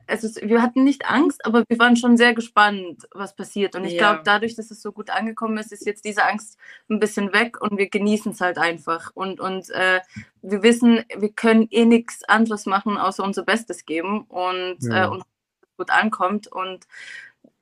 also 0.06 0.28
wir 0.42 0.62
hatten 0.62 0.84
nicht 0.84 1.06
Angst, 1.08 1.44
aber 1.44 1.64
wir 1.68 1.78
waren 1.78 1.96
schon 1.96 2.16
sehr 2.16 2.34
gespannt, 2.34 3.08
was 3.12 3.34
passiert. 3.34 3.76
Und 3.76 3.84
ich 3.84 3.92
Ja. 3.94 3.98
glaube, 3.98 4.22
dadurch, 4.24 4.56
dass 4.56 4.70
es 4.70 4.82
so 4.82 4.92
gut 4.92 5.10
angekommen 5.10 5.58
ist, 5.58 5.72
ist 5.72 5.86
jetzt 5.86 6.04
diese 6.04 6.24
Angst 6.24 6.58
ein 6.88 6.98
bisschen 7.00 7.32
weg 7.32 7.60
und 7.60 7.78
wir 7.78 7.88
genießen 7.88 8.32
es 8.32 8.40
halt 8.40 8.58
einfach. 8.58 9.10
Und, 9.14 9.40
und 9.40 9.70
äh, 9.70 10.00
wir 10.42 10.62
wissen, 10.62 11.04
wir 11.16 11.32
können 11.32 11.68
eh 11.70 11.84
nichts 11.84 12.24
anderes 12.24 12.66
machen, 12.66 12.96
außer 12.98 13.22
unser 13.24 13.44
Bestes 13.44 13.84
geben 13.86 14.22
und, 14.24 14.78
Ja. 14.82 15.04
äh, 15.04 15.08
und 15.08 15.22
gut 15.76 15.90
ankommt. 15.90 16.48
Und 16.48 16.86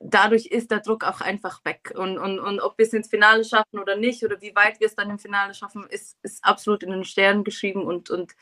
dadurch 0.01 0.47
ist 0.47 0.71
der 0.71 0.81
Druck 0.81 1.05
auch 1.05 1.21
einfach 1.21 1.65
weg. 1.65 1.93
Und, 1.97 2.19
und, 2.19 2.39
und 2.41 2.61
ob 2.61 2.79
wir 2.79 2.87
es 2.87 2.93
ins 2.93 3.09
Finale 3.09 3.45
schaffen 3.45 3.79
oder 3.79 3.97
nicht, 3.97 4.25
oder 4.25 4.41
wie 4.41 4.55
weit 4.55 4.81
wir 4.81 4.87
es 4.87 4.95
dann 4.95 5.11
im 5.11 5.19
Finale 5.19 5.55
schaffen, 5.55 5.87
ist, 5.89 6.17
ist 6.23 6.45
absolut 6.45 6.83
in 6.83 6.91
den 6.91 7.05
Sternen 7.05 7.45
geschrieben. 7.45 7.83
Und, 7.83 8.11
und 8.11 8.35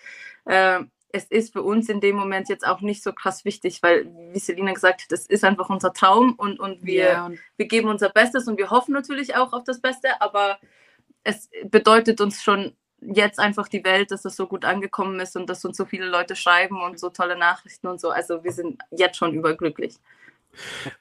äh, 0.44 0.80
es 1.16 1.24
ist 1.24 1.52
für 1.52 1.62
uns 1.62 1.88
in 1.88 2.00
dem 2.00 2.16
Moment 2.16 2.48
jetzt 2.48 2.66
auch 2.66 2.80
nicht 2.80 3.02
so 3.02 3.12
krass 3.12 3.44
wichtig, 3.44 3.82
weil, 3.82 4.10
wie 4.32 4.38
Selina 4.38 4.72
gesagt 4.72 5.02
hat, 5.02 5.12
das 5.12 5.26
ist 5.26 5.44
einfach 5.44 5.70
unser 5.70 5.92
Traum 5.92 6.34
und, 6.36 6.60
und 6.60 6.84
wir, 6.84 7.24
und 7.26 7.38
wir 7.56 7.66
geben 7.66 7.88
unser 7.88 8.10
Bestes 8.10 8.46
und 8.46 8.58
wir 8.58 8.70
hoffen 8.70 8.92
natürlich 8.92 9.34
auch 9.36 9.52
auf 9.52 9.64
das 9.64 9.80
Beste, 9.80 10.20
aber 10.20 10.58
es 11.24 11.50
bedeutet 11.64 12.20
uns 12.20 12.42
schon 12.42 12.74
jetzt 13.00 13.38
einfach 13.38 13.68
die 13.68 13.84
Welt, 13.84 14.10
dass 14.10 14.22
das 14.22 14.36
so 14.36 14.46
gut 14.46 14.64
angekommen 14.64 15.18
ist 15.20 15.36
und 15.36 15.48
dass 15.48 15.64
uns 15.64 15.76
so 15.76 15.84
viele 15.84 16.06
Leute 16.06 16.36
schreiben 16.36 16.80
und 16.80 16.98
so 16.98 17.10
tolle 17.10 17.36
Nachrichten 17.36 17.86
und 17.86 18.00
so. 18.00 18.10
Also 18.10 18.44
wir 18.44 18.52
sind 18.52 18.80
jetzt 18.90 19.16
schon 19.16 19.32
überglücklich. 19.32 19.96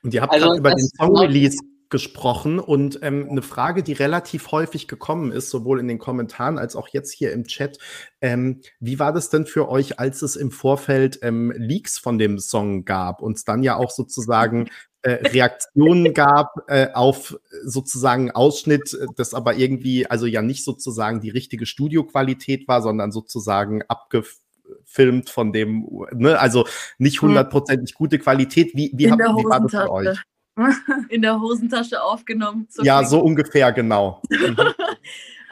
Und 0.03 0.13
ihr 0.13 0.21
habt 0.21 0.33
Also, 0.33 0.47
gerade 0.47 0.59
über 0.59 0.71
den 0.71 0.87
Song-Release 0.97 1.57
gesprochen 1.89 2.59
und 2.59 2.99
ähm, 3.01 3.27
eine 3.29 3.41
Frage, 3.41 3.83
die 3.83 3.93
relativ 3.93 4.51
häufig 4.51 4.87
gekommen 4.87 5.31
ist, 5.31 5.49
sowohl 5.49 5.79
in 5.79 5.87
den 5.87 5.99
Kommentaren 5.99 6.57
als 6.57 6.75
auch 6.75 6.87
jetzt 6.87 7.11
hier 7.11 7.31
im 7.31 7.45
Chat. 7.45 7.77
Ähm, 8.21 8.61
wie 8.79 8.99
war 8.99 9.13
das 9.13 9.29
denn 9.29 9.45
für 9.45 9.69
euch, 9.69 9.99
als 9.99 10.21
es 10.21 10.35
im 10.35 10.51
Vorfeld 10.51 11.19
ähm, 11.21 11.53
Leaks 11.55 11.97
von 11.97 12.17
dem 12.17 12.39
Song 12.39 12.85
gab 12.85 13.21
und 13.21 13.37
es 13.37 13.45
dann 13.45 13.63
ja 13.63 13.75
auch 13.75 13.91
sozusagen 13.91 14.69
äh, 15.03 15.27
Reaktionen 15.27 16.13
gab 16.13 16.55
äh, 16.67 16.87
auf 16.93 17.37
sozusagen 17.63 18.31
Ausschnitt, 18.31 18.93
äh, 18.93 19.05
das 19.15 19.33
aber 19.33 19.55
irgendwie, 19.55 20.09
also 20.09 20.25
ja 20.25 20.41
nicht 20.41 20.63
sozusagen 20.63 21.21
die 21.21 21.29
richtige 21.29 21.65
Studioqualität 21.65 22.67
war, 22.67 22.81
sondern 22.81 23.11
sozusagen 23.11 23.83
abgefilmt 23.83 25.29
von 25.29 25.53
dem, 25.53 25.87
ne, 26.13 26.39
also 26.39 26.65
nicht 26.97 27.21
Hm. 27.21 27.29
hundertprozentig 27.29 27.93
gute 27.93 28.17
Qualität. 28.17 28.71
Wie, 28.73 28.91
wie, 28.95 29.11
habt, 29.11 29.21
wie 29.21 29.45
war 29.45 29.59
das 29.61 29.71
für 29.71 29.91
euch? 29.91 30.17
In 31.09 31.21
der 31.21 31.39
Hosentasche 31.39 32.01
aufgenommen. 32.01 32.67
ja, 32.83 32.97
klingt- 32.97 33.09
so 33.09 33.19
ungefähr, 33.19 33.71
genau. 33.71 34.21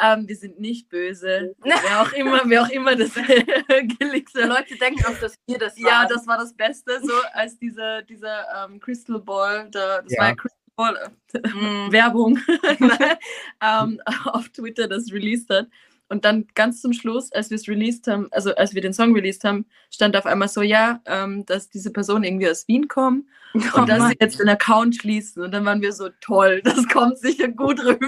Ähm, 0.02 0.28
wir 0.28 0.36
sind 0.36 0.60
nicht 0.60 0.90
böse. 0.90 1.56
Wer 1.64 2.02
auch 2.02 2.12
immer, 2.14 2.42
wer 2.46 2.64
auch 2.64 2.70
immer 2.70 2.96
das 2.96 3.16
hat. 3.16 3.28
Leute 3.30 4.76
denken 4.82 5.06
auch, 5.06 5.18
dass 5.20 5.36
wir 5.46 5.60
das 5.60 5.80
Ja, 5.80 6.06
das 6.10 6.26
war 6.26 6.38
das 6.40 6.52
Beste, 6.54 7.00
so 7.02 7.14
als 7.34 7.58
dieser, 7.60 8.02
dieser 8.02 8.66
ähm, 8.66 8.80
Crystal 8.80 9.20
Ball, 9.20 9.70
da, 9.72 10.02
das 10.02 10.12
Ja. 10.12 10.20
war 10.22 10.28
ja 10.30 10.36
Crystal 10.36 10.60
Ball, 10.76 10.98
äh, 11.34 11.40
Mm. 11.48 11.92
Werbung 11.92 12.40
ähm, 13.62 14.02
auf 14.26 14.50
Twitter 14.50 14.88
das 14.88 15.12
released 15.14 15.50
hat. 15.50 15.68
Und 16.10 16.26
dann 16.26 16.46
ganz 16.54 16.82
zum 16.82 16.94
Schluss, 16.94 17.32
als 17.32 17.50
wir 17.50 17.56
es 17.56 17.68
released 17.68 18.08
haben, 18.08 18.28
also 18.32 18.54
als 18.56 18.76
wir 18.76 18.82
den 18.82 18.94
Song 18.94 19.14
released 19.16 19.44
haben, 19.44 19.66
stand 19.90 20.16
auf 20.16 20.26
einmal 20.26 20.48
so, 20.48 20.62
ja, 20.62 21.02
ähm, 21.06 21.46
dass 21.46 21.70
diese 21.70 21.92
Person 21.92 22.24
irgendwie 22.24 22.50
aus 22.50 22.68
Wien 22.68 22.88
kommt 22.88 23.26
Oh 23.56 23.80
und 23.82 23.90
dass 23.90 24.00
Mann. 24.00 24.10
sie 24.12 24.18
jetzt 24.20 24.40
den 24.40 24.50
Account 24.50 24.96
schließen. 24.98 25.42
Und 25.44 25.52
dann 25.54 25.66
waren 25.66 25.82
wir 25.82 25.92
so, 25.94 26.10
toll, 26.22 26.62
das 26.64 26.88
kommt 26.90 27.18
sicher 27.18 27.48
gut 27.48 27.80
rüber. 27.84 28.08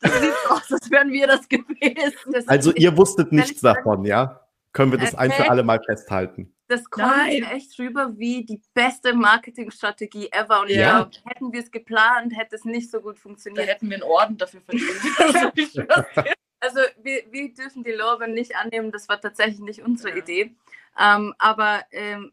Das 0.00 0.20
sieht 0.20 0.32
so 0.48 0.54
aus, 0.54 0.72
als 0.72 0.90
wären 0.90 1.10
wir 1.12 1.26
das 1.26 1.48
gewesen. 1.48 2.32
Das- 2.32 2.46
Also 2.46 2.72
ihr 2.74 2.96
wusstet 2.96 3.32
nichts 3.32 3.60
davon, 3.60 4.04
ja? 4.04 4.40
Können 4.72 4.90
wir 4.92 4.98
das 4.98 5.14
ein 5.14 5.30
für 5.30 5.42
Okay. 5.42 5.50
alle 5.50 5.62
Mal 5.62 5.80
festhalten? 5.84 6.50
das 6.66 6.88
kommt 6.90 7.06
Nein. 7.06 7.42
echt 7.52 7.78
rüber 7.78 8.12
wie 8.16 8.44
die 8.44 8.60
beste 8.72 9.12
Marketingstrategie 9.14 10.28
ever. 10.32 10.62
Und 10.62 10.70
ich 10.70 10.76
Ja. 10.76 11.02
glaube, 11.02 11.10
hätten 11.26 11.52
wir 11.52 11.60
es 11.60 11.70
geplant, 11.70 12.32
hätte 12.36 12.56
es 12.56 12.64
nicht 12.64 12.90
so 12.90 13.00
gut 13.00 13.16
Da 13.16 13.20
funktioniert. 13.20 13.68
hätten 13.68 13.88
wir 13.90 13.96
einen 13.96 14.02
Orden 14.02 14.36
dafür 14.38 14.60
verdient. 14.62 14.88
Also, 16.64 16.80
wir, 17.02 17.24
wir 17.30 17.52
dürfen 17.52 17.84
die 17.84 17.92
Lorbeeren 17.92 18.32
nicht 18.32 18.56
annehmen, 18.56 18.90
das 18.90 19.06
war 19.10 19.20
tatsächlich 19.20 19.60
nicht 19.60 19.82
unsere 19.82 20.16
Idee. 20.16 20.54
Ähm, 20.98 21.34
aber 21.38 21.84
ähm, 21.90 22.32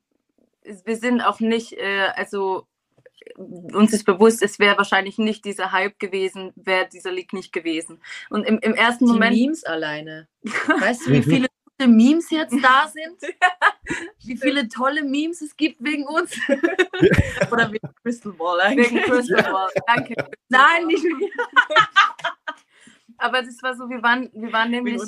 wir 0.85 0.95
sind 0.95 1.19
auch 1.19 1.41
nicht, 1.41 1.73
äh, 1.73 2.07
also 2.15 2.65
uns 3.35 3.91
ist 3.91 4.05
bewusst, 4.05 4.41
es 4.41 4.57
wäre 4.57 4.77
wahrscheinlich 4.77 5.17
nicht 5.17 5.43
dieser 5.43 5.73
Hype 5.73 5.99
gewesen, 5.99 6.53
wäre 6.55 6.87
dieser 6.87 7.11
Leak 7.11 7.33
nicht 7.33 7.51
gewesen. 7.51 8.01
Und 8.29 8.45
im, 8.45 8.59
im 8.59 8.73
ersten 8.73 9.05
Die 9.05 9.11
Moment, 9.11 9.35
Memes 9.35 9.65
alleine. 9.65 10.29
Weißt 10.43 11.07
du, 11.07 11.11
wie 11.11 11.23
viele 11.23 11.47
gute 11.77 11.89
Memes 11.89 12.29
jetzt 12.29 12.55
da 12.63 12.87
sind? 12.87 13.21
Wie 14.23 14.37
viele 14.37 14.69
tolle 14.69 15.03
Memes 15.03 15.41
es 15.41 15.57
gibt 15.57 15.83
wegen 15.83 16.07
uns? 16.07 16.31
Oder 17.51 17.69
wegen 17.69 17.93
Crystal 18.01 18.31
Ball 18.31 18.61
eigentlich? 18.61 18.91
wegen 18.91 19.01
Crystal 19.03 19.43
Ball, 19.43 19.69
danke. 19.87 20.13
Nein, 20.47 20.87
nicht 20.87 21.05
aber 23.21 23.43
das 23.43 23.61
war 23.61 23.75
so, 23.75 23.89
wir 23.89 24.01
waren, 24.01 24.29
wir 24.33 24.51
waren 24.51 24.71
nämlich 24.71 25.01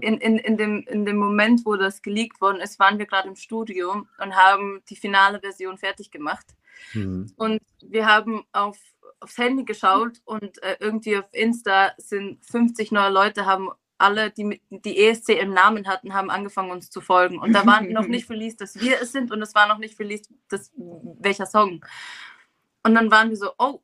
in, 0.00 0.18
in, 0.18 0.38
in, 0.38 0.56
dem, 0.56 0.84
in 0.88 1.04
dem 1.04 1.16
Moment, 1.16 1.66
wo 1.66 1.76
das 1.76 2.00
geleakt 2.00 2.40
worden 2.40 2.60
ist, 2.60 2.78
waren 2.78 2.98
wir 2.98 3.06
gerade 3.06 3.28
im 3.28 3.36
Studio 3.36 4.06
und 4.18 4.36
haben 4.36 4.82
die 4.88 4.96
finale 4.96 5.40
Version 5.40 5.76
fertig 5.76 6.10
gemacht. 6.10 6.46
Mhm. 6.94 7.32
Und 7.36 7.60
wir 7.82 8.06
haben 8.06 8.44
auf, 8.52 8.78
aufs 9.20 9.36
Handy 9.36 9.64
geschaut 9.64 10.20
und 10.24 10.62
äh, 10.62 10.76
irgendwie 10.78 11.16
auf 11.16 11.26
Insta 11.32 11.92
sind 11.98 12.44
50 12.46 12.92
neue 12.92 13.10
Leute, 13.10 13.46
haben 13.46 13.70
alle, 13.98 14.30
die 14.30 14.60
die 14.70 14.98
ESC 14.98 15.30
im 15.30 15.52
Namen 15.52 15.88
hatten, 15.88 16.14
haben 16.14 16.30
angefangen, 16.30 16.70
uns 16.70 16.90
zu 16.90 17.00
folgen. 17.00 17.38
Und 17.38 17.52
da 17.52 17.66
war 17.66 17.80
noch 17.80 18.06
nicht 18.08 18.30
released, 18.30 18.60
dass 18.60 18.78
wir 18.78 19.00
es 19.00 19.10
sind 19.10 19.32
und 19.32 19.42
es 19.42 19.54
war 19.54 19.66
noch 19.66 19.78
nicht 19.78 19.98
released, 19.98 20.30
dass, 20.48 20.70
welcher 20.76 21.46
Song. 21.46 21.84
Und 22.84 22.94
dann 22.94 23.10
waren 23.10 23.30
wir 23.30 23.36
so, 23.36 23.50
oh, 23.58 23.80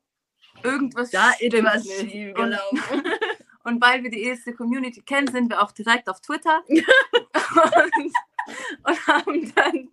irgendwas 0.62 1.10
da 1.10 1.30
ist 1.40 1.64
was 1.64 1.86
schief 1.86 2.34
gelaufen. 2.34 3.02
Und, 3.64 3.80
weil 3.82 4.02
wir 4.02 4.10
die 4.10 4.28
ESC 4.28 4.56
Community 4.56 5.02
kennen, 5.02 5.28
sind 5.28 5.50
wir 5.50 5.62
auch 5.62 5.72
direkt 5.72 6.08
auf 6.08 6.20
Twitter 6.20 6.62
und, 6.68 8.12
und, 8.84 9.06
haben 9.06 9.52
dann 9.54 9.88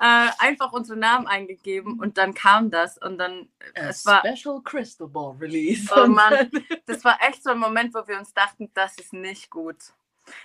äh, 0.00 0.30
einfach 0.38 0.72
unsere 0.72 0.98
Namen 0.98 1.26
eingegeben 1.26 1.98
und 1.98 2.18
dann 2.18 2.34
kam 2.34 2.70
das 2.70 2.98
und 2.98 3.18
dann 3.18 3.48
A 3.76 3.88
es 3.88 4.04
war 4.04 4.22
Special 4.26 4.60
Crystal 4.62 5.08
Ball 5.08 5.34
Release. 5.40 5.90
Oh 5.96 6.06
Mann, 6.06 6.50
das 6.86 7.04
war 7.04 7.18
echt 7.26 7.42
so 7.42 7.50
ein 7.50 7.58
Moment, 7.58 7.94
wo 7.94 8.06
wir 8.06 8.18
uns 8.18 8.34
dachten, 8.34 8.70
das 8.74 8.96
ist 8.98 9.12
nicht 9.12 9.50
gut. 9.50 9.76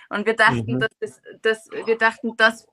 Und 0.08 0.26
wir 0.26 0.36
dachten, 0.36 0.74
mhm. 0.74 0.80
das 0.80 0.90
ist, 1.00 1.22
das, 1.42 1.68
wir 1.70 1.98
dachten, 1.98 2.36
das 2.36 2.66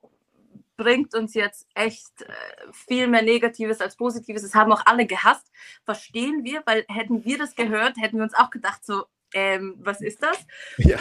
bringt 0.79 1.13
uns 1.13 1.33
jetzt 1.33 1.67
echt 1.75 2.21
äh, 2.21 2.31
viel 2.71 3.07
mehr 3.07 3.21
Negatives 3.21 3.81
als 3.81 3.97
Positives. 3.97 4.43
Das 4.43 4.55
haben 4.55 4.71
auch 4.71 4.85
alle 4.85 5.05
gehasst. 5.05 5.51
Verstehen 5.83 6.45
wir, 6.45 6.63
weil 6.65 6.85
hätten 6.87 7.25
wir 7.25 7.37
das 7.37 7.55
gehört, 7.55 7.97
hätten 7.97 8.17
wir 8.17 8.23
uns 8.23 8.33
auch 8.33 8.49
gedacht, 8.49 8.85
so, 8.85 9.05
ähm, 9.33 9.75
was 9.79 10.01
ist 10.01 10.21
das? 10.21 10.37
Ja. 10.77 10.97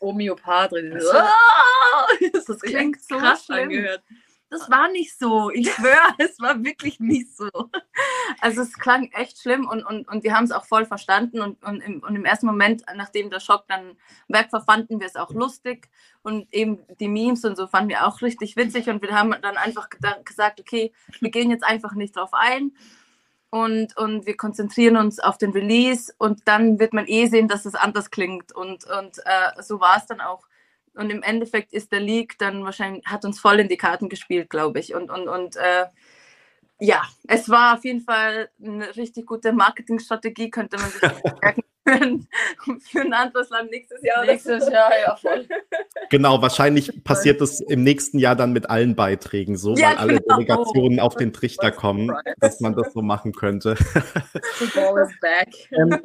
Homöopath 0.00 0.72
drin. 0.72 0.98
Das, 2.32 2.44
das, 2.44 2.44
das 2.44 2.60
klingt 2.60 3.02
so 3.02 3.16
krass 3.16 3.44
schlimm. 3.44 3.64
angehört. 3.64 4.02
Das 4.52 4.70
war 4.70 4.90
nicht 4.90 5.18
so. 5.18 5.50
Ich 5.50 5.72
schwöre, 5.72 5.96
es 6.18 6.38
war 6.40 6.62
wirklich 6.62 7.00
nicht 7.00 7.34
so. 7.34 7.48
Also 8.40 8.60
es 8.60 8.74
klang 8.74 9.10
echt 9.12 9.40
schlimm 9.40 9.66
und, 9.66 9.82
und, 9.82 10.06
und 10.08 10.24
wir 10.24 10.36
haben 10.36 10.44
es 10.44 10.52
auch 10.52 10.66
voll 10.66 10.84
verstanden 10.84 11.40
und, 11.40 11.62
und, 11.64 11.80
im, 11.80 12.02
und 12.02 12.14
im 12.14 12.24
ersten 12.26 12.46
Moment, 12.46 12.82
nachdem 12.94 13.30
der 13.30 13.40
Schock 13.40 13.64
dann 13.66 13.96
weg 14.28 14.48
war, 14.50 14.62
fanden 14.62 15.00
wir 15.00 15.06
es 15.06 15.16
auch 15.16 15.30
lustig 15.30 15.88
und 16.22 16.52
eben 16.52 16.80
die 17.00 17.08
Memes 17.08 17.44
und 17.46 17.56
so 17.56 17.66
fanden 17.66 17.88
wir 17.88 18.06
auch 18.06 18.20
richtig 18.20 18.56
witzig 18.56 18.88
und 18.88 19.00
wir 19.00 19.18
haben 19.18 19.34
dann 19.40 19.56
einfach 19.56 19.88
gesagt, 20.24 20.60
okay, 20.60 20.92
wir 21.20 21.30
gehen 21.30 21.50
jetzt 21.50 21.64
einfach 21.64 21.94
nicht 21.94 22.14
drauf 22.14 22.30
ein 22.32 22.72
und, 23.52 23.94
und 23.98 24.24
wir 24.24 24.34
konzentrieren 24.38 24.96
uns 24.96 25.20
auf 25.20 25.36
den 25.36 25.50
Release 25.50 26.10
und 26.16 26.48
dann 26.48 26.80
wird 26.80 26.94
man 26.94 27.06
eh 27.06 27.26
sehen, 27.26 27.48
dass 27.48 27.66
es 27.66 27.74
anders 27.74 28.10
klingt 28.10 28.50
und, 28.52 28.84
und 28.86 29.18
äh, 29.26 29.62
so 29.62 29.78
war 29.78 29.98
es 29.98 30.06
dann 30.06 30.22
auch. 30.22 30.46
Und 30.94 31.10
im 31.10 31.22
Endeffekt 31.22 31.74
ist 31.74 31.92
der 31.92 32.00
League 32.00 32.38
dann 32.38 32.64
wahrscheinlich, 32.64 33.04
hat 33.04 33.26
uns 33.26 33.38
voll 33.38 33.60
in 33.60 33.68
die 33.68 33.76
Karten 33.76 34.08
gespielt, 34.08 34.48
glaube 34.48 34.80
ich. 34.80 34.94
Und, 34.94 35.10
und, 35.10 35.28
und 35.28 35.56
äh, 35.56 35.84
ja, 36.80 37.02
es 37.28 37.50
war 37.50 37.76
auf 37.76 37.84
jeden 37.84 38.00
Fall 38.00 38.48
eine 38.62 38.96
richtig 38.96 39.26
gute 39.26 39.52
Marketingstrategie, 39.52 40.48
könnte 40.48 40.78
man 40.78 40.88
sich 40.88 41.02
merken 41.42 41.62
für 41.84 43.00
ein 43.00 43.12
anderes 43.12 43.50
Land 43.50 43.70
nächstes 43.70 44.02
Jahr. 44.02 44.24
Nächstes 44.24 44.68
Jahr, 44.70 44.90
ja, 45.04 45.16
voll. 45.16 45.46
Genau, 46.10 46.40
wahrscheinlich 46.40 47.02
passiert 47.04 47.40
es 47.40 47.60
im 47.60 47.82
nächsten 47.82 48.18
Jahr 48.18 48.36
dann 48.36 48.52
mit 48.52 48.70
allen 48.70 48.94
Beiträgen 48.94 49.56
so, 49.56 49.74
ja, 49.74 49.90
weil 49.90 49.96
alle 49.96 50.20
genau. 50.20 50.36
Delegationen 50.36 51.00
auf 51.00 51.16
den 51.16 51.32
Trichter 51.32 51.72
kommen, 51.72 52.12
dass 52.38 52.60
man 52.60 52.74
das 52.74 52.92
so 52.92 53.02
machen 53.02 53.32
könnte. 53.32 53.76
ähm, 55.72 56.00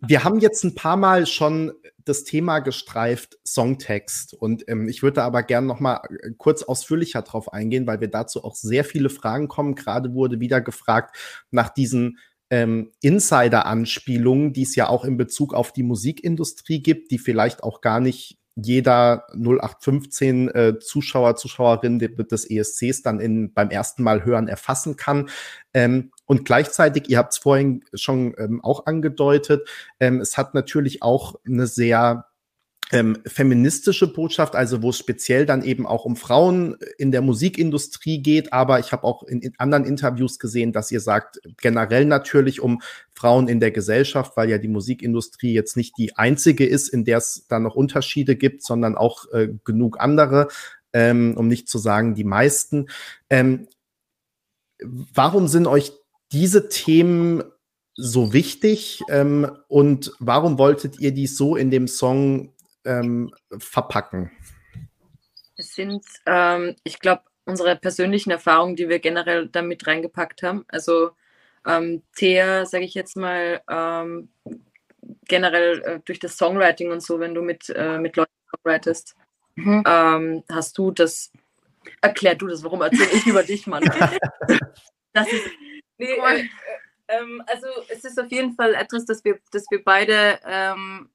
wir 0.00 0.24
haben 0.24 0.38
jetzt 0.40 0.64
ein 0.64 0.74
paar 0.74 0.96
Mal 0.96 1.26
schon 1.26 1.72
das 2.04 2.24
Thema 2.24 2.60
gestreift, 2.60 3.38
Songtext. 3.46 4.34
Und 4.34 4.68
ähm, 4.68 4.88
ich 4.88 5.02
würde 5.02 5.22
aber 5.22 5.42
gerne 5.42 5.66
noch 5.66 5.80
mal 5.80 6.00
äh, 6.08 6.30
kurz 6.36 6.62
ausführlicher 6.62 7.22
drauf 7.22 7.52
eingehen, 7.52 7.86
weil 7.86 8.00
wir 8.00 8.08
dazu 8.08 8.44
auch 8.44 8.54
sehr 8.54 8.84
viele 8.84 9.10
Fragen 9.10 9.48
kommen. 9.48 9.74
Gerade 9.74 10.14
wurde 10.14 10.40
wieder 10.40 10.60
gefragt 10.60 11.16
nach 11.50 11.68
diesen 11.68 12.18
ähm, 12.50 12.90
Insider-Anspielungen, 13.00 14.52
die 14.52 14.62
es 14.62 14.74
ja 14.76 14.88
auch 14.88 15.04
in 15.04 15.16
Bezug 15.16 15.54
auf 15.54 15.72
die 15.72 15.82
Musikindustrie 15.82 16.82
gibt, 16.82 17.10
die 17.10 17.18
vielleicht 17.18 17.62
auch 17.62 17.80
gar 17.80 18.00
nicht 18.00 18.38
jeder 18.56 19.26
0815 19.34 20.48
äh, 20.48 20.78
Zuschauer, 20.80 21.36
Zuschauerin 21.36 21.98
des 21.98 22.50
ESCs 22.50 23.02
dann 23.02 23.20
in, 23.20 23.52
beim 23.52 23.70
ersten 23.70 24.02
Mal 24.02 24.24
hören 24.24 24.48
erfassen 24.48 24.96
kann. 24.96 25.28
Ähm, 25.72 26.10
und 26.26 26.44
gleichzeitig, 26.44 27.08
ihr 27.08 27.18
habt 27.18 27.32
es 27.32 27.38
vorhin 27.38 27.84
schon 27.94 28.34
ähm, 28.38 28.62
auch 28.62 28.86
angedeutet, 28.86 29.68
ähm, 29.98 30.20
es 30.20 30.36
hat 30.36 30.54
natürlich 30.54 31.02
auch 31.02 31.36
eine 31.46 31.66
sehr 31.66 32.26
ähm, 32.92 33.18
feministische 33.24 34.12
Botschaft, 34.12 34.56
also 34.56 34.82
wo 34.82 34.90
es 34.90 34.98
speziell 34.98 35.46
dann 35.46 35.62
eben 35.62 35.86
auch 35.86 36.04
um 36.04 36.16
Frauen 36.16 36.76
in 36.98 37.12
der 37.12 37.22
Musikindustrie 37.22 38.20
geht. 38.20 38.52
Aber 38.52 38.80
ich 38.80 38.92
habe 38.92 39.04
auch 39.04 39.22
in, 39.22 39.40
in, 39.40 39.52
anderen 39.58 39.84
Interviews 39.84 40.38
gesehen, 40.38 40.72
dass 40.72 40.90
ihr 40.90 41.00
sagt, 41.00 41.40
generell 41.60 42.04
natürlich 42.04 42.60
um 42.60 42.82
Frauen 43.12 43.48
in 43.48 43.60
der 43.60 43.70
Gesellschaft, 43.70 44.36
weil 44.36 44.50
ja 44.50 44.58
die 44.58 44.68
Musikindustrie 44.68 45.52
jetzt 45.52 45.76
nicht 45.76 45.96
die 45.98 46.16
einzige 46.16 46.66
ist, 46.66 46.88
in 46.88 47.04
der 47.04 47.18
es 47.18 47.46
da 47.48 47.60
noch 47.60 47.76
Unterschiede 47.76 48.34
gibt, 48.34 48.64
sondern 48.64 48.96
auch 48.96 49.30
äh, 49.32 49.48
genug 49.64 50.00
andere, 50.00 50.48
ähm, 50.92 51.34
um 51.36 51.46
nicht 51.46 51.68
zu 51.68 51.78
sagen 51.78 52.14
die 52.14 52.24
meisten. 52.24 52.86
Ähm, 53.28 53.68
warum 54.82 55.46
sind 55.46 55.68
euch 55.68 55.92
diese 56.32 56.68
Themen 56.68 57.44
so 57.94 58.32
wichtig 58.32 59.02
ähm, 59.10 59.50
und 59.68 60.12
warum 60.18 60.58
wolltet 60.58 60.98
ihr 60.98 61.12
die 61.12 61.26
so 61.26 61.54
in 61.54 61.70
dem 61.70 61.86
Song 61.86 62.52
ähm, 62.84 63.32
verpacken? 63.58 64.30
Es 65.56 65.74
sind, 65.74 66.04
ähm, 66.26 66.76
ich 66.84 67.00
glaube, 67.00 67.22
unsere 67.44 67.76
persönlichen 67.76 68.30
Erfahrungen, 68.30 68.76
die 68.76 68.88
wir 68.88 68.98
generell 68.98 69.48
damit 69.48 69.86
reingepackt 69.86 70.42
haben. 70.42 70.64
Also 70.68 71.10
ähm, 71.66 72.02
Thea, 72.16 72.64
sage 72.64 72.84
ich 72.84 72.94
jetzt 72.94 73.16
mal, 73.16 73.60
ähm, 73.68 74.30
generell 75.28 75.82
äh, 75.82 76.00
durch 76.04 76.18
das 76.18 76.36
Songwriting 76.36 76.90
und 76.90 77.02
so, 77.02 77.20
wenn 77.20 77.34
du 77.34 77.42
mit, 77.42 77.70
äh, 77.70 77.98
mit 77.98 78.16
Leuten 78.16 78.32
songwritest, 78.50 79.16
mhm. 79.54 79.82
ähm, 79.86 80.44
hast 80.50 80.76
du 80.78 80.90
das, 80.90 81.32
erklär 82.00 82.34
du 82.34 82.46
das, 82.46 82.62
warum 82.64 82.82
erzähle 82.82 83.10
ich 83.12 83.26
über 83.26 83.42
dich, 83.42 83.66
Mann? 83.66 83.82
das 85.12 85.32
ist, 85.32 85.46
nee, 85.98 86.12
äh, 86.12 86.40
äh, 86.40 86.48
ähm, 87.08 87.42
also 87.46 87.66
es 87.88 88.04
ist 88.04 88.18
auf 88.20 88.30
jeden 88.30 88.54
Fall 88.54 88.74
etwas, 88.74 89.04
das 89.04 89.24
wir, 89.24 89.38
das 89.50 89.64
wir 89.70 89.82
beide 89.82 90.38
ähm, 90.46 91.10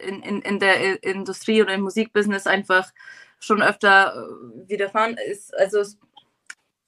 in, 0.00 0.22
in, 0.22 0.42
in 0.42 0.58
der 0.58 1.02
Industrie 1.02 1.62
oder 1.62 1.74
im 1.74 1.82
Musikbusiness 1.82 2.46
einfach 2.46 2.90
schon 3.38 3.62
öfter 3.62 4.14
äh, 4.14 4.68
widerfahren 4.68 5.16
ist. 5.16 5.56
Also 5.56 5.84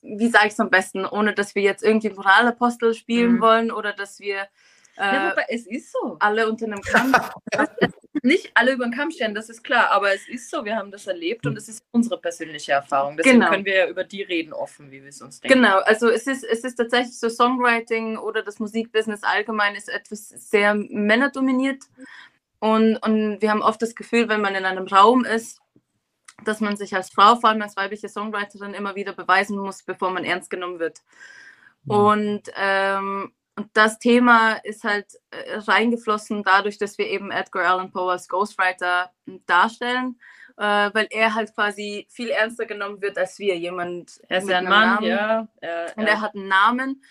wie 0.03 0.29
sage 0.29 0.49
ich 0.49 0.53
es 0.53 0.61
am 0.61 0.71
besten, 0.71 1.07
ohne 1.07 1.33
dass 1.33 1.55
wir 1.55 1.63
jetzt 1.63 1.83
irgendwie 1.83 2.11
Moralapostel 2.11 2.95
spielen 2.95 3.35
mhm. 3.35 3.41
wollen 3.41 3.73
oder 3.73 3.93
dass 3.93 4.21
wir 4.21 4.49
äh, 4.97 5.15
ja, 5.15 5.31
aber 5.31 5.45
es 5.49 5.67
ist 5.67 5.91
so. 5.91 6.17
alle 6.21 6.49
unter 6.49 6.67
einem 6.67 6.83
Kamm. 6.83 7.15
nicht 8.23 8.51
alle 8.55 8.73
über 8.73 8.85
den 8.85 8.93
Kamm 8.93 9.11
stellen, 9.11 9.35
das 9.35 9.49
ist 9.49 9.65
klar, 9.65 9.91
aber 9.91 10.15
es 10.15 10.29
ist 10.29 10.51
so, 10.51 10.65
wir 10.65 10.77
haben 10.77 10.91
das 10.91 11.07
erlebt 11.07 11.47
und 11.47 11.57
es 11.57 11.69
ist 11.69 11.83
unsere 11.93 12.21
persönliche 12.21 12.73
Erfahrung. 12.73 13.17
Deswegen 13.17 13.41
genau. 13.41 13.51
können 13.51 13.65
wir 13.65 13.75
ja 13.75 13.89
über 13.89 14.05
die 14.05 14.23
reden 14.23 14.53
offen, 14.53 14.91
wie 14.91 15.03
wir 15.03 15.09
es 15.09 15.23
uns 15.23 15.41
denken. 15.41 15.63
Genau, 15.63 15.79
also 15.79 16.09
es 16.09 16.27
ist, 16.27 16.45
es 16.45 16.63
ist 16.63 16.77
tatsächlich 16.77 17.19
so, 17.19 17.29
Songwriting 17.29 18.19
oder 18.19 18.43
das 18.43 18.59
Musikbusiness 18.59 19.23
allgemein 19.23 19.75
ist 19.75 19.89
etwas 19.89 20.29
sehr 20.29 20.75
männerdominiert. 20.75 21.83
Und, 22.63 22.97
und 22.99 23.43
wir 23.43 23.51
haben 23.51 23.61
oft 23.61 23.83
das 23.83 23.97
Gefühl, 23.97 24.29
wenn 24.29 24.41
man 24.41 24.55
in 24.55 24.65
einem 24.65 24.87
Raum 24.87 25.25
ist, 25.25 25.61
dass 26.45 26.61
man 26.61 26.77
sich 26.77 26.95
als 26.95 27.11
Frau, 27.11 27.35
vor 27.35 27.51
allem 27.51 27.61
als 27.61 27.77
weibliche 27.77 28.09
Songwriterin, 28.09 28.73
immer 28.73 28.95
wieder 28.95 29.13
beweisen 29.15 29.59
muss, 29.59 29.83
bevor 29.83 30.13
man 30.13 30.25
ernst 30.25 30.49
genommen 30.49 30.79
wird. 30.79 31.01
Mhm. 31.87 31.91
Und, 31.91 32.43
ähm, 32.55 33.33
und 33.57 33.69
das 33.73 33.99
Thema 33.99 34.53
ist 34.63 34.85
halt 34.85 35.07
äh, 35.33 35.57
reingeflossen 35.57 36.45
dadurch, 36.45 36.79
dass 36.79 36.99
wir 36.99 37.09
eben 37.09 37.33
Edgar 37.33 37.69
Allan 37.69 37.91
Poe 37.91 38.13
als 38.13 38.29
Ghostwriter 38.29 39.11
darstellen, 39.47 40.21
äh, 40.57 40.91
weil 40.95 41.09
er 41.11 41.35
halt 41.35 41.53
quasi 41.57 42.07
viel 42.11 42.31
ernster 42.31 42.67
genommen 42.67 43.03
wird 43.03 43.19
als 43.19 43.41
wir. 43.41 43.59
Jemand, 43.59 44.21
er 44.29 44.39
ist 44.39 44.49
ja 44.49 44.59
ein 44.59 44.69
Mann, 44.69 45.03
Namen. 45.03 45.09
ja. 45.09 45.49
und 45.97 46.07
er 46.07 46.21
hat 46.21 46.37
einen 46.37 46.47
Namen. 46.47 47.03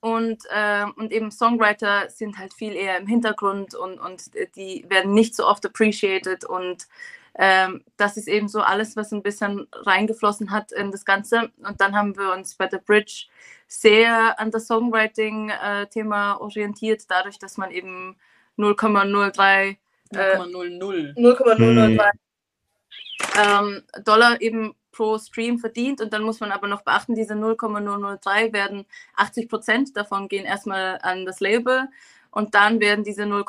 Und, 0.00 0.44
äh, 0.50 0.84
und 0.96 1.12
eben 1.12 1.30
Songwriter 1.30 2.08
sind 2.08 2.38
halt 2.38 2.54
viel 2.54 2.74
eher 2.74 2.98
im 2.98 3.06
Hintergrund 3.06 3.74
und, 3.74 3.98
und 4.00 4.30
die 4.56 4.86
werden 4.88 5.12
nicht 5.12 5.36
so 5.36 5.46
oft 5.46 5.64
appreciated. 5.66 6.44
Und 6.44 6.86
ähm, 7.34 7.84
das 7.96 8.16
ist 8.16 8.26
eben 8.26 8.48
so 8.48 8.60
alles, 8.60 8.96
was 8.96 9.12
ein 9.12 9.22
bisschen 9.22 9.68
reingeflossen 9.72 10.50
hat 10.50 10.72
in 10.72 10.90
das 10.90 11.04
Ganze. 11.04 11.50
Und 11.62 11.80
dann 11.80 11.94
haben 11.94 12.16
wir 12.16 12.32
uns 12.32 12.54
bei 12.54 12.68
The 12.70 12.78
Bridge 12.78 13.26
sehr 13.68 14.40
an 14.40 14.50
das 14.50 14.66
Songwriting-Thema 14.66 16.32
äh, 16.32 16.42
orientiert, 16.42 17.02
dadurch, 17.08 17.38
dass 17.38 17.56
man 17.56 17.70
eben 17.70 18.16
0,03 18.58 19.76
0,00 20.12 21.14
0,003 21.14 22.10
ähm, 23.38 23.82
Dollar 24.04 24.40
eben 24.40 24.74
pro 24.92 25.18
Stream 25.18 25.58
verdient 25.58 26.00
und 26.00 26.12
dann 26.12 26.22
muss 26.22 26.40
man 26.40 26.52
aber 26.52 26.66
noch 26.66 26.82
beachten, 26.82 27.14
diese 27.14 27.34
0,003 27.34 28.52
werden 28.52 28.86
80 29.16 29.48
Prozent 29.48 29.96
davon 29.96 30.28
gehen 30.28 30.44
erstmal 30.44 30.98
an 31.02 31.26
das 31.26 31.40
Label 31.40 31.88
und 32.32 32.54
dann 32.54 32.80
werden 32.80 33.02
diese 33.02 33.26
0, 33.26 33.44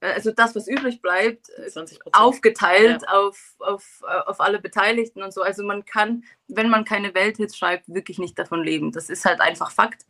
also 0.00 0.30
das, 0.30 0.54
was 0.54 0.68
übrig 0.68 1.02
bleibt, 1.02 1.50
20%. 1.50 1.98
aufgeteilt 2.12 3.02
ja. 3.02 3.08
auf, 3.08 3.56
auf, 3.58 4.02
auf 4.26 4.40
alle 4.40 4.60
Beteiligten 4.60 5.22
und 5.22 5.34
so. 5.34 5.42
Also 5.42 5.64
man 5.64 5.84
kann, 5.84 6.22
wenn 6.46 6.70
man 6.70 6.84
keine 6.84 7.14
Welthits 7.14 7.56
schreibt, 7.56 7.92
wirklich 7.92 8.18
nicht 8.18 8.38
davon 8.38 8.62
leben. 8.62 8.92
Das 8.92 9.10
ist 9.10 9.24
halt 9.24 9.40
einfach 9.40 9.72
Fakt. 9.72 10.06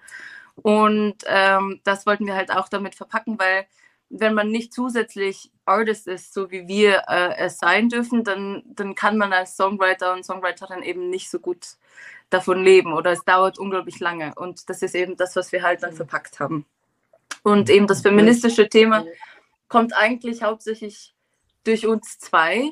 Und 0.57 1.17
ähm, 1.25 1.81
das 1.85 2.05
wollten 2.05 2.27
wir 2.27 2.35
halt 2.35 2.53
auch 2.53 2.69
damit 2.69 2.95
verpacken, 2.95 3.39
weil 3.39 3.67
wenn 4.13 4.35
man 4.35 4.51
nicht 4.51 4.75
zusätzlich 4.75 5.51
Artist 5.65 6.07
ist, 6.07 6.35
so 6.35 6.51
wie 6.51 6.69
wir 6.69 7.05
äh, 7.09 7.35
es 7.39 7.59
sein 7.59 7.89
dürfen, 7.89 8.25
dann, 8.25 8.63
dann 8.67 8.95
kann 8.95 9.17
man 9.17 9.33
als 9.33 9.57
Songwriter 9.57 10.13
und 10.13 10.25
Songwriterin 10.25 10.83
eben 10.83 11.09
nicht 11.09 11.31
so 11.31 11.39
gut 11.39 11.67
davon 12.29 12.63
leben 12.63 12.93
oder 12.93 13.13
es 13.13 13.25
dauert 13.25 13.59
unglaublich 13.59 14.01
lange. 14.01 14.35
Und 14.37 14.69
das 14.69 14.83
ist 14.83 14.95
eben 14.95 15.17
das, 15.17 15.35
was 15.35 15.51
wir 15.51 15.63
halt 15.63 15.83
dann 15.83 15.95
verpackt 15.95 16.41
haben. 16.41 16.67
Und 17.43 17.71
eben 17.71 17.87
das 17.87 18.03
feministische 18.03 18.69
Thema 18.69 19.05
kommt 19.69 19.97
eigentlich 19.97 20.43
hauptsächlich 20.43 21.15
durch 21.65 21.87
uns 21.87 22.19
zwei, 22.19 22.71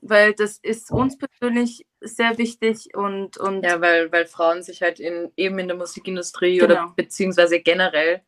weil 0.00 0.34
das 0.34 0.58
ist 0.58 0.92
uns 0.92 1.18
persönlich 1.18 1.84
sehr 2.00 2.38
wichtig 2.38 2.94
und, 2.94 3.38
und 3.38 3.64
ja, 3.64 3.80
weil, 3.80 4.10
weil 4.12 4.26
Frauen 4.26 4.62
sich 4.62 4.82
halt 4.82 5.00
in, 5.00 5.32
eben 5.36 5.58
in 5.58 5.66
der 5.66 5.76
Musikindustrie 5.76 6.58
genau. 6.58 6.64
oder 6.64 6.92
beziehungsweise 6.94 7.60
generell 7.60 8.22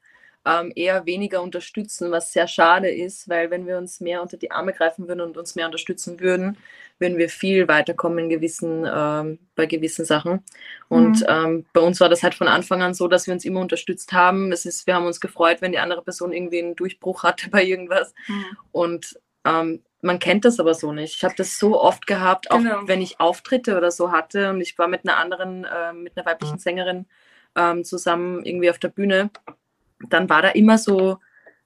ähm, 0.45 0.73
eher 0.75 1.07
weniger 1.07 1.43
unterstützen, 1.43 2.11
was 2.11 2.33
sehr 2.33 2.49
schade 2.49 2.91
ist, 2.91 3.29
weil 3.29 3.51
wenn 3.51 3.67
wir 3.67 3.79
uns 3.79 4.01
mehr 4.01 4.23
unter 4.23 4.37
die 4.37 4.51
Arme 4.51 4.73
greifen 4.73 5.07
würden 5.07 5.21
und 5.21 5.37
uns 5.37 5.55
mehr 5.55 5.67
unterstützen 5.67 6.19
würden, 6.19 6.57
würden 6.99 7.19
wir 7.19 7.29
viel 7.29 7.69
weiterkommen 7.69 8.19
in 8.19 8.29
gewissen, 8.29 8.87
ähm, 8.93 9.39
bei 9.55 9.67
gewissen 9.67 10.05
Sachen. 10.05 10.45
Und 10.89 11.21
mhm. 11.21 11.27
ähm, 11.29 11.67
bei 11.73 11.81
uns 11.81 12.01
war 12.01 12.09
das 12.09 12.23
halt 12.23 12.35
von 12.35 12.49
Anfang 12.49 12.83
an 12.83 12.95
so, 12.95 13.09
dass 13.09 13.27
wir 13.27 13.35
uns 13.35 13.45
immer 13.45 13.61
unterstützt 13.61 14.13
haben. 14.13 14.53
Es 14.53 14.67
ist, 14.67 14.87
wir 14.87 14.95
haben 14.95 15.07
uns 15.07 15.21
gefreut, 15.21 15.59
wenn 15.61 15.73
die 15.73 15.79
andere 15.79 16.03
Person 16.03 16.33
irgendwie 16.33 16.61
einen 16.61 16.77
Durchbruch 16.77 17.23
hatte 17.23 17.49
bei 17.51 17.63
irgendwas. 17.63 18.13
Mhm. 18.27 18.45
Und 18.73 19.21
ähm, 19.45 19.83
man 20.01 20.19
kennt 20.19 20.45
das 20.45 20.59
aber 20.59 20.75
so 20.75 20.93
nicht. 20.93 21.17
Ich 21.17 21.25
habe 21.25 21.35
das 21.37 21.59
so 21.59 21.81
oft 21.81 22.09
gehabt, 22.09 22.51
auch 22.51 22.59
genau. 22.59 22.81
wenn 22.87 23.01
ich 23.01 23.21
Auftritte 23.21 23.77
oder 23.77 23.93
so 23.93 24.11
hatte 24.11 24.51
und 24.51 24.61
ich 24.61 24.77
war 24.77 24.89
mit 24.89 25.07
einer 25.07 25.19
anderen, 25.19 25.65
äh, 25.65 25.93
mit 25.93 26.17
einer 26.17 26.27
weiblichen 26.27 26.59
Sängerin 26.59 27.07
ähm, 27.55 27.85
zusammen 27.85 28.45
irgendwie 28.45 28.71
auf 28.71 28.79
der 28.79 28.89
Bühne 28.89 29.31
dann 30.09 30.29
war 30.29 30.43
da 30.43 30.49
immer 30.51 30.79
so 30.79 31.19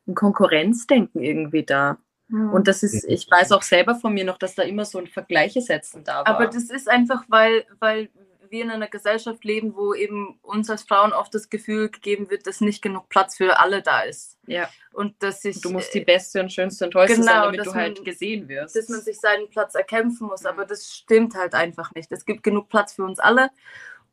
ein 0.07 0.15
Konkurrenzdenken 0.15 1.23
irgendwie 1.23 1.65
da. 1.65 1.99
Mhm. 2.29 2.53
Und 2.53 2.69
das 2.69 2.83
ist, 2.83 3.05
ich 3.05 3.31
weiß 3.31 3.53
auch 3.53 3.63
selber 3.63 3.95
von 3.95 4.13
mir 4.13 4.25
noch, 4.25 4.39
dass 4.39 4.55
da 4.55 4.63
immer 4.63 4.85
so 4.85 4.99
ein 4.99 5.07
Vergleiche 5.07 5.61
setzen 5.61 6.05
da 6.05 6.17
war. 6.17 6.27
Aber 6.27 6.47
das 6.47 6.71
ist 6.71 6.89
einfach, 6.89 7.25
weil, 7.29 7.65
weil 7.79 8.09
wir 8.51 8.65
in 8.65 8.71
einer 8.71 8.89
Gesellschaft 8.89 9.45
leben, 9.45 9.75
wo 9.77 9.95
eben 9.95 10.39
uns 10.43 10.71
als 10.71 10.83
Frauen 10.83 11.13
oft 11.13 11.35
das 11.35 11.49
Gefühl 11.49 11.91
gegeben 11.91 12.31
wird, 12.31 12.47
dass 12.47 12.61
nicht 12.61 12.83
genug 12.83 13.09
Platz 13.09 13.37
für 13.37 13.59
alle 13.59 13.83
da 13.83 14.01
ist. 14.01 14.39
Ja. 14.47 14.69
Und 14.93 15.23
dass 15.23 15.45
ich. 15.45 15.61
Du 15.61 15.71
musst 15.71 15.93
die 15.95 16.01
Beste 16.01 16.41
und 16.41 16.53
Schönste 16.53 16.85
und 16.85 16.93
Tollste 16.93 17.17
genau, 17.17 17.27
sein, 17.27 17.43
damit 17.43 17.67
du 17.67 17.75
halt 17.75 18.05
gesehen 18.05 18.49
wirst. 18.49 18.77
Dass 18.77 18.89
man 18.89 19.01
sich 19.01 19.19
seinen 19.19 19.49
Platz 19.51 19.75
erkämpfen 19.75 20.27
muss. 20.29 20.43
Mhm. 20.43 20.49
Aber 20.49 20.65
das 20.65 20.95
stimmt 20.95 21.35
halt 21.35 21.55
einfach 21.55 21.95
nicht. 21.95 22.11
Es 22.13 22.25
gibt 22.25 22.43
genug 22.43 22.69
Platz 22.69 22.95
für 22.95 23.05
uns 23.05 23.19
alle. 23.19 23.51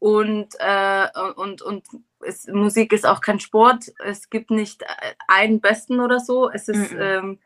Und, 0.03 0.55
äh, 0.59 1.07
und, 1.37 1.61
und 1.61 1.85
es, 2.19 2.47
Musik 2.47 2.91
ist 2.91 3.05
auch 3.05 3.21
kein 3.21 3.39
Sport. 3.39 3.85
Es 3.99 4.29
gibt 4.29 4.51
nicht 4.51 4.83
einen 5.29 5.61
Besten 5.61 6.01
oder 6.01 6.19
so. 6.19 6.49
Es 6.49 6.67
ist, 6.67 6.91
mhm. 6.91 6.99
ähm, 6.99 7.39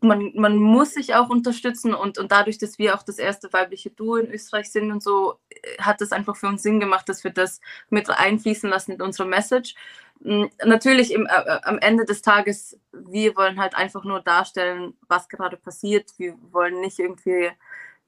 man, 0.00 0.30
man 0.36 0.58
muss 0.58 0.94
sich 0.94 1.16
auch 1.16 1.28
unterstützen 1.28 1.92
und, 1.92 2.18
und 2.18 2.30
dadurch, 2.30 2.58
dass 2.58 2.78
wir 2.78 2.94
auch 2.94 3.02
das 3.02 3.18
erste 3.18 3.52
weibliche 3.52 3.90
Duo 3.90 4.14
in 4.14 4.30
Österreich 4.30 4.70
sind 4.70 4.92
und 4.92 5.02
so, 5.02 5.40
hat 5.80 6.00
es 6.00 6.12
einfach 6.12 6.36
für 6.36 6.46
uns 6.46 6.62
Sinn 6.62 6.78
gemacht, 6.78 7.08
dass 7.08 7.24
wir 7.24 7.32
das 7.32 7.60
mit 7.88 8.08
einfließen 8.08 8.70
lassen 8.70 8.92
in 8.92 9.02
unsere 9.02 9.28
Message. 9.28 9.74
Hm, 10.22 10.50
natürlich 10.64 11.12
im, 11.12 11.26
äh, 11.26 11.58
am 11.64 11.80
Ende 11.80 12.04
des 12.04 12.22
Tages, 12.22 12.78
wir 12.92 13.34
wollen 13.34 13.58
halt 13.58 13.74
einfach 13.74 14.04
nur 14.04 14.20
darstellen, 14.20 14.96
was 15.08 15.28
gerade 15.28 15.56
passiert. 15.56 16.12
Wir 16.16 16.36
wollen 16.52 16.80
nicht 16.80 17.00
irgendwie 17.00 17.50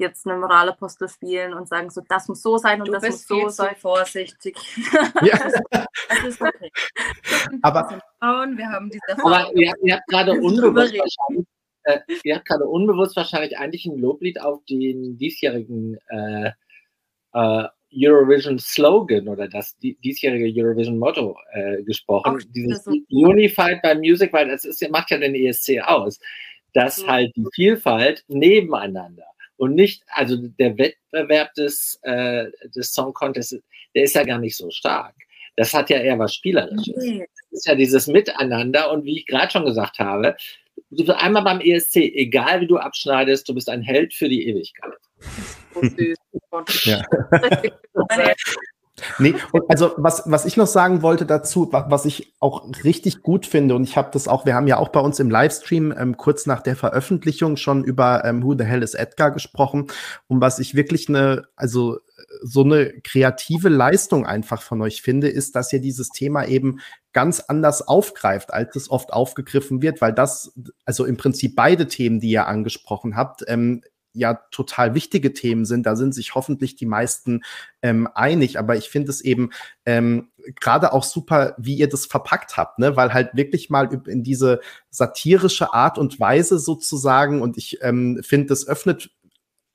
jetzt 0.03 0.27
eine 0.27 0.39
Moralapostel 0.39 1.09
spielen 1.09 1.55
und 1.55 1.69
sagen, 1.69 1.91
so 1.91 2.03
das 2.09 2.29
muss 2.29 2.43
so 2.43 2.59
sein 2.59 2.81
und 2.81 2.89
du 2.89 2.93
das 2.93 3.03
muss 3.03 3.27
so 3.27 3.49
sein. 3.49 3.75
vorsichtig. 3.77 4.57
Ja. 5.23 5.39
das 5.71 6.25
ist 6.25 6.41
okay. 6.41 6.71
aber 7.63 8.03
wir 8.57 8.69
haben 8.69 8.91
diese 8.91 9.25
Aber 9.25 9.51
ihr, 9.55 9.73
ihr 9.83 9.95
habt 9.95 10.07
gerade 10.09 10.33
unbewusst 10.33 10.95
wahrscheinlich, 10.95 11.47
äh, 11.85 11.99
ihr 12.25 12.37
habt 12.37 12.47
gerade 12.47 12.67
unbewusst 12.67 13.17
wahrscheinlich 13.17 13.57
eigentlich 13.59 13.87
ein 13.87 13.99
Loblied 13.99 14.41
auf 14.41 14.65
den 14.69 15.17
diesjährigen 15.17 15.99
äh, 16.09 16.51
äh, 17.33 17.69
Eurovision 17.95 18.59
Slogan 18.59 19.29
oder 19.29 19.49
das 19.49 19.77
diesjährige 19.79 20.51
Eurovision 20.61 20.99
Motto 20.99 21.37
äh, 21.53 21.83
gesprochen. 21.83 22.39
Ach, 22.41 22.53
Dieses 22.55 22.87
Unified 22.87 23.83
by 23.83 23.95
Music, 23.95 24.33
weil 24.33 24.49
das 24.49 24.65
ist, 24.65 24.89
macht 24.91 25.11
ja 25.11 25.19
den 25.19 25.35
ESC 25.35 25.81
aus, 25.83 26.19
dass 26.73 27.03
ja. 27.03 27.09
halt 27.09 27.37
die 27.37 27.47
Vielfalt 27.55 28.25
nebeneinander 28.29 29.25
und 29.57 29.75
nicht, 29.75 30.03
also 30.09 30.37
der 30.37 30.77
Wettbewerb 30.79 31.55
des, 31.55 31.99
äh, 32.03 32.47
des 32.75 32.93
Song 32.93 33.13
Contests, 33.13 33.59
der 33.95 34.05
ist 34.05 34.15
ja 34.15 34.25
gar 34.25 34.39
nicht 34.39 34.57
so 34.57 34.71
stark. 34.71 35.15
Das 35.57 35.75
hat 35.75 35.91
ja 35.91 35.99
eher 35.99 36.19
was 36.19 36.35
Spielerisches. 36.35 36.97
Okay. 36.97 37.27
Das 37.51 37.59
ist 37.59 37.67
ja 37.67 37.75
dieses 37.75 38.07
Miteinander 38.07 38.91
und 38.91 39.05
wie 39.05 39.19
ich 39.19 39.27
gerade 39.27 39.51
schon 39.51 39.67
gesagt 39.67 39.99
habe, 39.99 40.37
du 40.91 41.05
bist 41.05 41.11
einmal 41.11 41.43
beim 41.43 41.61
ESC, 41.61 41.97
egal 41.97 42.63
wie 42.63 42.67
du 42.67 42.79
abschneidest, 42.79 43.49
du 43.49 43.55
bist 43.55 43.69
ein 43.69 43.83
Held 43.83 44.15
für 44.15 44.29
die 44.29 44.49
Ewigkeit. 44.49 44.93
So 45.75 45.83
süß. 45.83 46.17
ja. 46.85 47.03
Nee, 49.19 49.35
also 49.69 49.93
was, 49.97 50.25
was 50.27 50.45
ich 50.45 50.59
noch 50.59 50.67
sagen 50.67 51.01
wollte 51.01 51.25
dazu, 51.25 51.69
was 51.73 52.05
ich 52.05 52.35
auch 52.41 52.69
richtig 52.85 53.23
gut 53.23 53.47
finde, 53.47 53.75
und 53.75 53.85
ich 53.85 53.97
habe 53.97 54.11
das 54.13 54.29
auch, 54.29 54.45
wir 54.45 54.55
haben 54.55 54.67
ja 54.67 54.77
auch 54.77 54.91
bei 54.91 55.01
uns 55.01 55.19
im 55.19 55.31
Livestream 55.31 55.95
ähm, 55.97 56.19
kurz 56.19 56.45
nach 56.45 56.61
der 56.61 56.77
Veröffentlichung 56.77 57.57
schon 57.57 57.85
über 57.85 58.25
ähm, 58.25 58.43
Who 58.43 58.55
the 58.57 58.65
Hell 58.65 58.83
is 58.83 58.95
Edgar 58.95 59.31
gesprochen, 59.31 59.87
und 60.29 60.43
was 60.43 60.59
ich 60.59 60.75
wirklich 60.75 61.09
eine, 61.09 61.45
also 61.57 61.99
so 62.43 62.63
eine 62.63 62.93
kreative 63.03 63.69
Leistung 63.69 64.27
einfach 64.27 64.63
von 64.63 64.83
euch 64.83 65.01
finde, 65.03 65.29
ist, 65.29 65.57
dass 65.57 65.73
ihr 65.73 65.81
dieses 65.81 66.11
Thema 66.11 66.45
eben 66.47 66.81
ganz 67.13 67.41
anders 67.41 67.87
aufgreift, 67.87 68.53
als 68.53 68.77
es 68.77 68.91
oft 68.91 69.13
aufgegriffen 69.13 69.83
wird, 69.83 70.01
weil 70.01 70.13
das, 70.13 70.53
also 70.85 71.05
im 71.05 71.17
Prinzip 71.17 71.57
beide 71.57 71.87
Themen, 71.89 72.21
die 72.21 72.31
ihr 72.31 72.47
angesprochen 72.47 73.17
habt, 73.17 73.43
ähm, 73.49 73.83
ja 74.13 74.35
total 74.51 74.95
wichtige 74.95 75.33
Themen 75.33 75.65
sind. 75.65 75.85
Da 75.85 75.97
sind 75.97 76.15
sich 76.15 76.35
hoffentlich 76.35 76.77
die 76.77 76.87
meisten 76.87 77.43
ähm, 77.83 78.09
einig. 78.15 78.59
Aber 78.59 78.77
ich 78.77 78.89
finde 78.89 79.11
es 79.11 79.21
eben 79.21 79.51
ähm, 79.87 80.31
gerade 80.61 80.93
auch 80.93 81.05
super, 81.05 81.55
wie 81.59 81.75
ihr 81.75 81.89
das 81.89 82.07
verpackt 82.07 82.57
habt, 82.57 82.79
ne? 82.79 82.97
weil 82.97 83.13
halt 83.13 83.35
wirklich 83.35 83.71
mal 83.71 83.89
in 84.07 84.23
diese 84.23 84.61
satirische 84.91 85.73
Art 85.73 85.99
und 85.99 86.19
Weise 86.21 86.59
sozusagen 86.59 87.43
und 87.43 87.57
ich 87.57 87.79
ähm, 87.83 88.21
finde, 88.23 88.49
das 88.49 88.67
öffnet 88.67 89.11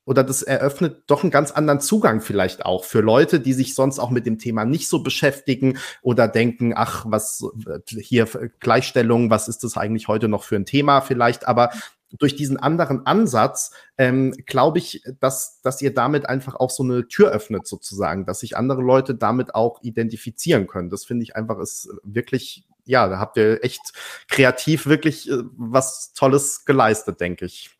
oder 0.08 0.24
das 0.24 0.42
eröffnet 0.42 1.02
doch 1.06 1.22
einen 1.22 1.30
ganz 1.30 1.50
anderen 1.50 1.80
Zugang 1.80 2.22
vielleicht 2.22 2.64
auch 2.64 2.84
für 2.84 3.00
Leute, 3.00 3.40
die 3.40 3.52
sich 3.52 3.74
sonst 3.74 3.98
auch 3.98 4.08
mit 4.08 4.24
dem 4.24 4.38
Thema 4.38 4.64
nicht 4.64 4.88
so 4.88 5.02
beschäftigen 5.02 5.76
oder 6.00 6.28
denken, 6.28 6.72
ach, 6.74 7.04
was 7.06 7.44
hier 7.86 8.26
Gleichstellung, 8.58 9.28
was 9.28 9.48
ist 9.48 9.64
das 9.64 9.76
eigentlich 9.76 10.08
heute 10.08 10.28
noch 10.28 10.44
für 10.44 10.56
ein 10.56 10.64
Thema 10.64 11.02
vielleicht, 11.02 11.46
aber 11.46 11.70
durch 12.10 12.36
diesen 12.36 12.56
anderen 12.56 13.06
Ansatz 13.06 13.72
ähm, 13.96 14.34
glaube 14.46 14.78
ich, 14.78 15.02
dass, 15.20 15.60
dass 15.62 15.82
ihr 15.82 15.92
damit 15.92 16.28
einfach 16.28 16.54
auch 16.54 16.70
so 16.70 16.82
eine 16.82 17.06
Tür 17.08 17.30
öffnet, 17.30 17.66
sozusagen, 17.66 18.24
dass 18.24 18.40
sich 18.40 18.56
andere 18.56 18.82
Leute 18.82 19.14
damit 19.14 19.54
auch 19.54 19.82
identifizieren 19.82 20.66
können. 20.66 20.90
Das 20.90 21.04
finde 21.04 21.24
ich 21.24 21.36
einfach 21.36 21.58
ist 21.58 21.88
wirklich, 22.02 22.66
ja, 22.84 23.08
da 23.08 23.18
habt 23.18 23.36
ihr 23.36 23.62
echt 23.62 23.92
kreativ 24.28 24.86
wirklich 24.86 25.30
äh, 25.30 25.42
was 25.56 26.12
Tolles 26.14 26.64
geleistet, 26.64 27.20
denke 27.20 27.44
ich. 27.44 27.70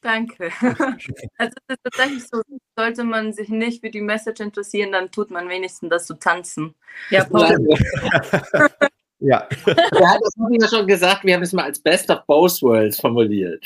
Danke. 0.00 0.50
Also 1.38 1.54
es 1.66 1.74
ist 1.74 1.82
tatsächlich 1.84 2.24
so, 2.28 2.42
sollte 2.76 3.04
man 3.04 3.32
sich 3.32 3.48
nicht 3.48 3.80
für 3.80 3.90
die 3.90 4.00
Message 4.00 4.40
interessieren, 4.40 4.92
dann 4.92 5.10
tut 5.10 5.30
man 5.30 5.48
wenigstens 5.48 5.90
das 5.90 6.06
zu 6.06 6.14
tanzen. 6.14 6.74
Ja, 7.10 7.24
Paul. 7.24 7.56
Ja. 9.24 9.46
ja, 9.66 10.18
das 10.20 10.34
haben 10.38 10.52
wir 10.52 10.68
schon 10.68 10.86
gesagt, 10.86 11.24
wir 11.24 11.34
haben 11.34 11.42
es 11.42 11.52
mal 11.52 11.64
als 11.64 11.80
Best 11.80 12.10
of 12.10 12.26
Both 12.26 12.62
Worlds 12.62 13.00
formuliert. 13.00 13.64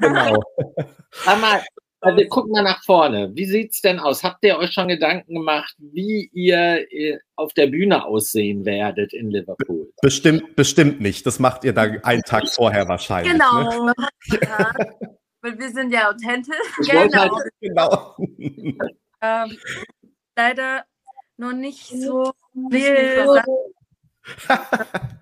Genau. 0.00 0.40
Aber 1.26 1.62
also, 2.04 2.22
guck 2.28 2.48
mal 2.50 2.62
nach 2.62 2.82
vorne. 2.84 3.30
Wie 3.34 3.46
sieht 3.46 3.72
es 3.72 3.80
denn 3.80 3.98
aus? 3.98 4.22
Habt 4.22 4.44
ihr 4.44 4.58
euch 4.58 4.72
schon 4.72 4.88
Gedanken 4.88 5.34
gemacht, 5.34 5.74
wie 5.78 6.28
ihr 6.32 6.86
äh, 6.92 7.18
auf 7.34 7.54
der 7.54 7.66
Bühne 7.66 8.04
aussehen 8.04 8.64
werdet 8.66 9.14
in 9.14 9.30
Liverpool? 9.30 9.90
Bestimmt, 10.02 10.54
bestimmt 10.54 11.00
nicht. 11.00 11.24
Das 11.26 11.38
macht 11.38 11.64
ihr 11.64 11.72
dann 11.72 12.04
einen 12.04 12.22
Tag 12.22 12.48
vorher 12.48 12.86
wahrscheinlich. 12.88 13.32
Genau. 13.32 13.86
Ne? 13.86 13.94
Ja. 14.42 14.72
Weil 15.40 15.58
wir 15.58 15.70
sind 15.70 15.92
ja 15.92 16.10
authentisch. 16.10 16.56
Genau. 16.86 17.36
Halt, 17.36 17.52
genau. 17.60 18.16
ähm, 19.22 19.58
leider 20.36 20.84
noch 21.36 21.52
nicht 21.52 21.88
so 21.88 22.32
viel 22.70 23.40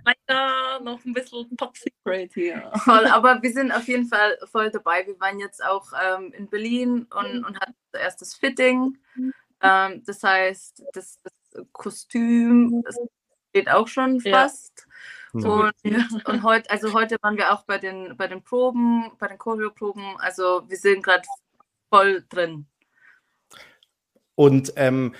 Leider 0.04 0.80
noch 0.80 1.04
ein 1.04 1.12
bisschen 1.12 1.56
top 1.56 1.76
secret 1.76 2.32
hier. 2.34 2.70
Voll, 2.84 3.06
aber 3.06 3.42
wir 3.42 3.52
sind 3.52 3.72
auf 3.72 3.88
jeden 3.88 4.06
Fall 4.06 4.38
voll 4.50 4.70
dabei. 4.70 5.06
Wir 5.06 5.18
waren 5.20 5.38
jetzt 5.38 5.64
auch 5.64 5.86
ähm, 6.02 6.32
in 6.32 6.48
Berlin 6.48 7.06
und, 7.14 7.40
mhm. 7.40 7.44
und 7.44 7.60
hatten 7.60 7.74
zuerst 7.90 8.20
das 8.20 8.34
Fitting. 8.34 8.98
Ähm, 9.60 10.02
das 10.04 10.22
heißt, 10.22 10.84
das, 10.92 11.18
das 11.22 11.66
Kostüm 11.72 12.82
das 12.84 12.96
steht 13.50 13.70
auch 13.70 13.88
schon 13.88 14.20
fast. 14.20 14.86
Hm. 15.32 15.44
Und, 15.44 15.72
Ja. 15.82 16.06
und 16.24 16.42
heute, 16.42 16.70
also 16.70 16.92
heute 16.92 17.16
waren 17.22 17.36
wir 17.36 17.52
auch 17.52 17.64
bei 17.64 17.78
den, 17.78 18.16
bei 18.16 18.26
den 18.26 18.42
Proben, 18.42 19.10
bei 19.18 19.28
den 19.28 19.38
Choreo-Proben. 19.38 20.16
Also 20.18 20.62
wir 20.68 20.76
sind 20.76 21.02
gerade 21.02 21.24
voll 21.90 22.24
drin. 22.28 22.66
Und 24.34 24.72
ähm, 24.76 25.14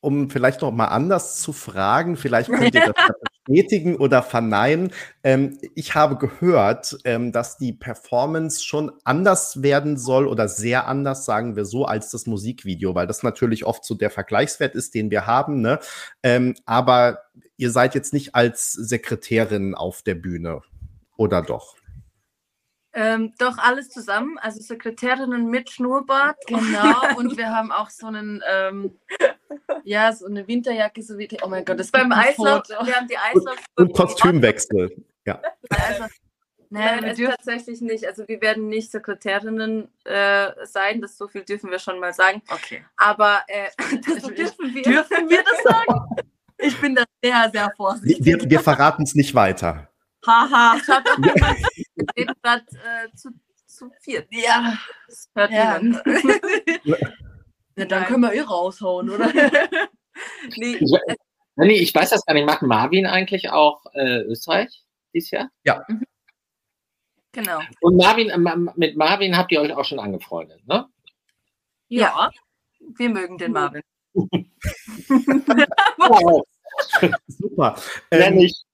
um 0.00 0.30
vielleicht 0.30 0.62
noch 0.62 0.72
mal 0.72 0.86
anders 0.86 1.40
zu 1.40 1.52
fragen, 1.52 2.16
vielleicht 2.16 2.50
könnt 2.50 2.74
ihr 2.74 2.92
das 2.92 2.94
bestätigen 3.48 3.96
oder 3.96 4.22
verneinen. 4.22 4.92
Ähm, 5.22 5.58
ich 5.74 5.94
habe 5.94 6.16
gehört, 6.16 6.98
ähm, 7.04 7.32
dass 7.32 7.58
die 7.58 7.72
Performance 7.72 8.64
schon 8.64 8.92
anders 9.04 9.62
werden 9.62 9.96
soll 9.96 10.26
oder 10.26 10.48
sehr 10.48 10.86
anders, 10.86 11.24
sagen 11.24 11.56
wir 11.56 11.64
so, 11.64 11.84
als 11.84 12.10
das 12.10 12.26
Musikvideo, 12.26 12.94
weil 12.94 13.06
das 13.06 13.22
natürlich 13.22 13.64
oft 13.64 13.84
so 13.84 13.94
der 13.94 14.10
Vergleichswert 14.10 14.74
ist, 14.74 14.94
den 14.94 15.10
wir 15.10 15.26
haben. 15.26 15.60
Ne? 15.60 15.78
Ähm, 16.22 16.54
aber 16.66 17.20
ihr 17.56 17.70
seid 17.70 17.94
jetzt 17.94 18.12
nicht 18.12 18.34
als 18.34 18.72
Sekretärin 18.72 19.74
auf 19.74 20.02
der 20.02 20.14
Bühne, 20.14 20.62
oder 21.16 21.42
doch? 21.42 21.77
Ähm, 22.98 23.32
doch 23.38 23.58
alles 23.58 23.90
zusammen, 23.90 24.38
also 24.38 24.60
Sekretärinnen 24.60 25.46
mit 25.46 25.70
Schnurrbart. 25.70 26.36
Genau, 26.48 26.96
und 27.16 27.36
wir 27.36 27.48
haben 27.54 27.70
auch 27.70 27.90
so 27.90 28.08
einen, 28.08 28.42
ähm, 28.50 28.98
ja, 29.84 30.12
so 30.12 30.26
eine 30.26 30.48
Winterjacke, 30.48 31.00
so 31.02 31.16
wie, 31.16 31.28
oh 31.42 31.48
mein 31.48 31.64
Gott, 31.64 31.78
das 31.78 31.92
Beim 31.92 32.10
Eislauf, 32.10 32.68
wir 32.68 32.96
haben 32.96 33.06
die 33.06 33.16
Eislauf. 33.16 33.56
Und 33.76 33.92
Kostümwechsel. 33.94 34.96
Ja. 35.24 35.40
Also, 35.70 36.06
Nein, 36.70 36.96
wir 36.96 37.06
Nein, 37.06 37.16
dürfen, 37.16 37.34
tatsächlich 37.36 37.80
nicht. 37.80 38.04
Also 38.04 38.26
wir 38.26 38.40
werden 38.42 38.68
nicht 38.68 38.90
Sekretärinnen 38.90 39.88
äh, 40.04 40.50
sein, 40.64 41.00
das 41.00 41.16
so 41.16 41.28
viel 41.28 41.42
dürfen 41.42 41.70
wir 41.70 41.78
schon 41.78 42.00
mal 42.00 42.12
sagen. 42.12 42.42
okay. 42.50 42.84
Aber 42.96 43.42
äh, 43.46 43.68
das 44.06 44.16
Also, 44.16 44.30
dürfen 44.30 44.74
wir. 44.74 44.82
Dürfen 44.82 45.30
wir 45.30 45.44
das 45.44 45.62
sagen? 45.62 46.04
Ich 46.58 46.78
bin 46.80 46.96
da 46.96 47.04
sehr, 47.22 47.50
sehr 47.52 47.72
vorsichtig. 47.76 48.24
Wir, 48.24 48.50
wir 48.50 48.60
verraten 48.60 49.04
es 49.04 49.14
nicht 49.14 49.34
weiter. 49.34 49.88
Haha. 50.26 50.78
reden 52.18 52.34
gerade 52.42 52.64
äh, 52.84 53.14
zu, 53.14 53.30
zu 53.66 53.90
viert. 54.00 54.26
Ja. 54.30 54.78
Das 55.06 55.28
hört 55.34 55.50
Ja. 55.50 55.78
niemand. 55.78 56.02
ja, 57.76 57.84
dann 57.84 58.04
können 58.06 58.22
wir 58.22 58.32
eh 58.32 58.40
raushauen, 58.40 59.10
oder? 59.10 59.26
nee, 60.56 60.76
Ich, 60.80 60.92
nee, 61.56 61.72
ich 61.80 61.94
weiß 61.94 62.10
das 62.10 62.24
gar 62.26 62.34
nicht. 62.34 62.46
Macht 62.46 62.62
Marvin 62.62 63.06
eigentlich 63.06 63.50
auch 63.50 63.84
äh, 63.94 64.22
Österreich 64.22 64.84
dieses 65.14 65.30
Jahr? 65.30 65.50
genau. 67.32 67.60
Und 67.80 67.96
Marvin, 67.96 68.30
äh, 68.30 68.38
Ma- 68.38 68.72
mit 68.76 68.96
Marvin 68.96 69.36
habt 69.36 69.52
ihr 69.52 69.60
euch 69.60 69.72
auch 69.72 69.84
schon 69.84 70.00
angefreundet, 70.00 70.66
ne? 70.66 70.86
Ja. 71.88 72.30
Wir 72.96 73.08
mögen 73.10 73.38
den 73.38 73.52
Marvin. 73.52 73.82
Wow. 75.98 76.42
Super. 77.28 77.76
Ähm, 78.10 78.34
nicht? 78.36 78.64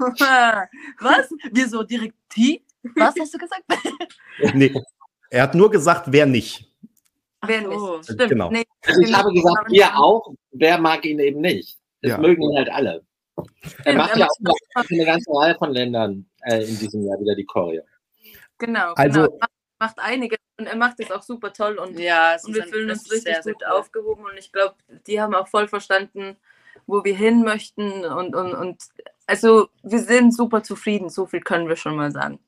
Was? 1.00 1.30
Wir 1.52 1.68
so 1.68 1.82
direkt 1.82 2.14
die? 2.36 2.64
Was 2.96 3.14
hast 3.18 3.34
du 3.34 3.38
gesagt? 3.38 3.64
nee, 4.54 4.72
er 5.30 5.42
hat 5.42 5.54
nur 5.54 5.70
gesagt, 5.70 6.06
wer 6.10 6.26
nicht. 6.26 6.66
Wer 7.46 7.62
so. 7.62 7.96
nicht? 7.98 8.04
Stimmt. 8.04 8.28
Genau. 8.30 8.50
Nee, 8.50 8.64
Also 8.86 9.00
ich 9.02 9.08
wir 9.08 9.16
habe 9.18 9.32
gesagt, 9.32 9.70
schon. 9.70 9.94
auch. 9.94 10.34
Wer 10.52 10.78
mag 10.78 11.04
ihn 11.04 11.18
eben 11.18 11.40
nicht? 11.40 11.78
Es 12.02 12.10
Ja. 12.10 12.18
mögen 12.18 12.42
ihn 12.42 12.56
halt 12.56 12.70
alle. 12.70 13.04
Er 13.36 13.44
Stimmt, 13.82 13.96
macht 13.98 14.12
er 14.12 14.18
ja 14.18 14.26
macht 14.40 14.54
auch 14.74 14.84
für 14.84 14.94
eine 14.94 15.04
ganze 15.04 15.30
Reihe 15.32 15.54
von 15.56 15.70
Ländern 15.72 16.26
äh, 16.44 16.60
in 16.64 16.78
diesem 16.78 17.06
Jahr 17.06 17.18
wieder 17.20 17.34
die 17.34 17.44
Choreo. 17.44 17.82
Genau, 18.58 18.92
Also- 18.94 19.22
genau. 19.22 19.32
Er 19.34 19.38
macht, 19.40 19.50
macht 19.78 19.98
einige 19.98 20.36
und 20.58 20.66
er 20.66 20.76
macht 20.76 21.00
es 21.00 21.10
auch 21.10 21.22
super 21.22 21.52
toll 21.52 21.78
und, 21.78 21.98
Ja, 21.98 22.34
es 22.34 22.44
und 22.44 22.54
wir 22.54 22.64
fühlen 22.64 22.90
uns 22.90 23.10
richtig 23.10 23.32
sehr, 23.34 23.42
sehr 23.42 23.52
gut 23.54 23.62
cool. 23.66 23.72
aufgehoben 23.78 24.24
und 24.24 24.36
ich 24.38 24.52
glaube, 24.52 24.74
die 25.06 25.20
haben 25.20 25.34
auch 25.34 25.48
voll 25.48 25.68
verstanden, 25.68 26.36
wo 26.86 27.02
wir 27.04 27.14
hin 27.16 27.42
möchten 27.42 28.04
und, 28.04 28.34
und, 28.34 28.52
und 28.54 28.82
also 29.30 29.68
wir 29.84 30.00
sind 30.00 30.34
super 30.34 30.62
zufrieden, 30.64 31.08
so 31.08 31.24
viel 31.26 31.40
können 31.40 31.68
wir 31.68 31.76
schon 31.76 31.94
mal 31.94 32.10
sagen. 32.10 32.40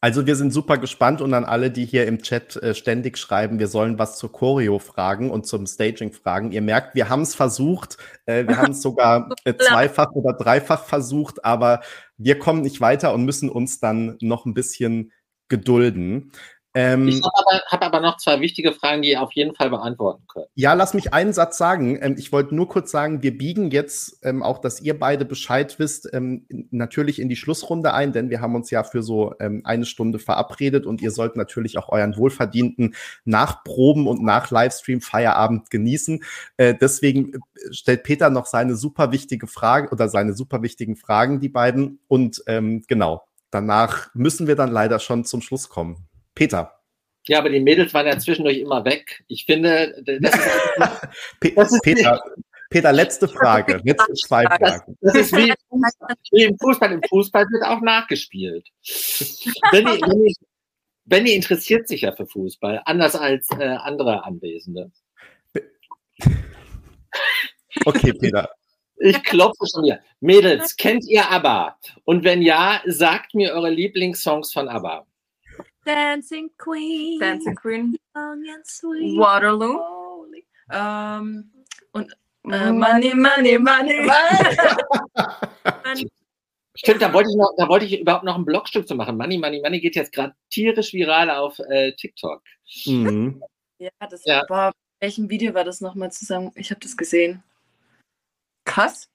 Also 0.00 0.26
wir 0.26 0.36
sind 0.36 0.52
super 0.52 0.76
gespannt 0.76 1.22
und 1.22 1.32
an 1.32 1.46
alle, 1.46 1.70
die 1.70 1.86
hier 1.86 2.06
im 2.06 2.20
Chat 2.20 2.56
äh, 2.56 2.74
ständig 2.74 3.16
schreiben, 3.16 3.58
wir 3.58 3.68
sollen 3.68 3.98
was 3.98 4.18
zur 4.18 4.32
Choreo 4.32 4.78
fragen 4.78 5.30
und 5.30 5.46
zum 5.46 5.66
Staging 5.66 6.12
fragen. 6.12 6.52
Ihr 6.52 6.60
merkt, 6.60 6.94
wir 6.94 7.08
haben 7.08 7.22
es 7.22 7.34
versucht, 7.34 7.96
äh, 8.26 8.46
wir 8.46 8.58
haben 8.58 8.72
es 8.72 8.82
sogar 8.82 9.30
äh, 9.44 9.54
zweifach 9.54 10.10
oder 10.10 10.34
dreifach 10.34 10.84
versucht, 10.84 11.44
aber 11.44 11.80
wir 12.18 12.38
kommen 12.38 12.60
nicht 12.60 12.82
weiter 12.82 13.14
und 13.14 13.24
müssen 13.24 13.48
uns 13.48 13.80
dann 13.80 14.18
noch 14.20 14.44
ein 14.44 14.52
bisschen 14.52 15.10
gedulden. 15.48 16.32
Ähm, 16.74 17.06
Ich 17.06 17.22
habe 17.22 17.32
aber, 17.34 17.62
hab 17.68 17.84
aber 17.84 18.00
noch 18.00 18.16
zwei 18.16 18.40
wichtige 18.40 18.72
Fragen, 18.72 19.02
die 19.02 19.10
ihr 19.12 19.22
auf 19.22 19.32
jeden 19.32 19.54
Fall 19.54 19.70
beantworten 19.70 20.24
könnt. 20.26 20.46
Ja, 20.54 20.72
lass 20.72 20.92
mich 20.92 21.14
einen 21.14 21.32
Satz 21.32 21.56
sagen. 21.56 21.98
Ähm, 22.02 22.16
ich 22.18 22.32
wollte 22.32 22.54
nur 22.54 22.68
kurz 22.68 22.90
sagen, 22.90 23.22
wir 23.22 23.38
biegen 23.38 23.70
jetzt 23.70 24.18
ähm, 24.24 24.42
auch, 24.42 24.58
dass 24.58 24.80
ihr 24.80 24.98
beide 24.98 25.24
Bescheid 25.24 25.78
wisst, 25.78 26.12
ähm, 26.12 26.46
natürlich 26.70 27.20
in 27.20 27.28
die 27.28 27.36
Schlussrunde 27.36 27.94
ein, 27.94 28.12
denn 28.12 28.28
wir 28.28 28.40
haben 28.40 28.56
uns 28.56 28.70
ja 28.70 28.82
für 28.82 29.02
so 29.02 29.34
ähm, 29.38 29.62
eine 29.64 29.86
Stunde 29.86 30.18
verabredet 30.18 30.84
und 30.84 31.00
ihr 31.00 31.12
sollt 31.12 31.36
natürlich 31.36 31.78
auch 31.78 31.88
euren 31.90 32.16
wohlverdienten 32.16 32.96
Nachproben 33.24 34.08
und 34.08 34.22
nach 34.22 34.50
Livestream 34.50 35.00
Feierabend 35.00 35.70
genießen. 35.70 36.24
Äh, 36.56 36.74
deswegen 36.80 37.34
äh, 37.34 37.38
stellt 37.70 38.02
Peter 38.02 38.30
noch 38.30 38.46
seine 38.46 38.74
super 38.74 39.12
wichtige 39.12 39.46
Frage 39.46 39.90
oder 39.90 40.08
seine 40.08 40.34
super 40.34 40.62
wichtigen 40.62 40.96
Fragen, 40.96 41.38
die 41.38 41.48
beiden. 41.48 42.00
Und 42.08 42.42
ähm, 42.48 42.82
genau, 42.88 43.22
danach 43.50 44.12
müssen 44.14 44.48
wir 44.48 44.56
dann 44.56 44.72
leider 44.72 44.98
schon 44.98 45.24
zum 45.24 45.40
Schluss 45.40 45.68
kommen. 45.68 46.08
Peter. 46.34 46.72
Ja, 47.26 47.38
aber 47.38 47.48
die 47.48 47.60
Mädels 47.60 47.94
waren 47.94 48.06
ja 48.06 48.18
zwischendurch 48.18 48.58
immer 48.58 48.84
weg. 48.84 49.24
Ich 49.28 49.46
finde, 49.46 50.02
das 50.04 50.34
ist, 50.34 50.50
Pe 51.40 51.52
Das 51.54 51.72
ist 51.72 51.82
Peter, 51.82 52.20
Peter, 52.68 52.92
letzte 52.92 53.28
Frage. 53.28 53.80
Letzte 53.84 54.12
zwei 54.14 54.44
das, 54.44 54.58
Fragen. 54.58 54.98
das 55.00 55.14
ist 55.14 55.32
wie, 55.36 55.48
im 55.48 55.54
Fußball. 55.70 56.16
wie 56.32 56.42
im 56.42 56.58
Fußball. 56.58 56.92
Im 56.92 57.02
Fußball 57.08 57.44
wird 57.50 57.64
auch 57.64 57.80
nachgespielt. 57.80 58.68
Benny, 59.70 59.98
Benny, 60.06 60.34
Benny 61.06 61.32
interessiert 61.34 61.88
sich 61.88 62.02
ja 62.02 62.12
für 62.12 62.26
Fußball, 62.26 62.82
anders 62.84 63.14
als 63.16 63.48
äh, 63.58 63.64
andere 63.64 64.24
Anwesende. 64.24 64.90
Okay, 67.84 68.12
Peter. 68.12 68.48
Ich 68.98 69.20
klopfe 69.24 69.66
schon 69.72 69.84
wieder. 69.84 69.98
Mädels, 70.20 70.76
kennt 70.76 71.04
ihr 71.08 71.28
ABBA? 71.28 71.76
Und 72.04 72.22
wenn 72.22 72.40
ja, 72.40 72.80
sagt 72.86 73.34
mir 73.34 73.52
eure 73.52 73.70
Lieblingssongs 73.70 74.52
von 74.52 74.68
ABBA. 74.68 75.04
Dancing 75.84 76.50
Queen. 76.56 77.20
Dancing 77.20 77.54
Queen, 77.54 77.96
Young 78.14 78.44
and 78.54 78.66
sweet. 78.66 79.18
Waterloo. 79.18 79.78
Ähm, 80.70 81.50
und 81.92 82.10
äh, 82.50 82.72
Money, 82.72 83.14
Money, 83.14 83.58
Money. 83.58 84.08
Stimmt, 86.76 87.02
da 87.02 87.12
wollte 87.12 87.30
ich 87.30 87.36
noch, 87.36 87.52
da 87.56 87.68
wollte 87.68 87.84
ich 87.86 88.00
überhaupt 88.00 88.24
noch 88.24 88.36
ein 88.36 88.44
Blogstück 88.44 88.88
zu 88.88 88.94
machen. 88.94 89.16
Money, 89.16 89.38
Money, 89.38 89.60
Money 89.60 89.80
geht 89.80 89.94
jetzt 89.94 90.12
gerade 90.12 90.34
tierisch 90.50 90.92
viral 90.92 91.30
auf 91.30 91.58
äh, 91.58 91.92
TikTok. 91.92 92.42
Mhm. 92.86 93.42
ja, 93.78 93.90
das 94.10 94.24
Ja. 94.24 94.44
Boah, 94.48 94.72
welchem 95.00 95.30
Video 95.30 95.54
war 95.54 95.64
das 95.64 95.80
nochmal 95.80 96.10
zusammen? 96.10 96.50
Ich 96.56 96.70
habe 96.70 96.80
das 96.80 96.96
gesehen. 96.96 97.42
Krass. 98.64 99.08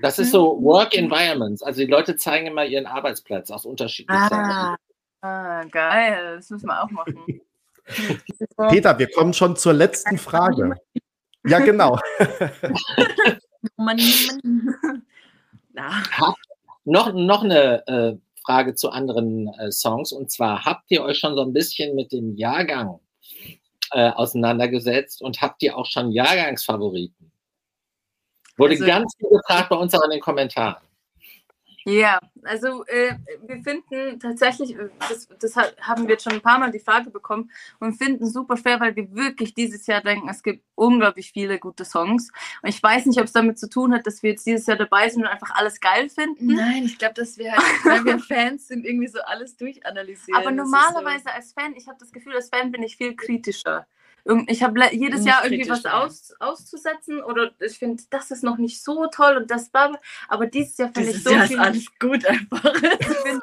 Das 0.00 0.18
ist 0.18 0.30
so 0.30 0.62
Work 0.62 0.96
Environments. 0.96 1.62
Also 1.62 1.80
die 1.80 1.86
Leute 1.86 2.16
zeigen 2.16 2.46
immer 2.46 2.64
ihren 2.64 2.86
Arbeitsplatz 2.86 3.50
aus 3.50 3.66
unterschiedlichsten. 3.66 4.34
Ah, 4.34 4.76
ah, 5.22 5.64
geil. 5.64 6.36
Das 6.36 6.50
müssen 6.50 6.66
wir 6.66 6.82
auch 6.82 6.90
machen. 6.90 7.40
Peter, 8.68 8.98
wir 8.98 9.10
kommen 9.10 9.32
schon 9.32 9.56
zur 9.56 9.72
letzten 9.72 10.18
Frage. 10.18 10.76
Ja, 11.46 11.58
genau. 11.60 11.98
Noch, 16.84 17.12
noch 17.12 17.44
eine 17.44 17.86
äh, 17.86 18.16
Frage 18.44 18.74
zu 18.74 18.90
anderen 18.90 19.48
äh, 19.58 19.70
Songs. 19.70 20.10
Und 20.10 20.30
zwar, 20.30 20.64
habt 20.64 20.90
ihr 20.90 21.02
euch 21.02 21.18
schon 21.18 21.34
so 21.34 21.42
ein 21.42 21.52
bisschen 21.52 21.94
mit 21.94 22.12
dem 22.12 22.34
Jahrgang 22.34 22.98
äh, 23.92 24.10
auseinandergesetzt 24.10 25.20
und 25.20 25.42
habt 25.42 25.62
ihr 25.62 25.76
auch 25.76 25.84
schon 25.84 26.10
Jahrgangsfavoriten? 26.10 27.30
Wurde 28.56 28.72
Also- 28.72 28.86
ganz 28.86 29.14
viel 29.18 29.28
gefragt 29.28 29.68
bei 29.68 29.76
uns 29.76 29.94
auch 29.94 30.02
in 30.04 30.10
den 30.12 30.20
Kommentaren. 30.20 30.82
Ja, 31.84 32.18
also 32.42 32.84
äh, 32.86 33.14
wir 33.46 33.62
finden 33.62 34.18
tatsächlich, 34.20 34.76
äh, 34.76 34.88
das, 35.08 35.28
das 35.40 35.56
ha- 35.56 35.70
haben 35.80 36.02
wir 36.04 36.10
jetzt 36.10 36.24
schon 36.24 36.32
ein 36.34 36.40
paar 36.42 36.58
Mal 36.58 36.70
die 36.70 36.80
Frage 36.80 37.10
bekommen 37.10 37.50
und 37.78 37.94
finden 37.94 38.26
super 38.28 38.56
schwer, 38.56 38.78
weil 38.80 38.94
wir 38.96 39.14
wirklich 39.14 39.54
dieses 39.54 39.86
Jahr 39.86 40.02
denken, 40.02 40.28
es 40.28 40.42
gibt 40.42 40.62
unglaublich 40.74 41.32
viele 41.32 41.58
gute 41.58 41.84
Songs. 41.84 42.30
Und 42.62 42.68
ich 42.68 42.82
weiß 42.82 43.06
nicht, 43.06 43.18
ob 43.18 43.24
es 43.24 43.32
damit 43.32 43.58
zu 43.58 43.70
tun 43.70 43.94
hat, 43.94 44.06
dass 44.06 44.22
wir 44.22 44.30
jetzt 44.30 44.44
dieses 44.46 44.66
Jahr 44.66 44.76
dabei 44.76 45.08
sind 45.08 45.22
und 45.22 45.28
einfach 45.28 45.54
alles 45.54 45.80
geil 45.80 46.08
finden. 46.10 46.54
Nein, 46.54 46.84
ich 46.84 46.98
glaube, 46.98 47.14
dass 47.14 47.38
wir 47.38 47.52
halt, 47.52 47.62
weil 47.84 48.04
wir 48.04 48.18
Fans 48.18 48.68
sind, 48.68 48.84
irgendwie 48.84 49.08
so 49.08 49.20
alles 49.22 49.56
durchanalysieren. 49.56 50.38
Aber 50.40 50.50
normalerweise 50.50 51.32
als 51.32 51.52
Fan, 51.52 51.74
ich 51.76 51.88
habe 51.88 51.98
das 51.98 52.12
Gefühl, 52.12 52.34
als 52.34 52.50
Fan 52.50 52.70
bin 52.70 52.82
ich 52.82 52.96
viel 52.96 53.14
kritischer. 53.16 53.86
Ich 54.48 54.62
habe 54.62 54.78
jedes 54.92 55.24
Jahr 55.24 55.44
irgendwie 55.44 55.68
was 55.70 55.86
aus, 55.86 56.34
auszusetzen 56.38 57.22
oder 57.22 57.50
ich 57.60 57.78
finde, 57.78 58.02
das 58.10 58.30
ist 58.30 58.42
noch 58.44 58.58
nicht 58.58 58.82
so 58.82 59.06
toll 59.06 59.36
und 59.38 59.50
das 59.50 59.72
war, 59.72 59.98
aber 60.28 60.46
dieses 60.46 60.76
Jahr 60.76 60.90
finde 60.92 61.10
ich 61.10 61.22
so 61.22 61.30
Jahr 61.30 61.44
ist 61.44 61.48
viel 61.48 61.58
alles 61.60 61.86
gut 61.98 62.26
einfach. 62.26 62.72
Ich 63.00 63.06
finde 63.06 63.40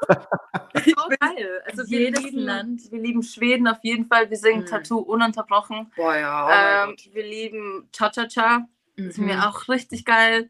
so 0.98 1.10
geil. 1.20 1.62
Also 1.66 1.90
wir 1.90 2.00
Jedes 2.00 2.24
lieben, 2.24 2.40
Land. 2.40 2.92
wir 2.92 3.00
lieben 3.02 3.24
Schweden 3.24 3.68
auf 3.68 3.80
jeden 3.84 4.06
Fall. 4.06 4.30
Wir 4.30 4.38
singen 4.38 4.62
Mhm. 4.62 4.66
Tattoo 4.68 5.00
ununterbrochen. 5.00 5.92
Boah, 5.96 6.16
ja. 6.16 6.84
ähm, 6.86 6.96
wir 7.14 7.24
lieben 7.26 7.90
Cha-Cha-Cha. 7.92 8.68
Mhm. 8.98 9.10
Ist 9.10 9.18
mir 9.18 9.48
auch 9.48 9.68
richtig 9.70 10.06
geil. 10.06 10.50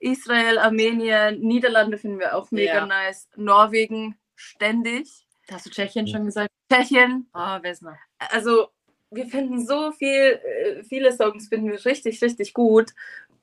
Israel, 0.00 0.58
Armenien, 0.58 1.40
Niederlande 1.40 1.98
finden 1.98 2.18
wir 2.18 2.34
auch 2.36 2.50
mega 2.50 2.74
Ja. 2.74 2.86
nice. 2.86 3.28
Norwegen 3.36 4.16
ständig. 4.34 5.26
Hast 5.50 5.66
du 5.66 5.70
Tschechien 5.70 6.06
schon 6.06 6.24
gesagt? 6.26 6.50
Tschechien. 6.72 7.28
Ah, 7.32 7.58
wer 7.62 7.72
ist 7.72 7.82
noch? 7.82 7.96
Also 8.30 8.68
wir 9.10 9.26
finden 9.26 9.64
so 9.66 9.92
viel, 9.92 10.08
äh, 10.44 10.84
viele 10.84 11.12
Songs 11.12 11.48
finden 11.48 11.70
wir 11.70 11.84
richtig, 11.84 12.22
richtig 12.22 12.54
gut. 12.54 12.90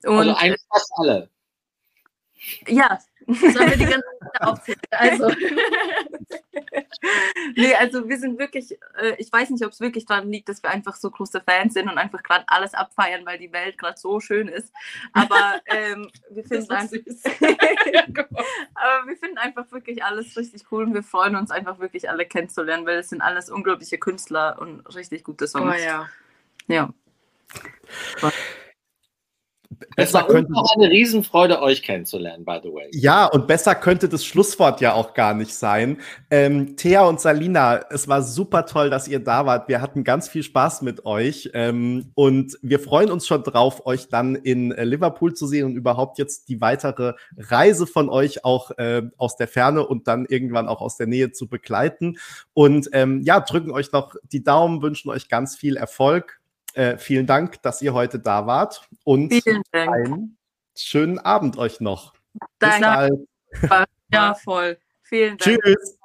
Und 0.04 0.18
Also 0.18 0.34
eigentlich 0.34 0.66
fast 0.72 0.92
alle. 0.96 1.28
ja, 2.66 2.98
Sollen 3.28 3.70
wir 3.70 3.76
die 3.76 3.84
ganze 3.84 4.06
aufzählen? 4.40 4.78
Also, 4.90 5.28
nee, 7.56 7.74
also 7.74 8.08
wir 8.08 8.18
sind 8.18 8.38
wirklich, 8.38 8.78
äh, 9.00 9.14
ich 9.18 9.32
weiß 9.32 9.50
nicht, 9.50 9.64
ob 9.64 9.72
es 9.72 9.80
wirklich 9.80 10.06
daran 10.06 10.30
liegt, 10.30 10.48
dass 10.48 10.62
wir 10.62 10.70
einfach 10.70 10.94
so 10.96 11.10
große 11.10 11.42
Fans 11.42 11.74
sind 11.74 11.90
und 11.90 11.98
einfach 11.98 12.22
gerade 12.22 12.44
alles 12.48 12.74
abfeiern, 12.74 13.26
weil 13.26 13.38
die 13.38 13.52
Welt 13.52 13.76
gerade 13.78 13.98
so 13.98 14.20
schön 14.20 14.48
ist. 14.48 14.72
Aber 15.12 15.60
ähm, 15.66 16.10
wir 16.30 16.44
finden 16.44 16.70
einfach, 16.70 16.90
süß. 16.90 17.22
aber 18.74 19.06
wir 19.06 19.16
finden 19.16 19.38
einfach 19.38 19.70
wirklich 19.72 20.02
alles 20.02 20.36
richtig 20.36 20.64
cool 20.72 20.84
und 20.84 20.94
wir 20.94 21.02
freuen 21.02 21.36
uns 21.36 21.50
einfach 21.50 21.78
wirklich 21.78 22.08
alle 22.10 22.26
kennenzulernen, 22.26 22.86
weil 22.86 22.98
es 22.98 23.10
sind 23.10 23.20
alles 23.20 23.50
unglaubliche 23.50 23.98
Künstler 23.98 24.58
und 24.58 24.82
richtig 24.94 25.24
gute 25.24 25.46
Songs. 25.46 25.76
Oh 25.76 25.84
ja. 25.84 26.08
ja. 26.66 26.94
Es 29.96 30.12
Besser 30.12 30.18
war 30.18 30.26
könnte 30.28 30.52
auch 30.54 30.74
eine 30.76 30.90
Riesenfreude, 30.90 31.60
euch 31.62 31.82
kennenzulernen, 31.82 32.44
by 32.44 32.60
the 32.62 32.72
way. 32.72 32.88
Ja, 32.92 33.26
und 33.26 33.46
besser 33.46 33.74
könnte 33.74 34.08
das 34.08 34.24
Schlusswort 34.24 34.80
ja 34.80 34.94
auch 34.94 35.14
gar 35.14 35.34
nicht 35.34 35.54
sein. 35.54 35.98
Ähm, 36.30 36.76
Thea 36.76 37.02
und 37.04 37.20
Salina, 37.20 37.80
es 37.90 38.08
war 38.08 38.22
super 38.22 38.66
toll, 38.66 38.90
dass 38.90 39.08
ihr 39.08 39.20
da 39.20 39.46
wart. 39.46 39.68
Wir 39.68 39.80
hatten 39.80 40.04
ganz 40.04 40.28
viel 40.28 40.42
Spaß 40.42 40.82
mit 40.82 41.04
euch 41.04 41.50
ähm, 41.54 42.10
und 42.14 42.58
wir 42.62 42.80
freuen 42.80 43.10
uns 43.10 43.26
schon 43.26 43.42
drauf, 43.42 43.86
euch 43.86 44.08
dann 44.08 44.34
in 44.34 44.72
äh, 44.72 44.84
Liverpool 44.84 45.34
zu 45.34 45.46
sehen 45.46 45.66
und 45.66 45.76
überhaupt 45.76 46.18
jetzt 46.18 46.48
die 46.48 46.60
weitere 46.60 47.14
Reise 47.36 47.86
von 47.86 48.08
euch 48.08 48.44
auch 48.44 48.70
äh, 48.78 49.02
aus 49.16 49.36
der 49.36 49.48
Ferne 49.48 49.86
und 49.86 50.08
dann 50.08 50.26
irgendwann 50.26 50.68
auch 50.68 50.80
aus 50.80 50.96
der 50.96 51.06
Nähe 51.06 51.32
zu 51.32 51.48
begleiten. 51.48 52.18
Und 52.54 52.88
ähm, 52.92 53.22
ja, 53.22 53.40
drücken 53.40 53.70
euch 53.70 53.92
noch 53.92 54.14
die 54.32 54.42
Daumen, 54.42 54.82
wünschen 54.82 55.10
euch 55.10 55.28
ganz 55.28 55.56
viel 55.56 55.76
Erfolg. 55.76 56.40
Äh, 56.74 56.98
vielen 56.98 57.26
Dank, 57.26 57.62
dass 57.62 57.82
ihr 57.82 57.94
heute 57.94 58.18
da 58.18 58.46
wart 58.46 58.88
und 59.04 59.32
einen 59.72 60.38
schönen 60.76 61.18
Abend 61.18 61.56
euch 61.56 61.80
noch. 61.80 62.14
Bis 62.58 62.78
Danke. 62.80 63.26
bald. 63.68 63.88
Ja, 64.12 64.34
voll. 64.34 64.78
Vielen 65.02 65.36
Dank. 65.38 65.60
Tschüss. 65.62 65.98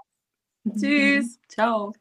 Tschüss. 0.80 1.40
Ciao. 1.48 1.94